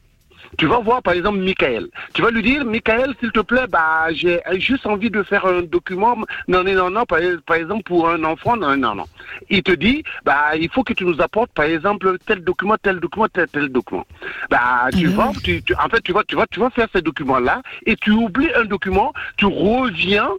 [0.58, 1.88] Tu vas voir par exemple Michael.
[2.14, 5.62] Tu vas lui dire, Michael, s'il te plaît, bah j'ai juste envie de faire un
[5.62, 6.18] document.
[6.48, 9.06] Non, non, non, non, par, par exemple pour un enfant, non, non, non.
[9.50, 13.00] Il te dit, bah il faut que tu nous apportes par exemple tel document, tel
[13.00, 14.06] document, tel, tel document.
[14.50, 17.02] Bah tu vas, tu, tu- en fait tu vas, tu vas, tu vas faire ces
[17.02, 20.30] documents-là et tu oublies un document, tu reviens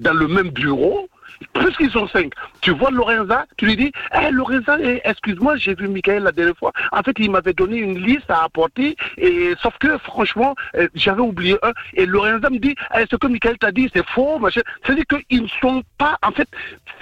[0.00, 1.08] dans le même bureau.
[1.52, 5.88] Puisqu'ils sont cinq, tu vois Lorenza, tu lui dis, hey, Lorenza, eh, excuse-moi, j'ai vu
[5.88, 6.72] Michael la dernière fois.
[6.92, 11.20] En fait, il m'avait donné une liste à apporter, et sauf que franchement, euh, j'avais
[11.20, 11.72] oublié un.
[11.94, 14.62] Et Lorenza me dit, Eh, ce que Michael t'a dit, c'est faux, machin.
[14.84, 16.48] C'est-à-dire qu'ils ne sont pas, en fait,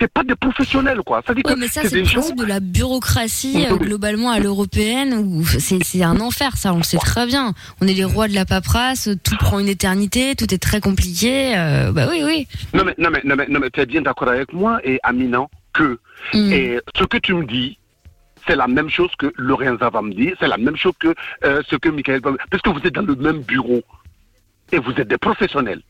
[0.02, 1.22] c'est pas des professionnels, quoi.
[1.24, 2.14] C'est-à-dire Ouais, que mais ça, c'est le gens.
[2.20, 6.78] principe de la bureaucratie euh, globalement à l'européenne où c'est c'est un enfer, ça, on
[6.78, 7.54] le sait très bien.
[7.80, 11.56] On est les rois de la paperasse, tout prend une éternité, tout est très compliqué.
[11.56, 12.48] euh, bah oui, oui.
[12.74, 14.98] Non mais, non mais, non mais, non mais tu es bien d'accord avec moi et
[15.04, 15.98] Aminan que
[16.34, 16.52] Mm.
[16.52, 17.78] et ce que tu me dis,
[18.46, 21.14] c'est la même chose que Lorenza va me dire, c'est la même chose que
[21.44, 23.82] euh, ce que Michael va me dire, parce que vous êtes dans le même bureau
[24.70, 25.82] et vous êtes des professionnels.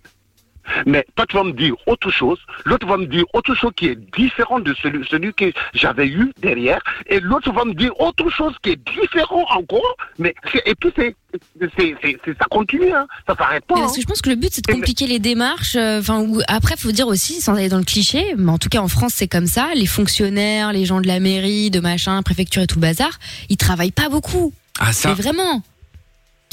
[0.86, 3.86] Mais toi, tu vas me dire autre chose, l'autre va me dire autre chose qui
[3.88, 8.28] est différent de celui, celui que j'avais eu derrière, et l'autre va me dire autre
[8.30, 11.14] chose qui est différent encore, mais c'est- et puis c'est,
[11.60, 11.70] c'est,
[12.02, 13.74] c'est- c'est- ça continue, hein, ça s'arrête pas.
[13.74, 13.94] Parce hein.
[13.96, 15.76] que je pense que le but c'est de compliquer les démarches.
[15.76, 18.68] euh, Enfin, ou- après, faut dire aussi, sans aller dans le cliché, mais en tout
[18.68, 19.68] cas en France c'est comme ça.
[19.74, 23.18] Les fonctionnaires, les gens de la mairie, de machin, préfecture et tout le bazar,
[23.48, 24.52] ils travaillent pas beaucoup.
[24.78, 25.08] Ah ça.
[25.10, 25.62] Mais vraiment.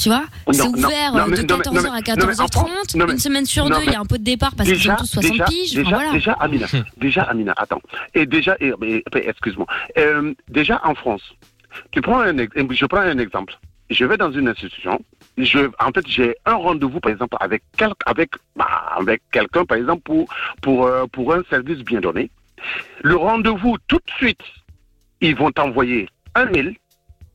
[0.00, 1.92] Tu vois, c'est ouvert non, euh, mais- de non, mais- 14h non, à mais- non,
[1.94, 4.06] mais 14h30, en France- non, mais- une semaine sur non, deux, il y a un
[4.06, 5.74] pot de départ parce qu'ils ont tous 60 déjà, piges.
[5.74, 6.12] Déjà, enfin, voilà.
[6.12, 6.66] déjà, Amina,
[6.96, 7.82] déjà, Amina, attends.
[8.14, 8.56] Et déjà,
[9.14, 9.66] excuse-moi.
[9.98, 11.22] Euh, déjà, en France,
[11.90, 13.54] tu prends un, je prends un exemple.
[13.90, 15.00] Je vais dans une institution.
[15.36, 18.66] Je, en fait, j'ai un rendez-vous, par exemple, avec quel, avec, bah,
[18.96, 20.28] avec quelqu'un, par exemple, pour,
[20.62, 22.30] pour, euh, pour un service bien donné.
[23.02, 24.40] Le rendez-vous, tout de suite,
[25.20, 26.76] ils vont t'envoyer un mail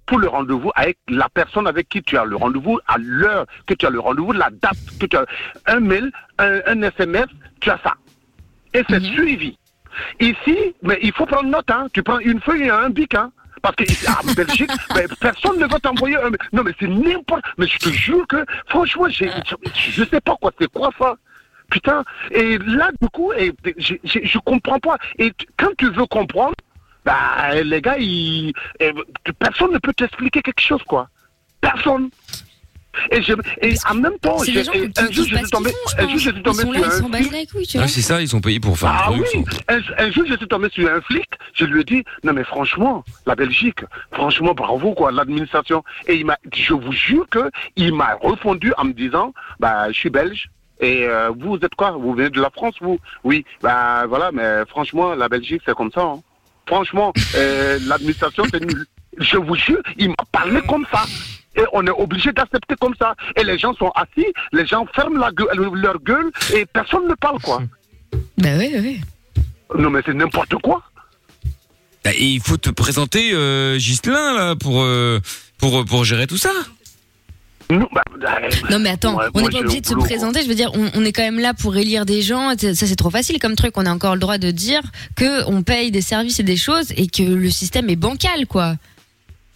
[0.05, 3.73] pour le rendez-vous avec la personne avec qui tu as le rendez-vous, à l'heure que
[3.73, 5.25] tu as le rendez-vous, la date que tu as.
[5.67, 7.27] Un mail, un, un SMS,
[7.59, 7.95] tu as ça.
[8.73, 9.57] Et c'est suivi.
[10.19, 11.87] Ici, mais il faut prendre note, hein.
[11.93, 13.31] Tu prends une feuille et un bic, hein.
[13.61, 16.29] Parce que en Belgique, ben, personne ne va t'envoyer un.
[16.53, 17.43] Non, mais c'est n'importe.
[17.57, 21.15] Mais je te jure que, franchement, j'ai, je, je sais pas quoi, c'est quoi ça.
[21.71, 22.03] Putain.
[22.31, 24.97] Et là, du coup, et, je, je, je comprends pas.
[25.17, 26.53] Et quand tu veux comprendre,
[27.05, 28.53] bah, les gars, ils,
[29.39, 31.07] personne ne peut t'expliquer quelque chose, quoi.
[31.61, 32.09] Personne.
[33.11, 34.73] Et, je, et en même temps, un jour,
[35.11, 36.57] je suis tombé, font, je un jour, je suis pense.
[36.57, 37.75] tombé sur un flic.
[37.75, 37.87] vois.
[37.89, 39.27] c'est ça, ils sont payés pour faire Ah truc.
[39.35, 42.31] oui, un, un jour je suis tombé sur un flic, je lui ai dit, non
[42.31, 43.79] mais franchement, la Belgique,
[44.13, 45.83] franchement bravo quoi, l'administration.
[46.07, 49.97] Et il m'a, je vous jure que il m'a répondu en me disant, bah je
[49.99, 50.49] suis belge.
[50.79, 51.91] Et euh, vous êtes quoi?
[51.91, 52.97] Vous venez de la France, vous?
[53.25, 56.01] Oui, bah voilà, mais franchement, la Belgique, c'est comme ça.
[56.01, 56.21] hein.
[56.67, 58.85] Franchement, euh, l'administration, c'est nul.
[59.19, 61.05] Je vous jure, il m'a parlé comme ça.
[61.57, 63.15] Et on est obligé d'accepter comme ça.
[63.37, 67.13] Et les gens sont assis, les gens ferment la gueule- leur gueule et personne ne
[67.13, 67.61] parle, quoi.
[68.37, 69.01] Bah oui, oui.
[69.77, 70.83] Non, mais c'est n'importe quoi.
[72.13, 75.19] Et il faut te présenter euh, Ghislain là pour euh,
[75.57, 76.51] pour pour gérer tout ça.
[77.69, 78.03] Non, bah,
[78.69, 80.43] Non mais attends, Ouais, on n'est pas obligé de se boulot, présenter.
[80.43, 82.51] Je veux dire, on, on est quand même là pour élire des gens.
[82.57, 83.73] Ça c'est trop facile comme truc.
[83.77, 84.81] On a encore le droit de dire
[85.15, 88.75] que on paye des services et des choses et que le système est bancal, quoi.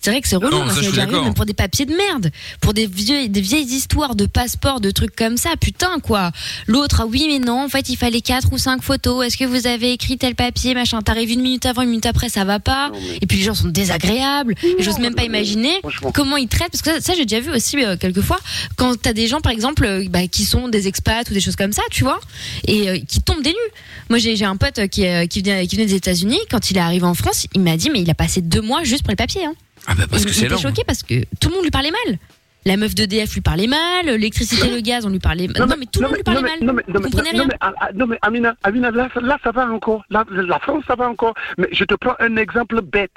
[0.02, 1.24] C'est vrai que c'est relou, Non, moi, ça, d'accord.
[1.24, 2.32] même pour des papiers de merde,
[2.62, 6.32] pour des vieux, des vieilles histoires de passeports, de trucs comme ça, putain quoi.
[6.68, 9.26] L'autre, ah oui mais non, en fait il fallait quatre ou cinq photos.
[9.26, 11.02] Est-ce que vous avez écrit tel papier, machin?
[11.02, 12.92] T'arrives une minute avant, une minute après, ça va pas.
[13.22, 14.56] Et puis les gens sont désagréables.
[14.64, 15.82] Et j'ose même pas imaginer
[16.14, 18.40] comment ils traitent, parce que ça, ça, j'ai déjà vu aussi euh, quelquefois
[18.76, 21.56] quand t'as des gens par exemple euh, bah, qui sont des expats ou des choses
[21.56, 22.20] comme ça, tu vois,
[22.68, 23.72] et euh, qui tombent des nues.
[24.10, 26.40] Moi j'ai j'ai un pote qui, euh, qui, venait, qui venait des États-Unis.
[26.50, 28.84] Quand il est arrivé en France, il m'a dit mais il a passé deux mois
[28.84, 29.46] juste pour le papier.
[29.46, 29.54] Hein.
[29.88, 30.60] Ah bah parce il que il c'est était lent.
[30.62, 32.18] choqué parce que tout le monde lui parlait mal.
[32.66, 35.56] La meuf d'EDF lui parlait mal, l'électricité, le gaz, on lui parlait mal.
[35.68, 36.60] Non, mais tout le monde lui parlait non, mal.
[36.62, 38.92] non, mais- non, Vous mais- comprenez non, rien mais, ah, ah, non, mais Amina, Amina
[38.92, 40.04] là, ça- là, ça va encore.
[40.10, 41.34] Là, la France, ça va encore.
[41.58, 43.12] Mais je te prends un exemple bête.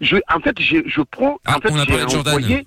[0.00, 1.38] Je, en fait, je, je prends.
[1.46, 2.34] en fait, on a j'ai parlé de Jordan.
[2.34, 2.66] envoyé-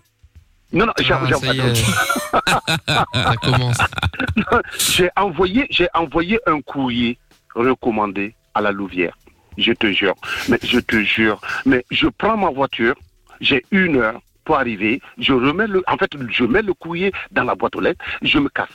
[0.74, 1.22] Non, non, j'ai Ah,
[4.78, 7.18] j'ai envoyé, j'ai envoyé un courrier
[7.56, 9.18] recommandé à la Louvière.
[9.58, 10.16] Je te jure.
[10.50, 11.42] Mais je te jure.
[11.66, 12.96] Mais je prends ma voiture.
[13.42, 15.02] J'ai une heure pour arriver.
[15.18, 18.04] Je remets le, en fait, je mets le courrier dans la boîte aux lettres.
[18.22, 18.70] Je me casse.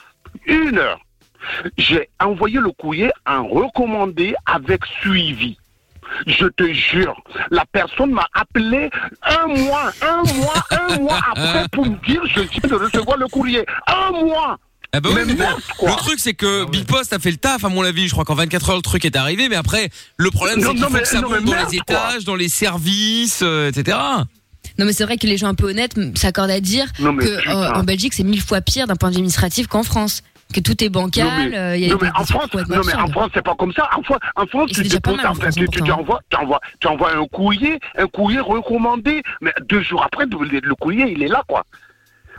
[0.47, 1.01] Une heure.
[1.79, 5.57] J'ai envoyé le courrier en recommandé avec suivi.
[6.27, 7.21] Je te jure,
[7.51, 8.91] la personne m'a appelé
[9.23, 13.27] un mois, un mois, un mois après pour me dire je viens de recevoir le
[13.27, 13.65] courrier.
[13.89, 14.57] Un mois
[14.93, 17.65] Ah bah oui, Mais merde, le truc c'est que Big Post a fait le taf
[17.65, 20.31] à mon avis, je crois qu'en 24 heures le truc est arrivé, mais après le
[20.31, 21.97] problème c'est qu'il faut mais- que ça monte dans merde, les quoi.
[21.97, 23.99] étages, dans les services, euh, etc.
[24.79, 27.25] Non mais c'est vrai que les gens un peu honnêtes s'accordent à dire Non, mais
[27.25, 27.51] que putain.
[27.57, 30.23] euh, en Belgique c'est mille fois pire d'un point de vue administratif qu'en France.
[30.55, 32.43] Que tout est bancal, Non, mais- euh, il y a non, des- mais en France,
[32.45, 33.11] complètement non, mais en absurdes.
[33.11, 33.89] France, c'est pas comme ça.
[33.97, 36.61] En France, en France Et tu déposes, en France, tu, tu, tu envoies, tu, envoies,
[36.79, 41.27] tu envoies un courrier, un courrier recommandé, mais deux jours après, le courrier, il est
[41.29, 41.65] là, quoi.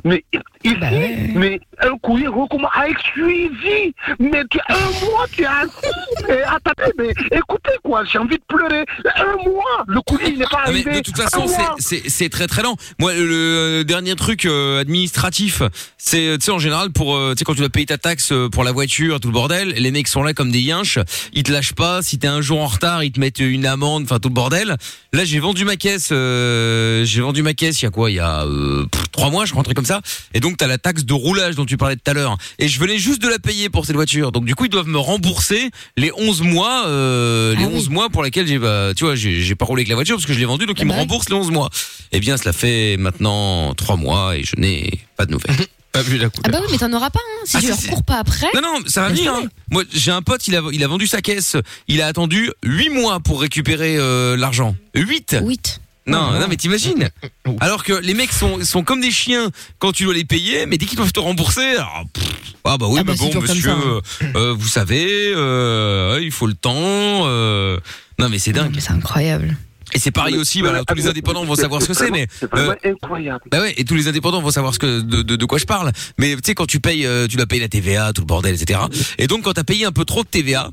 [0.07, 0.23] Mais
[0.63, 0.88] ici, Bah
[1.35, 3.93] mais un courrier recommandé avec suivi.
[4.19, 5.69] Mais tu, un mois, tu es assis.
[6.27, 8.84] Mais attendez, mais écoutez, quoi, j'ai envie de pleurer.
[9.17, 10.91] Un mois, le courrier, n'est pas Ah, mais arrivé.
[10.95, 11.45] de toute façon,
[11.79, 12.75] c'est- très très lent.
[12.99, 15.61] Moi, le dernier truc euh, administratif,
[15.97, 18.31] c'est tu sais en général pour euh, tu sais quand tu dois payer ta taxe
[18.34, 20.99] euh, pour la voiture, tout le bordel, les mecs sont là comme des yinches,
[21.34, 22.01] ils te lâchent pas.
[22.01, 24.75] Si t'es un jour en retard, ils te mettent une amende, enfin tout le bordel.
[25.13, 28.11] Là, j'ai vendu ma caisse, euh, j'ai vendu ma caisse il y a quoi?
[28.11, 29.97] Il y a euh, pff, trois mois, je crois, un truc comme ça.
[30.34, 32.38] Et donc t'as la taxe de roulage dont tu parlais tout à l'heure.
[32.60, 34.32] Et je venais juste de la payer pour cette voiture.
[34.32, 38.24] Donc du coup, ils doivent me rembourser les 11 mois, euh, les 11 mois pour
[38.24, 40.40] lesquels j'ai, bah, tu vois, j'ai j'ai pas roulé avec la voiture parce que je
[40.40, 41.69] l'ai vendue, donc ils me remboursent les 11 mois.
[42.11, 45.56] Eh bien, cela fait maintenant trois mois et je n'ai pas de nouvelles.
[45.91, 47.69] pas vu la Ah bah oui mais t'en auras pas hein, si Ah, tu si,
[47.72, 47.88] leur si.
[47.88, 48.48] cours pas après.
[48.53, 49.34] Non, non, ça va venir.
[49.34, 49.44] hein.
[49.72, 51.56] Moi, j'ai un pote, il a, il a vendu sa caisse.
[51.88, 54.76] Il a attendu 8 mois pour récupérer euh, l'argent.
[54.95, 57.09] 8 8 Non, non, mais t'imagines
[57.59, 60.77] Alors que les mecs sont, sont comme des chiens quand tu dois les payer, mais
[60.77, 62.25] dès qu'ils doivent te rembourser, alors, pff,
[62.63, 63.81] ah bah oui, Ah bah, mais c'est bon, monsieur, ça, hein.
[63.85, 64.01] euh,
[64.35, 66.73] euh, vous savez, euh, il faut le temps.
[66.75, 67.79] euh,
[68.19, 68.75] non, mais c'est dingue.
[68.79, 69.55] C'est incroyable.
[69.93, 72.27] Et c'est pareil aussi, bah, alors, tous les indépendants vont savoir ce que c'est, mais
[72.55, 73.41] euh, incroyable.
[73.49, 75.65] bah ouais, et tous les indépendants vont savoir ce que de, de, de quoi je
[75.65, 75.91] parle.
[76.17, 78.53] Mais tu sais, quand tu payes, euh, tu dois payer la TVA, tout le bordel,
[78.53, 78.81] etc.
[79.17, 80.71] Et donc, quand t'as payé un peu trop de TVA,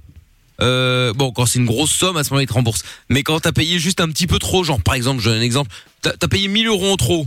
[0.62, 2.82] euh, bon, quand c'est une grosse somme, à ce moment-là, ils te remboursent.
[3.08, 5.42] Mais quand t'as payé juste un petit peu trop, genre par exemple, je donne un
[5.42, 5.70] exemple,
[6.02, 7.26] t'as as payé 1000 euros en trop.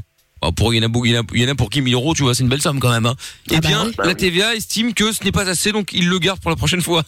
[0.55, 1.69] Pour il y en a beaucoup- il y en a- il y en a pour
[1.71, 3.07] qui 1000 euros, tu vois, c'est une belle somme quand même.
[3.07, 3.15] Hein.
[3.49, 6.51] Eh bien, la TVA estime que ce n'est pas assez, donc ils le gardent pour
[6.51, 7.03] la prochaine fois.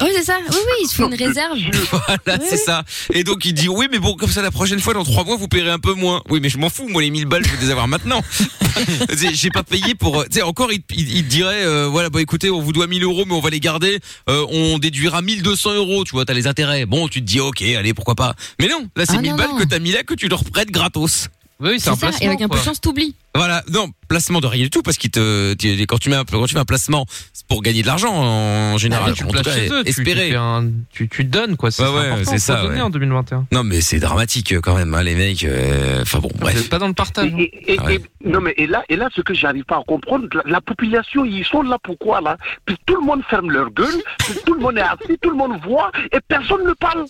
[0.00, 0.38] Oui c'est ça.
[0.40, 1.58] Oui oui ils se font une réserve.
[1.90, 2.84] Voilà, c'est ça.
[3.12, 5.36] Et donc il dit oui, mais bon, comme ça la prochaine fois dans trois mois
[5.36, 6.22] vous paierez un peu moins.
[6.30, 8.22] Oui, mais je m'en fous, moi les 1000 balles je veux les avoir maintenant.
[9.32, 10.20] J'ai pas payé pour.
[10.20, 12.86] euh, Tu sais encore il, il, il dirait euh, voilà bah écoutez on vous doit
[12.86, 13.98] 1000 euros mais on va les garder.
[14.28, 16.04] Euh, on déduira 1200 euros.
[16.04, 16.86] Tu vois t'as les intérêts.
[16.86, 18.34] Bon tu te dis ok allez pourquoi pas.
[18.58, 19.58] Mais non là c'est Ah, 1000 non, balles non.
[19.58, 21.28] que t'as mis là que tu leur prêtes gratos.
[21.60, 22.10] Oui, C'est ça.
[22.20, 23.14] Et avec un peu de chance t'oublies.
[23.34, 26.24] Voilà, non, placement de rien du tout parce qu'il te tu- quand tu mets un,
[26.24, 29.10] quand tu fais un placement c'est pour gagner de l'argent en général.
[29.10, 30.30] Ah, tu En te tout places cas, chez eux, tu- tu espérer.
[30.30, 31.70] fais un- tu, tu donnes quoi.
[31.70, 32.80] C'est Ouais, ouais, important, c'est faut ça, donner ouais.
[32.80, 33.46] en 2021.
[33.52, 35.44] Non mais c'est dramatique euh, quand même hein, les mecs.
[35.44, 36.68] euh, Enfin bon bref.
[36.68, 37.30] Pas dans le partage.
[37.38, 39.82] Et, et- Ah et- non mais et là et là ce que j'arrive pas à
[39.86, 42.36] comprendre la, la population ils sont là pourquoi là?
[42.66, 45.36] Puis tout le monde ferme leur gueule puis tout le monde est assis tout le
[45.36, 47.04] monde voit et personne ne parle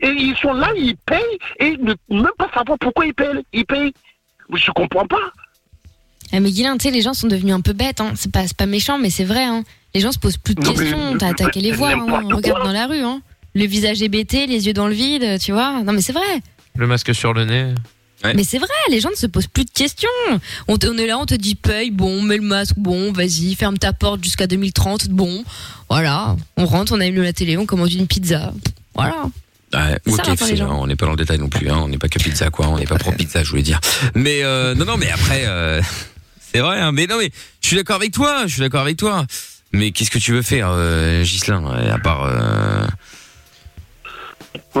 [0.00, 3.64] et ils sont là ils payent et ne même pas savoir pourquoi ils payent ils
[3.66, 3.92] payent
[4.54, 5.16] je comprends pas
[6.32, 8.00] Ah, mais Guilain, tu sais, les gens sont devenus un peu bêtes.
[8.00, 8.12] Hein.
[8.16, 9.44] C'est pas, c'est pas méchant, mais c'est vrai.
[9.44, 9.62] Hein.
[9.94, 11.16] Les gens se posent plus de Non, questions.
[11.18, 11.92] T'as qu'à les voir.
[11.92, 12.04] Hein.
[12.06, 13.02] n'importe Regarde dans la rue.
[13.02, 13.20] Hein.
[13.54, 15.82] Le visage hébété, les yeux dans le vide, tu vois.
[15.84, 16.40] Non, mais c'est vrai.
[16.76, 17.74] Le masque sur le nez.
[18.34, 20.08] Mais c'est vrai, les gens ne se posent plus de questions.
[20.68, 23.54] On, te- on est là, on te dit paye, bon, mets le masque, bon, vas-y,
[23.54, 25.42] ferme ta porte jusqu'à 2030, bon,
[25.88, 26.36] voilà.
[26.58, 28.52] On rentre, on allume la télé, on commande une pizza,
[28.94, 29.24] voilà.
[29.72, 30.00] Ouais,
[30.36, 30.70] ça, gens.
[30.70, 32.50] hein, on n'est pas dans le détail non plus, hein, on n'est pas que pizza
[32.50, 33.80] quoi, on n'est pas pro pizza, je voulais dire.
[34.14, 35.80] Mais euh, non non, mais après euh,
[36.40, 37.30] c'est vrai, hein, mais non mais
[37.60, 39.26] je suis d'accord avec toi, je suis d'accord avec toi.
[39.72, 42.86] Mais qu'est-ce que tu veux faire, euh, Gislin, à part euh,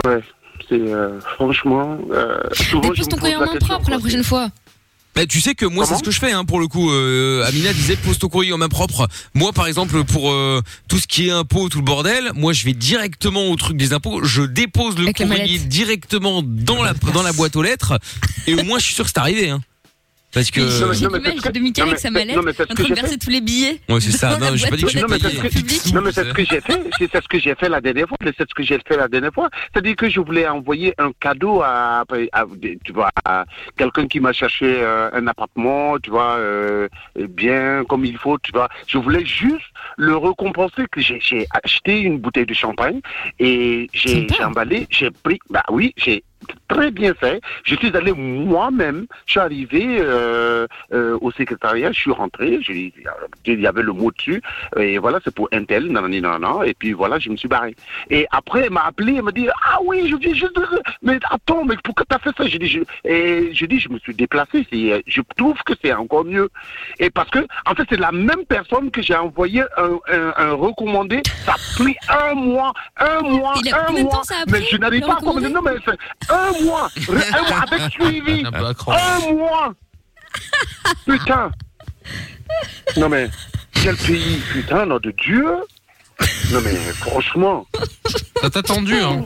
[0.04, 0.20] ouais
[0.68, 4.50] c'est euh, franchement euh, souvent je Dépose ton en la main propre la prochaine fois.
[5.14, 6.90] Bah, tu sais que moi c'est ce que je fais hein, pour le coup.
[6.90, 9.08] Euh, Amina disait pose ton courrier en main propre.
[9.34, 12.64] Moi par exemple pour euh, tout ce qui est impôts, tout le bordel, moi je
[12.64, 15.68] vais directement au truc des impôts, je dépose le Avec la courrier mallette.
[15.68, 17.98] directement dans la dans la boîte aux lettres
[18.46, 19.50] et au moins je suis sûr que c'est arrivé.
[19.50, 19.60] Hein.
[20.32, 22.00] Parce que Non, mais- J'ai non, mais l'image c'est ce que- de Mickaël non, avec
[22.00, 23.18] sa mais- mallette, en que train de j'ai verser fait.
[23.18, 23.80] tous les billets.
[23.88, 24.38] Ouais, c'est ça.
[24.38, 25.14] Non, j'ai pas dit que j'ai aux Non
[26.02, 28.48] mais, c'est ce que, j'ai fait, c'est ce que j'ai fait la dernière fois, c'est
[28.48, 29.50] ce que j'ai fait la dernière fois.
[29.72, 32.44] C'est-à-dire que je voulais envoyer un cadeau à, à-
[32.84, 33.44] tu vois, à
[33.76, 38.52] quelqu'un qui m'a cherché euh, un appartement, tu vois, euh, bien comme il faut, tu
[38.52, 38.68] vois.
[38.86, 39.66] Je voulais juste
[39.96, 43.00] le récompenser que j'ai acheté une bouteille de champagne
[43.40, 46.22] et j'ai emballé, j'ai pris, bah oui, j'ai
[46.68, 47.40] très bien fait.
[47.64, 52.72] Je suis allé moi-même, je suis arrivé euh, euh, au secrétariat, je suis rentré, je,
[52.72, 54.42] il y avait le mot dessus,
[54.76, 57.36] et voilà, c'est pour un tel, non, non, non, non, et puis voilà, je me
[57.36, 57.74] suis barré.
[58.08, 60.66] Et après, elle m'a appelé, elle m'a dit, ah oui, je viens juste de...
[61.02, 62.80] Mais attends, mais pourquoi t'as fait ça J'ai dit, je...
[63.04, 64.66] et je dis, je me suis déplacé,
[65.06, 66.48] je trouve que c'est encore mieux.
[66.98, 70.52] Et parce que, en fait, c'est la même personne que j'ai envoyé un, un, un
[70.52, 74.50] recommandé, ça a pris un mois, un mois, Il a un mois, temps ça a
[74.50, 75.72] mais je n'arrive pas à comprendre, non, mais
[76.30, 78.44] un mois, un mois avec suivi,
[78.88, 79.74] Un mois
[81.06, 81.50] Putain
[82.96, 83.28] Non mais,
[83.72, 85.44] quel pays, putain, nom de Dieu
[86.52, 87.66] Non mais, franchement,
[88.40, 89.24] Ça t'a tendu, hein.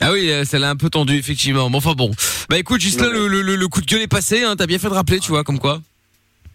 [0.00, 1.68] Ah oui, euh, ça l'a un peu tendu effectivement.
[1.70, 2.12] Bon, enfin bon.
[2.48, 4.44] Bah écoute, juste là, le, le- le- le coup de gueule est passé.
[4.44, 5.80] Hein, T'as bien fait de rappeler, tu vois, comme quoi.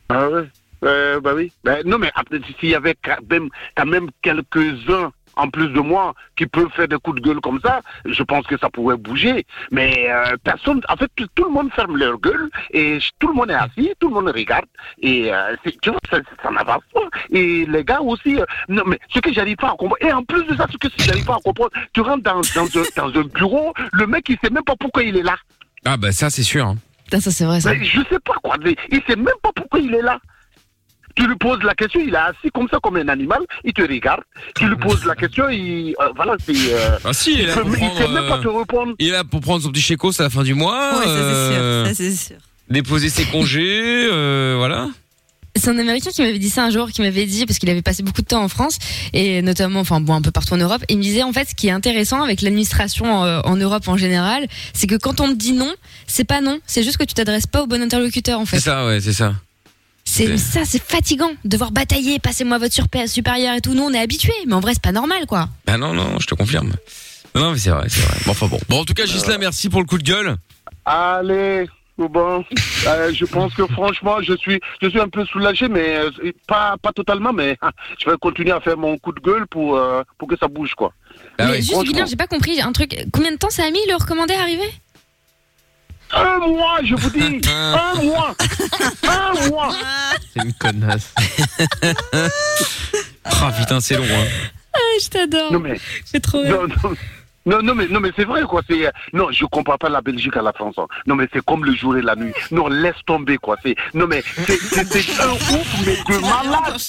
[0.07, 0.47] Ah ouais
[0.85, 1.51] Euh, Bah oui.
[1.65, 5.79] Ben, non, mais après, s'il y avait quand même, quand même quelques-uns en plus de
[5.79, 8.97] moi qui peuvent faire des coups de gueule comme ça, je pense que ça pourrait
[8.97, 9.45] bouger.
[9.71, 13.33] Mais euh, personne, en fait, tout, tout le monde ferme leur gueule et tout le
[13.33, 14.65] monde est assis, tout le monde regarde
[15.01, 17.01] et euh, c'est- tu vois, ça, ça n'avance pas.
[17.31, 20.23] Et les gars aussi, euh, non, mais ce que j'arrive pas à comprendre, et en
[20.23, 23.19] plus de ça, ce que j'arrive pas à comprendre, tu rentres dans, dans, un, dans
[23.19, 25.35] un bureau, le mec il sait même pas pourquoi il est là.
[25.85, 26.65] Ah bah ça, c'est sûr.
[26.65, 26.75] hein.
[27.11, 27.73] Ça c'est vrai ça.
[27.75, 28.55] Mais je sais pas quoi.
[28.63, 30.19] mais Il sait même pas pourquoi il est là.
[31.15, 33.81] Tu lui poses la question, il est assis comme ça, comme un animal, il te
[33.83, 34.21] regarde.
[34.55, 35.95] Tu lui poses la question, il.
[35.99, 36.53] euh, voilà, c'est.
[36.73, 38.93] euh, Ah si, il est là peut- il sait même pas euh, te répondre.
[38.99, 40.97] Il est là pour prendre son petit chécos à la fin du mois.
[40.97, 42.35] Ouais, ça, c'est sûr, euh, ça, c'est sûr.
[42.69, 44.87] Déposer ses congés, euh, voilà.
[45.55, 47.83] C'est un Américain qui m'avait dit ça un jour, qui m'avait dit parce qu'il avait
[47.83, 48.79] passé beaucoup de temps en France
[49.13, 50.81] et notamment, enfin bon, un peu partout en Europe.
[50.89, 53.87] Et il me disait en fait, ce qui est intéressant avec l'administration euh, en Europe
[53.87, 55.71] en général, c'est que quand on te dit non,
[56.07, 58.61] c'est pas non, c'est juste que tu t'adresses pas au bon interlocuteur en C'est fait.
[58.61, 59.35] ça, ouais, c'est ça.
[60.15, 62.75] C'est ça, c'est fatigant, devoir batailler, passez-moi votre
[63.07, 63.73] supérieur et tout.
[63.73, 65.49] Nous, on est habitués, mais en vrai, c'est pas normal quoi.
[65.65, 66.71] Ah non, non, je te confirme.
[67.33, 68.19] Non, mais c'est vrai, c'est vrai.
[68.25, 68.59] Bon, enfin bon.
[68.69, 70.35] Bon, en tout cas, Gislain, merci pour le coup de gueule.
[70.85, 71.67] Allez,
[71.97, 72.45] bon.
[72.85, 76.75] Euh, je pense que franchement, je suis, je suis un peu soulagé, mais euh, pas,
[76.79, 80.03] pas totalement, mais ah, je vais continuer à faire mon coup de gueule pour, euh,
[80.19, 80.93] pour que ça bouge, quoi.
[81.39, 81.91] Ah mais juste, Franchement.
[81.91, 82.95] Guilin, j'ai pas compris un truc.
[83.11, 84.69] Combien de temps ça a mis le recommander à arriver
[86.15, 88.35] Un mois, je vous dis Un mois
[89.07, 89.69] Un mois
[90.33, 91.13] C'est une connasse.
[93.25, 94.03] Ah putain, c'est long.
[94.03, 94.25] Hein.
[94.73, 95.51] Ah, je t'adore.
[95.51, 95.79] Non, mais.
[96.05, 96.95] C'est trop Non, non,
[97.45, 98.61] non, non, mais, non, mais c'est vrai, quoi.
[98.69, 100.75] C'est, euh, non, je compare pas la Belgique à la France.
[100.77, 100.87] hein.
[101.05, 102.33] Non, mais c'est comme le jour et la nuit.
[102.51, 103.57] Non, laisse tomber, quoi.
[103.63, 106.79] C'est, non, mais c'est, c'est, c'est un ouf, mais de malade.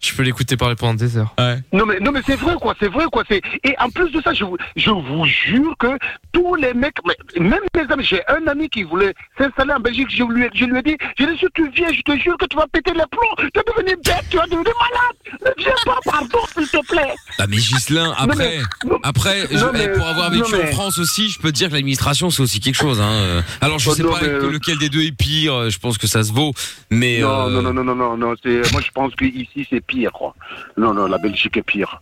[0.00, 1.34] Je peux l'écouter parler pendant des heures.
[1.38, 1.58] Ouais.
[1.72, 3.24] Non mais non mais c'est vrai quoi, c'est vrai quoi.
[3.28, 5.88] C'est et en plus de ça, je vous, je vous jure que
[6.32, 10.06] tous les mecs, mais même mes amis, j'ai un ami qui voulait s'installer en Belgique.
[10.10, 12.00] Je lui, ai- je lui ai dit, je lui ai dit, si tu viens, je
[12.02, 14.72] te jure que tu vas péter les plombs, tu vas devenir bête, tu vas devenir
[14.80, 15.54] malade.
[15.56, 17.14] Ne viens pas, pardon, s'il te plaît.
[17.40, 18.60] Ah mais Gislain, après,
[19.02, 21.50] après, je- non, mais- eh, pour avoir vécu non, mais- en France aussi, je peux
[21.50, 23.00] te dire que l'administration c'est aussi quelque chose.
[23.00, 23.10] Hein.
[23.10, 25.54] Euh, Alors je Oh, sais non, pas mais- lequel des deux est pire.
[25.54, 26.52] euh, Je pense que ça se vaut,
[26.90, 29.66] mais Non, euh, non, non, non, non, non, non, c'est, moi je pense que ici
[29.68, 30.34] c'est pire quoi.
[30.76, 32.00] Non, non, la Belgique est pire.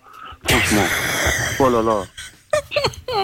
[0.49, 0.85] Franchement.
[1.59, 2.03] Oh là là.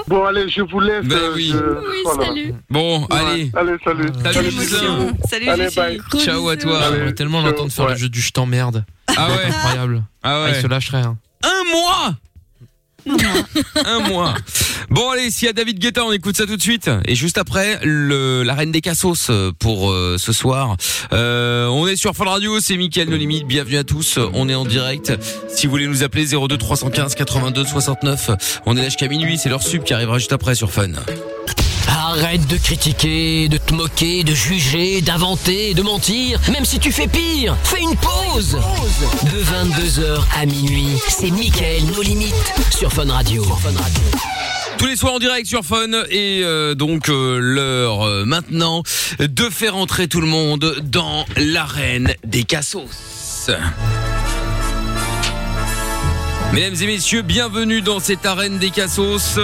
[0.09, 1.05] Bon allez, je vous laisse.
[1.05, 1.51] Ben euh, oui.
[1.53, 2.27] je- Oui, voilà.
[2.27, 2.55] salut.
[2.71, 3.51] Bon, Ouais, allez.
[3.55, 4.09] Allez, salut.
[4.33, 5.09] Salut Gislain.
[5.29, 6.01] Salut, Allez, bye.
[6.19, 6.83] Ciao à toi.
[6.83, 6.97] Allez.
[6.97, 8.85] J'aimerais tellement l'entendre faire le jeu du je t'emmerde.
[9.15, 9.45] Ah ouais.
[9.47, 10.03] Incroyable.
[10.23, 10.53] Ah Ah, ouais.
[10.57, 11.03] il se lâcherait.
[11.03, 11.17] hein.
[11.45, 12.15] Un mois.
[13.85, 14.35] Un mois.
[14.93, 16.90] Bon allez, s'il y a David Guetta, on écoute ça tout de suite.
[17.06, 20.77] Et juste après, la reine des cassos euh, pour euh, ce soir.
[21.14, 23.47] Euh, on est sur Fun Radio, c'est Mickaël No Limite.
[23.47, 24.19] Bienvenue à tous.
[24.35, 25.14] On est en direct.
[25.48, 28.31] Si vous voulez nous appeler 02 315 82 69,
[28.66, 29.39] on est là jusqu'à minuit.
[29.39, 30.90] C'est leur sub qui arrivera juste après sur Fun.
[31.89, 36.39] Arrête de critiquer, de te moquer, de juger, d'inventer, de mentir.
[36.52, 38.59] Même si tu fais pire, fais une pause.
[39.23, 43.43] De 22h à minuit, c'est Mickaël, nos limites, sur Fun Radio.
[44.83, 48.83] Tous les soirs en direct sur Fun et euh, donc euh, l'heure euh, maintenant
[49.21, 53.49] de faire entrer tout le monde dans l'arène des cassos.
[56.53, 59.39] Mesdames et messieurs, bienvenue dans cette arène des cassos.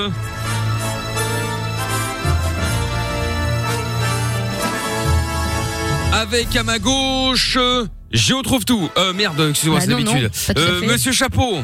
[6.12, 7.58] Avec à ma gauche,
[8.10, 8.90] je retrouve tout.
[8.96, 10.30] Euh, merde, excusez-moi, Bah c'est non, non, d'habitude.
[10.46, 10.86] pas tout à Euh, fait.
[10.86, 11.58] Monsieur Chapeau,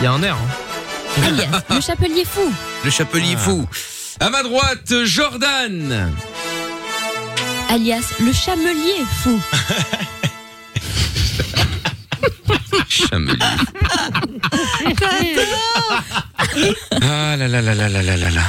[0.00, 0.34] Il y a un air.
[0.34, 0.63] hein.
[1.22, 2.52] Aïe, le chapelier fou.
[2.84, 3.66] le chapelier fou.
[4.20, 6.10] À ma droite, Jordan.
[7.70, 9.40] Alias le chamelier fou.
[12.88, 13.38] Chamelier.
[17.02, 18.42] Ah là là là là là là là là.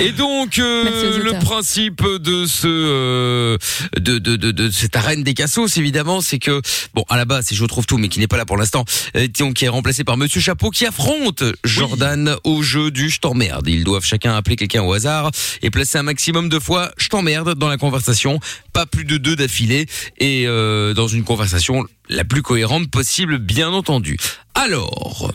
[0.00, 3.56] Et donc euh, le principe de ce euh,
[3.98, 6.60] de, de de de cette arène des cassos évidemment c'est que
[6.94, 8.84] bon à la base c'est je trouve tout mais qui n'est pas là pour l'instant
[9.16, 13.20] euh, donc qui est remplacé par Monsieur Chapeau qui affronte Jordan au jeu du je
[13.20, 13.66] t'emmerde.
[13.66, 15.30] Ils doivent chacun appeler quelqu'un au hasard
[15.62, 18.40] et placer un maximum de fois je t'emmerde dans la conversation,
[18.72, 19.86] pas plus de deux d'affilée
[20.18, 24.16] et euh, dans une conversation la plus cohérente possible bien entendu.
[24.54, 25.32] Alors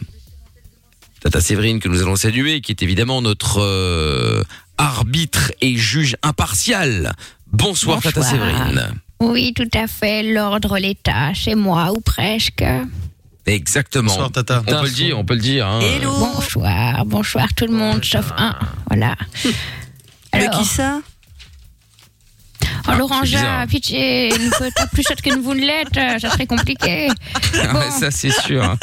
[1.22, 4.44] Tata Séverine que nous allons saluer, qui est évidemment notre euh,
[4.78, 7.14] arbitre et juge impartial.
[7.48, 8.22] Bonsoir, Tata.
[8.24, 8.94] Séverine.
[9.22, 10.24] Oui, tout à fait.
[10.24, 12.64] L'ordre, l'État, chez moi, ou presque.
[13.46, 14.10] Exactement.
[14.12, 14.62] Bonsoir, Tata.
[14.62, 15.66] On peut le dire, on peut le dire.
[15.68, 15.80] hein.
[16.04, 18.58] Bonsoir, bonsoir tout le monde, sauf un.
[18.90, 19.16] Voilà.
[20.34, 21.00] De qui ça?
[22.88, 23.60] Ah, Laurent c'est bizarre.
[23.62, 25.04] Jas, pitié, ne peut pas plus
[25.42, 27.08] vous ne l'êtes, euh, ça serait compliqué.
[27.62, 28.76] Ah ouais, ça c'est sûr.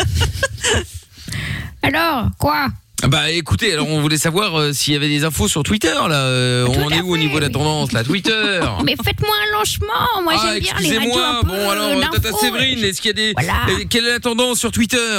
[1.83, 2.67] Alors, quoi?
[3.09, 6.17] Bah écoutez, alors on voulait savoir euh, s'il y avait des infos sur Twitter là.
[6.17, 8.61] euh, on à est où au niveau de la tendance là Twitter?
[8.85, 9.87] Mais faites-moi un lancement.
[10.23, 11.39] Moi, Ah, j'aime bien les radios excusez-moi.
[11.39, 12.33] un peu Bon alors, Tata.
[12.39, 13.55] Séverine, est-ce qu'il y a des Voilà.
[13.89, 15.19] Quelle est la tendance sur Twitter?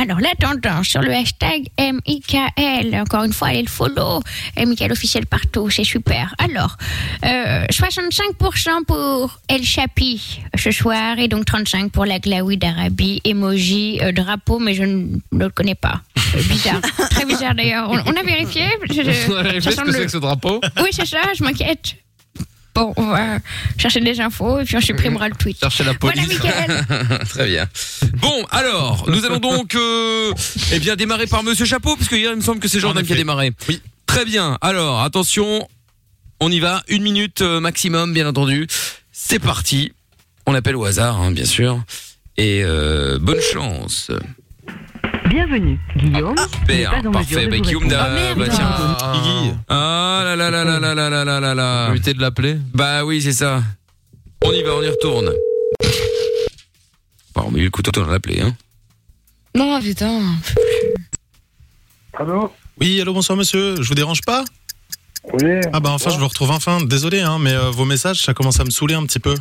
[0.00, 4.22] Alors, la tendance sur le hashtag MIKL, encore une fois, allez le follow.
[4.56, 6.34] MIKL officiel partout, c'est super.
[6.38, 6.78] Alors,
[7.26, 13.98] euh, 65% pour El Chapi ce soir et donc 35% pour la Glaoui d'Arabie, emoji,
[14.00, 16.00] euh, drapeau, mais je ne le connais pas.
[16.34, 16.80] Euh, bizarre.
[17.10, 17.90] Très bizarre d'ailleurs.
[17.90, 18.64] On, on a vérifié.
[18.88, 20.60] Je- On a vérifié ce que le- c'est que ce drapeau.
[20.82, 21.96] Oui, c'est ça, je m'inquiète.
[22.74, 23.38] Bon, on va
[23.78, 25.58] chercher des infos et puis on supprimera le tweet.
[25.58, 26.34] Cherchez la Voilà, police.
[26.40, 26.84] Mickaël.
[27.28, 27.68] Très bien.
[28.14, 30.32] Bon, alors, nous allons donc euh,
[30.72, 33.04] eh bien démarrer par Monsieur Chapeau, parce que hier il me semble que c'est Jordan
[33.04, 33.52] qui a démarré.
[33.68, 33.80] Oui.
[34.06, 34.56] Très bien.
[34.60, 35.66] Alors, attention,
[36.40, 36.82] on y va.
[36.88, 38.66] Une minute euh, maximum, bien entendu.
[39.12, 39.92] C'est parti.
[40.46, 41.82] On appelle au hasard, hein, bien sûr.
[42.36, 44.10] Et euh, bonne chance.
[45.28, 46.34] Bienvenue, Guillaume.
[46.52, 47.46] Super, en mesure parfait.
[47.46, 49.56] Bah, Guillaume, da- bah, tiens.
[49.68, 51.88] Ah là là là là là là là là là là.
[51.90, 52.56] Éviter de l'appeler.
[52.74, 53.62] Bah oui, c'est ça.
[54.44, 55.30] On y va, on y retourne.
[57.34, 58.54] Bah, on met le couteau dans l'appeler, hein.
[59.54, 60.20] Non, putain.
[62.14, 63.76] Allô Oui, allô, bonsoir monsieur.
[63.82, 64.44] Je vous dérange pas
[65.32, 65.60] Oui.
[65.72, 66.80] Ah bah enfin, je vous retrouve enfin.
[66.84, 69.34] Désolé, hein, mais euh, vos messages, ça commence à me saouler un petit peu.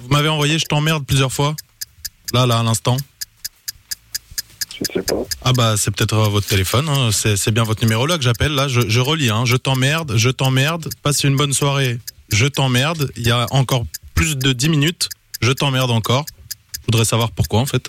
[0.00, 1.54] Vous m'avez envoyé, je t'emmerde plusieurs fois.
[2.32, 2.96] Là, là, à l'instant.
[4.78, 5.22] Je sais pas.
[5.42, 7.10] Ah bah c'est peut-être euh, votre téléphone, hein.
[7.12, 8.52] c'est c'est bien votre numéro là que j'appelle.
[8.52, 9.30] Là, je, je relis.
[9.30, 9.44] Hein.
[9.44, 10.88] Je t'emmerde, je t'emmerde.
[11.02, 11.98] Passe une bonne soirée.
[12.30, 13.10] Je t'emmerde.
[13.16, 15.08] Il y a encore plus de 10 minutes.
[15.40, 16.26] Je t'emmerde encore.
[16.80, 17.88] Je voudrais savoir pourquoi en fait.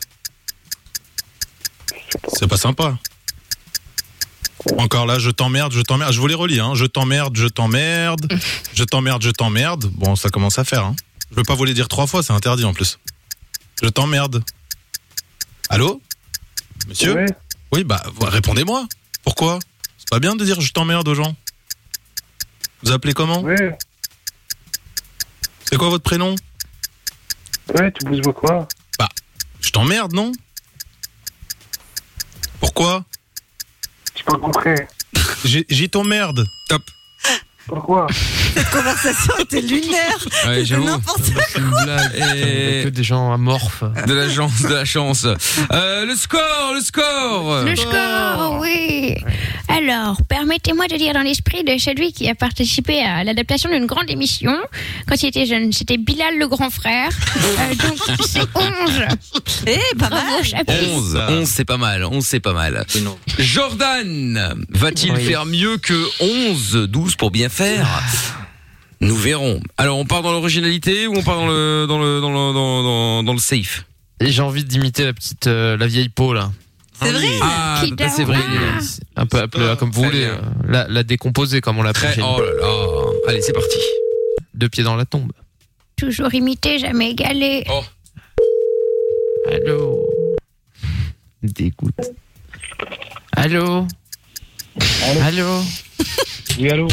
[2.34, 2.98] C'est pas sympa.
[4.78, 6.14] Encore là, je t'emmerde, je t'emmerde.
[6.14, 6.60] Je vous les relis.
[6.60, 6.74] Hein.
[6.76, 8.28] Je t'emmerde, je t'emmerde.
[8.74, 9.86] Je t'emmerde, je t'emmerde.
[9.96, 10.86] Bon, ça commence à faire.
[10.86, 10.96] Hein.
[11.32, 13.00] Je veux pas vous les dire trois fois, c'est interdit en plus.
[13.82, 14.44] Je t'emmerde.
[15.70, 16.00] Allô?
[16.88, 17.26] Monsieur Ouais.
[17.72, 18.88] Oui, bah, répondez-moi.
[19.24, 19.60] Pourquoi?
[19.98, 21.36] C'est pas bien de dire je t'emmerde aux gens.
[22.84, 23.42] Vous appelez comment?
[23.42, 23.78] Ouais.
[25.66, 26.36] C'est quoi votre prénom?
[27.76, 28.68] Ouais, tu bouges quoi
[28.98, 29.10] Bah,
[29.60, 30.32] je t'emmerde, non?
[32.60, 33.04] Pourquoi?
[34.16, 34.76] J'ai pas compris.
[35.44, 36.48] J'ai j'y t'emmerde.
[36.70, 36.82] Top.
[37.68, 38.08] Pourquoi
[38.56, 40.18] Cette conversation était lunaire.
[40.48, 40.86] Ouais, j'avoue.
[40.86, 42.12] N'importe C'est une blague.
[42.38, 43.84] Et- Que des gens amorphes.
[44.08, 45.26] De la chance, de la chance.
[45.74, 47.64] Euh, le score, le score.
[47.66, 49.16] Le score, oui.
[49.70, 54.10] Alors, permettez-moi de dire dans l'esprit de celui qui a participé à l'adaptation d'une grande
[54.10, 54.56] émission
[55.08, 55.72] quand il était jeune.
[55.74, 57.10] C'était Bilal le grand frère.
[57.38, 58.48] Euh, donc, c'est 11.
[59.66, 60.24] Eh, pas mal.
[60.28, 60.72] Bravo, Chapi.
[60.94, 62.86] 11, 11 c'est pas mal, 11 c'est pas mal.
[63.38, 65.24] Jordan va-t-il Oui.
[65.26, 66.06] faire mieux que
[66.52, 67.57] 11, 12 pour bien faire
[69.00, 69.60] Nous verrons.
[69.78, 72.84] Alors on part dans l'originalité ou on part dans le dans le dans le dans,
[72.84, 73.86] dans- dans le safe?
[74.20, 76.52] Et j'ai envie d'imiter la petite, euh, la vieille peau là.
[77.00, 77.28] C'est vrai?
[77.44, 78.42] Ah, Qui Tata Séverine.
[78.42, 78.84] dort.
[79.16, 80.24] Un peu comme vous voulez.
[80.26, 82.02] euh, La, la décomposer comme on l'appelle.
[82.12, 82.28] Très, chez nous.
[82.28, 83.30] oh là là.
[83.30, 83.78] Allez, c'est parti.
[84.56, 85.32] Deux pieds dans la tombe.
[85.96, 87.64] Toujours imité, jamais égalé.
[87.70, 87.84] Oh.
[89.52, 90.06] Allô?
[91.44, 91.94] Dégoûte.
[93.36, 93.86] Allô?
[95.22, 95.62] Allô?
[96.60, 96.88] Oui, allô?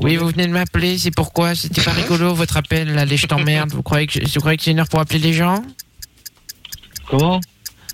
[0.00, 1.54] Oui, vous venez de m'appeler, c'est pourquoi?
[1.54, 3.72] C'était pas rigolo votre appel, allez, je t'emmerde.
[3.72, 5.62] Vous croyez que, vous croyez que c'est une heure pour appeler les gens?
[7.08, 7.40] Comment?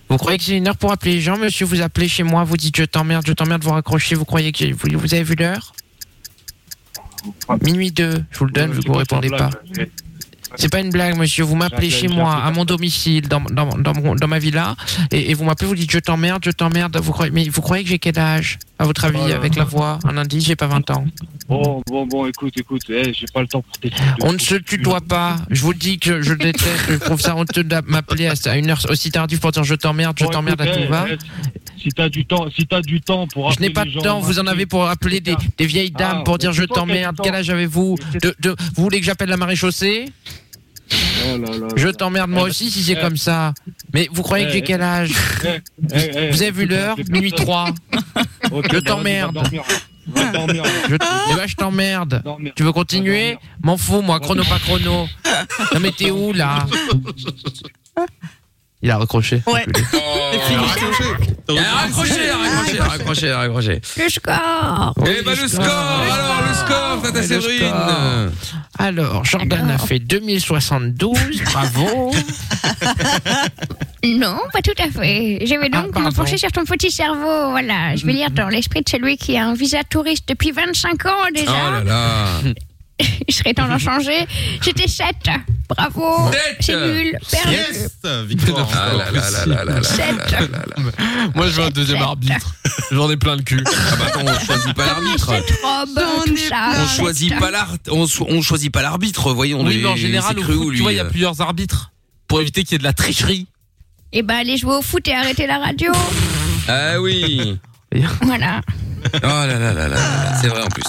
[0.09, 1.67] Vous croyez que c'est une heure pour appeler les gens, monsieur?
[1.67, 4.73] Vous appelez chez moi, vous dites je t'emmerde, je t'emmerde, vous raccrochez, vous croyez que
[4.73, 5.73] vous, vous avez vu l'heure?
[7.63, 9.51] Minuit 2, je vous le donne, vu que vous répondez pas.
[10.57, 11.45] C'est pas une blague, monsieur.
[11.45, 14.75] Vous m'appelez chez moi, à mon domicile, dans, dans, dans, mon- dans ma villa,
[15.13, 16.97] et, et vous m'appelez, vous dites je t'emmerde, je t'emmerde.
[16.99, 19.99] Vous croyez, mais vous croyez que j'ai quel âge, à votre avis, avec la voix
[20.05, 21.05] Un indice, j'ai pas 20 ans.
[21.49, 23.91] Bon, bon, bon, écoute, écoute, eh, j'ai pas le temps pour tes
[24.23, 25.37] On ne se tutoie pas.
[25.51, 28.81] Je vous dis que je déteste, je trouve ça honteux de m'appeler à une heure
[28.89, 31.07] aussi tardive pour dire je t'emmerde, je Bon, t'emmerde à tout eh, va.
[31.11, 31.17] eh,
[31.81, 34.21] Si t'as du temps, si t'as du temps pour Je n'ai appeler pas de temps,
[34.21, 37.17] vous en avez pour appeler des, des vieilles dames Ah, pour dire je as t'emmerde.
[37.23, 40.07] Quel âge avez-vous de, de- Vous voulez que j'appelle la maréchaussée
[41.23, 43.53] Oh là là Je t'emmerde moi Eh, aussi si c'est eh, comme ça.
[43.93, 45.13] Mais vous croyez que eh, j'ai quel âge
[45.45, 45.61] eh,
[45.93, 47.47] eh, eh, Vous avez vu l'heure Minuit personne.
[47.47, 47.75] 3.
[48.53, 49.35] Ok, Je bah, t'emmerde.
[49.37, 49.65] Va dormir.
[50.09, 50.65] Va dormir.
[50.89, 52.23] Je, eh ben, je t'emmerde.
[52.57, 55.07] Tu veux continuer M'en fous, moi, chrono pas chrono.
[55.73, 56.67] Non, mais t'es où, là?
[58.83, 59.43] Il a recroché.
[59.47, 59.65] Ouais.
[61.51, 63.81] Il a raccroché, il a raccroché, il a raccroché, il a raccroché.
[63.99, 64.95] Le score.
[65.07, 65.65] Eh ben le score,
[66.11, 68.31] alors le score, Tata Séverine.
[68.79, 71.19] Alors, Jordan a fait 2072,
[71.53, 72.11] bravo.
[74.05, 75.45] Non, pas tout à fait.
[75.45, 76.13] Je vais donc Ah, me pardon.
[76.13, 77.51] pencher sur ton petit cerveau.
[77.51, 81.05] Voilà, je vais lire dans l'esprit de celui qui a un visa touriste depuis 25
[81.07, 81.53] ans déjà.
[81.53, 82.27] Oh là là.
[83.29, 84.27] il serait temps d'en changer.
[84.63, 85.07] J'étais 7.
[85.69, 86.31] Bravo.
[86.61, 87.17] C'est nul.
[87.31, 88.27] Perdu.
[88.29, 88.69] Victoire.
[88.75, 90.31] Ah là là là là là là Sept.
[90.31, 91.31] là là là là là.
[91.35, 92.55] Moi, je veux un deuxième arbitre.
[92.91, 93.63] J'en ai plein le cul.
[93.67, 95.33] Ah bah attends, on choisit pas l'arbitre.
[95.87, 99.65] On choisit pas l'art, on, cho- on choisit pas l'arbitre, voyons.
[99.65, 101.11] Oui, mais en général, au cru foot, où, tu vois, il y a euh.
[101.11, 101.93] plusieurs arbitres.
[102.27, 103.47] Pour éviter qu'il y ait de la tricherie.
[104.13, 105.93] Eh ben, allez jouer au foot et arrêter la radio.
[106.69, 107.59] Ah oui.
[108.23, 108.61] Voilà.
[109.15, 110.85] Oh là là là là là, c'est vrai en plus.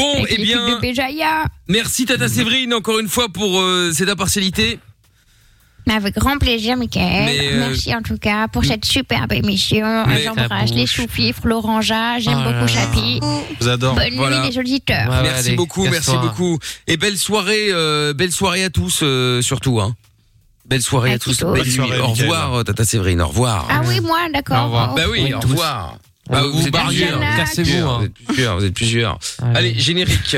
[0.00, 1.44] Bon, Avec eh bien, de Béjaïa.
[1.68, 4.78] merci Tata Séverine encore une fois pour euh, cette impartialité.
[5.88, 7.24] Avec grand plaisir, Michael.
[7.24, 10.04] Mais, euh, Merci en tout cas pour cette superbe émission.
[10.06, 10.92] Mais- J'embrasse les bouche.
[10.94, 12.20] sous-fifres, l'orangeat.
[12.20, 12.80] J'aime Oh là beaucoup là.
[12.80, 13.20] Chapi.
[13.58, 13.94] Je vous adore.
[13.96, 14.40] Bonne Voilà.
[14.42, 15.10] nuit les auditeurs.
[15.22, 16.58] merci beaucoup, merci beaucoup.
[16.86, 19.80] Et belle soirée, euh, belle soirée à tous euh, surtout.
[19.80, 19.96] Hein.
[20.66, 21.36] Belle soirée à, À tous.
[21.38, 21.44] tous.
[21.44, 21.72] Belle Bonne nuit.
[21.74, 22.30] soirée, Au Mickaël.
[22.30, 23.20] revoir, Tata Séverine.
[23.22, 23.66] Au revoir.
[23.68, 24.60] Ah oui, moi, d'accord.
[24.60, 24.94] Au revoir.
[24.94, 25.48] Bah oui, Oui, au tous.
[25.48, 25.96] revoir.
[26.30, 27.20] Bah, Vous vous êtes plusieurs.
[27.20, 27.98] hein, cassez-vous, hein.
[27.98, 29.18] Vous êtes plusieurs, vous êtes plusieurs.
[29.54, 30.36] Allez, générique.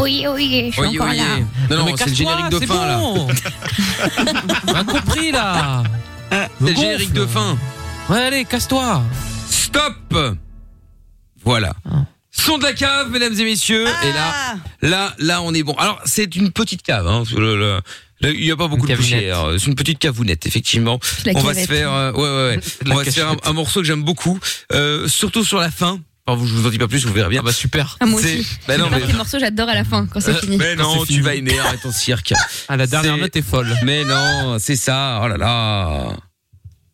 [0.00, 1.18] Oui, oui, je suis Oyez, encore oyez.
[1.18, 1.24] là.
[1.70, 2.98] Non, non, mais c'est le générique de fin, là.
[2.98, 3.28] bon.
[4.68, 5.82] On a compris, là.
[6.30, 7.58] C'est le générique de fin.
[8.08, 9.02] Ouais, allez, casse-toi.
[9.50, 10.14] Stop
[11.44, 11.74] Voilà.
[12.30, 13.86] Son de la cave, mesdames et messieurs.
[13.86, 15.74] Et là, là, là, on est bon.
[15.74, 17.06] Alors, c'est une petite cave.
[17.06, 17.80] Hein, le- le-
[18.22, 19.46] il n'y a pas beaucoup Une de poussière.
[19.58, 20.98] C'est une petite cavounette, effectivement.
[21.24, 23.86] La on va se faire, euh, ouais, ouais, on va se faire un, morceau que
[23.86, 24.38] j'aime beaucoup,
[24.72, 26.00] euh, surtout sur la fin.
[26.26, 27.40] Enfin, je vous en dis pas plus, vous verrez bien.
[27.40, 27.96] Ah bah super.
[28.00, 28.46] Ah, moi C'est- aussi.
[28.66, 30.58] Bah non, mais- quel morceau, j'adore à la fin, quand c'est Euh, fini.
[30.58, 31.20] Mais non, c'est tu fini.
[31.20, 32.34] vas énerver ton cirque.
[32.68, 33.74] Ah, la dernière C'est- note est folle.
[33.84, 35.20] Mais non, c'est ça.
[35.24, 36.08] Oh là là.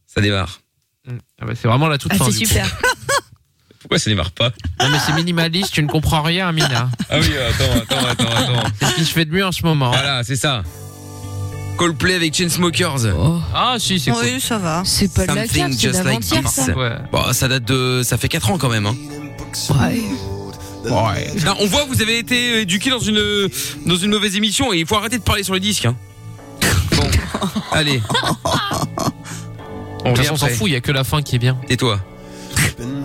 [0.07, 0.61] Ça démarre.
[1.09, 2.27] Ah bah, c'est vraiment la toute Ah, fin.
[2.27, 2.45] c'est du coup.
[2.47, 2.77] super.
[3.81, 6.89] Pourquoi ça démarre pas Non, mais c'est minimaliste, tu ne comprends rien, Amina.
[7.11, 8.71] Ah oui, attends, attends, attends, attends.
[8.81, 9.91] C'est ce qui se fait de mieux en ce moment.
[9.91, 10.63] Voilà, c'est ça.
[11.77, 13.07] Coldplay avec Chainsmokers.
[13.55, 14.23] Ah, si, c'est cool.
[14.25, 14.83] Oui, ça va.
[14.85, 16.53] C'est pas de la Something cave, c'est just like d'avant-hier, this.
[16.53, 16.73] ça.
[16.77, 16.97] Ouais.
[17.11, 18.87] Bon, ça date de, ça fait 4 ans quand même.
[18.87, 18.95] Hein.
[19.71, 21.31] Ouais.
[21.61, 23.49] On voit, vous avez été éduqué dans une
[23.87, 25.87] dans une mauvaise émission et il faut arrêter de parler sur les disques.
[25.87, 25.97] Hein.
[26.97, 27.09] Bon,
[27.73, 28.03] allez.
[30.05, 31.37] On De toute revient façon, on s'en fout, il y a que la fin qui
[31.37, 31.57] est bien.
[31.67, 32.01] Tais-toi.
[32.79, 33.05] Been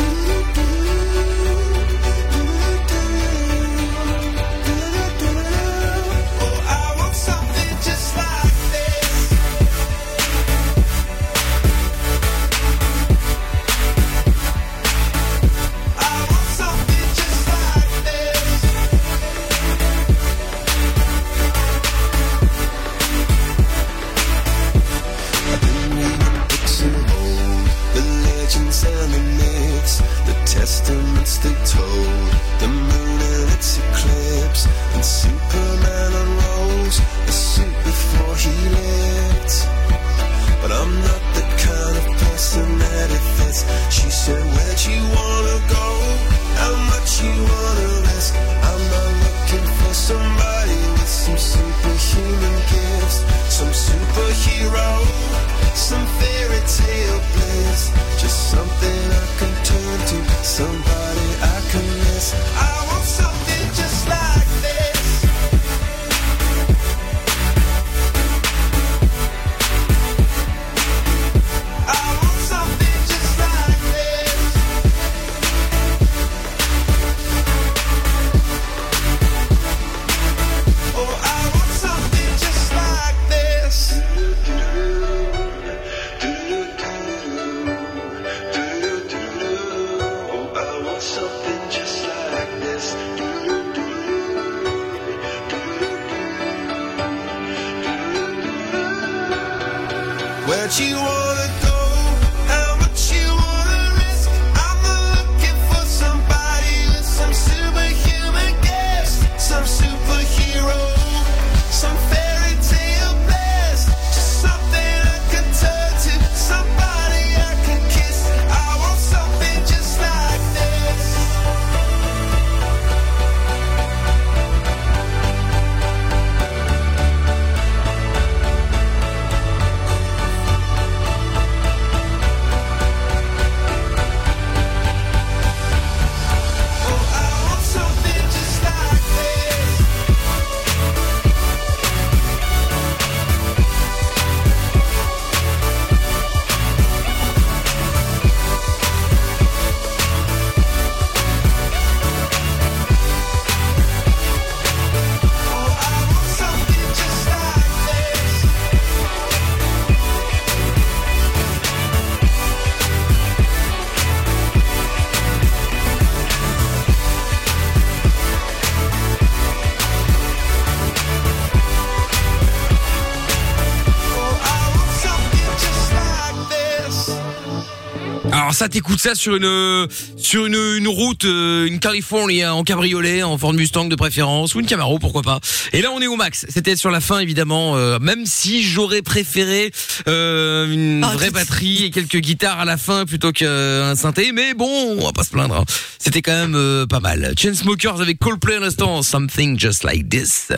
[178.61, 183.35] Ça, t'écoutes ça sur une sur une, une route, euh, une Californie en cabriolet, en
[183.39, 185.39] Ford Mustang de préférence ou une Camaro, pourquoi pas.
[185.73, 186.45] Et là, on est au max.
[186.47, 187.75] C'était sur la fin, évidemment.
[187.75, 189.71] euh, même si j'aurais préféré
[190.07, 194.53] euh, une Ah, vraie batterie et quelques guitares à la fin plutôt qu'un synthé, mais
[194.53, 194.69] bon,
[194.99, 195.55] on va pas se plaindre.
[195.55, 195.65] hein.
[195.97, 197.33] C'était quand même euh, pas mal.
[197.35, 200.49] Chainsmokers avec Coldplay à l'instant, Something Just Like This.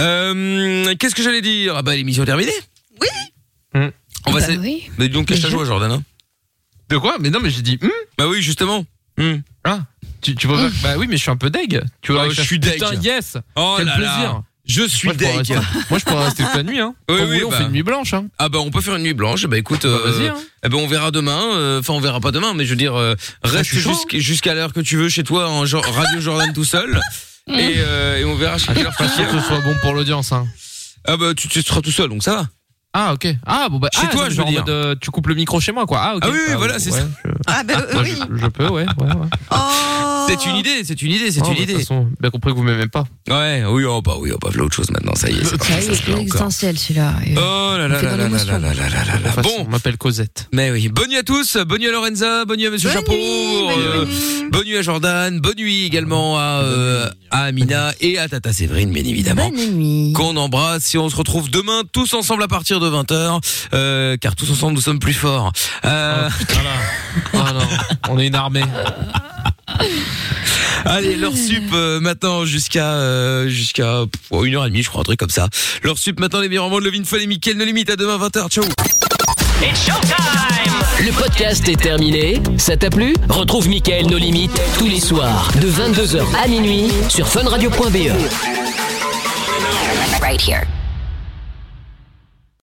[0.00, 1.74] Euh, Qu'est-ce que j'allais dire?
[1.76, 2.50] Ah bah l'émission est terminée.
[3.00, 3.08] Oui.
[4.26, 4.82] On va Bah se- oui.
[4.98, 6.02] Mais donc qu'est-ce que t'as joué, Jordan hein?
[6.92, 7.78] De quoi Mais non, mais j'ai dit.
[7.82, 8.84] hum Bah oui, justement.
[9.18, 9.36] Hmm.
[9.64, 9.80] Ah,
[10.20, 11.82] tu, tu vois pas que- Bah oui, mais je suis un peu deg.
[12.02, 12.74] Tu vois, Ah, que je suis deg.
[12.74, 13.36] Putain, yes.
[13.56, 14.12] Oh Quel là là.
[14.14, 14.42] plaisir.
[14.64, 15.56] Je suis Moi, je pourrais deg.
[15.56, 16.78] rester- Moi, je pourrais rester toute la nuit.
[16.80, 16.94] Hein.
[16.96, 17.58] Oui, Quand vous oui, voulez, on bah.
[17.58, 18.14] fait une nuit blanche.
[18.14, 18.26] Hein.
[18.38, 19.44] Ah bah on peut faire une nuit blanche.
[19.46, 20.36] Bah écoute, euh, vas-y, hein.
[20.64, 21.40] eh ben on verra demain.
[21.56, 23.90] euh, Enfin on verra pas demain, mais je veux dire, euh, reste je suis chaud.
[23.92, 27.00] jusqu'- jusqu'à l'heure que tu veux chez toi en jo- radio Jordan tout seul.
[27.48, 29.74] Et, euh, et on verra jusqu'à quelle heure tu Pas sûr que ce soit bon
[29.82, 30.30] pour l'audience.
[30.32, 30.46] Hein.
[31.08, 32.48] Ah bah tu, tu seras tout seul, donc ça va.
[32.94, 33.26] Ah ok.
[33.46, 34.64] Ah bon bah Chez ah, toi, je veux dire.
[34.68, 35.98] euh, tu coupes le micro chez moi quoi.
[36.02, 36.22] Ah ok.
[36.24, 37.06] Ah oui, oui, voilà, c'est ouais, ça.
[37.24, 38.12] je- Ah bah oui.
[38.30, 39.28] je, je peux ouais ouais ouais.
[39.50, 39.56] Oh.
[40.28, 41.78] C'est une idée, c'est une idée, c'est Oh, une de toute idée.
[41.80, 43.04] façon, bien compris que vous m'aimez pas.
[43.28, 45.44] Ouais, oui, oh bah oui, on va faire autre chose maintenant, ça y est.
[45.44, 47.14] c'est Ça existentiel celui-là.
[47.26, 48.70] Et- Oh là là là là là là
[49.34, 49.42] là.
[49.42, 50.48] Bon, on m'appelle Cosette.
[50.52, 53.10] mais oui, bonne nuit à tous, bonne nuit à Lorenza, bonne nuit à Monsieur Chapeau,
[53.12, 54.48] bonne euh, nuit.
[54.52, 58.92] bonne nuit à Jordan, bonne nuit également à, euh, à Amina et à Tata Séverine,
[58.92, 59.48] bien évidemment.
[59.50, 60.12] Bonne nuit.
[60.14, 63.40] qu'on embrasse si on se retrouve demain tous ensemble à partir de 20h
[63.74, 65.52] euh, car tous ensemble nous sommes plus forts
[65.84, 66.70] euh, Voilà.
[67.34, 67.66] Oh non,
[68.10, 68.62] on est une armée.
[70.84, 75.00] allez leur sup euh, maintenant jusqu'à euh, jusqu'à oh, une heure et demie je crois
[75.00, 75.48] un truc comme ça
[75.82, 78.18] leur sup maintenant les meilleurs moments de Levin Fall et Mickaël no limite à demain
[78.18, 78.64] 20h ciao
[81.04, 82.40] Le podcast est terminé.
[82.58, 83.14] Ça t'a plu?
[83.28, 88.10] Retrouve Mickaël nos limites tous les soirs de 22h à minuit sur funradio.be.
[90.20, 90.66] Right here.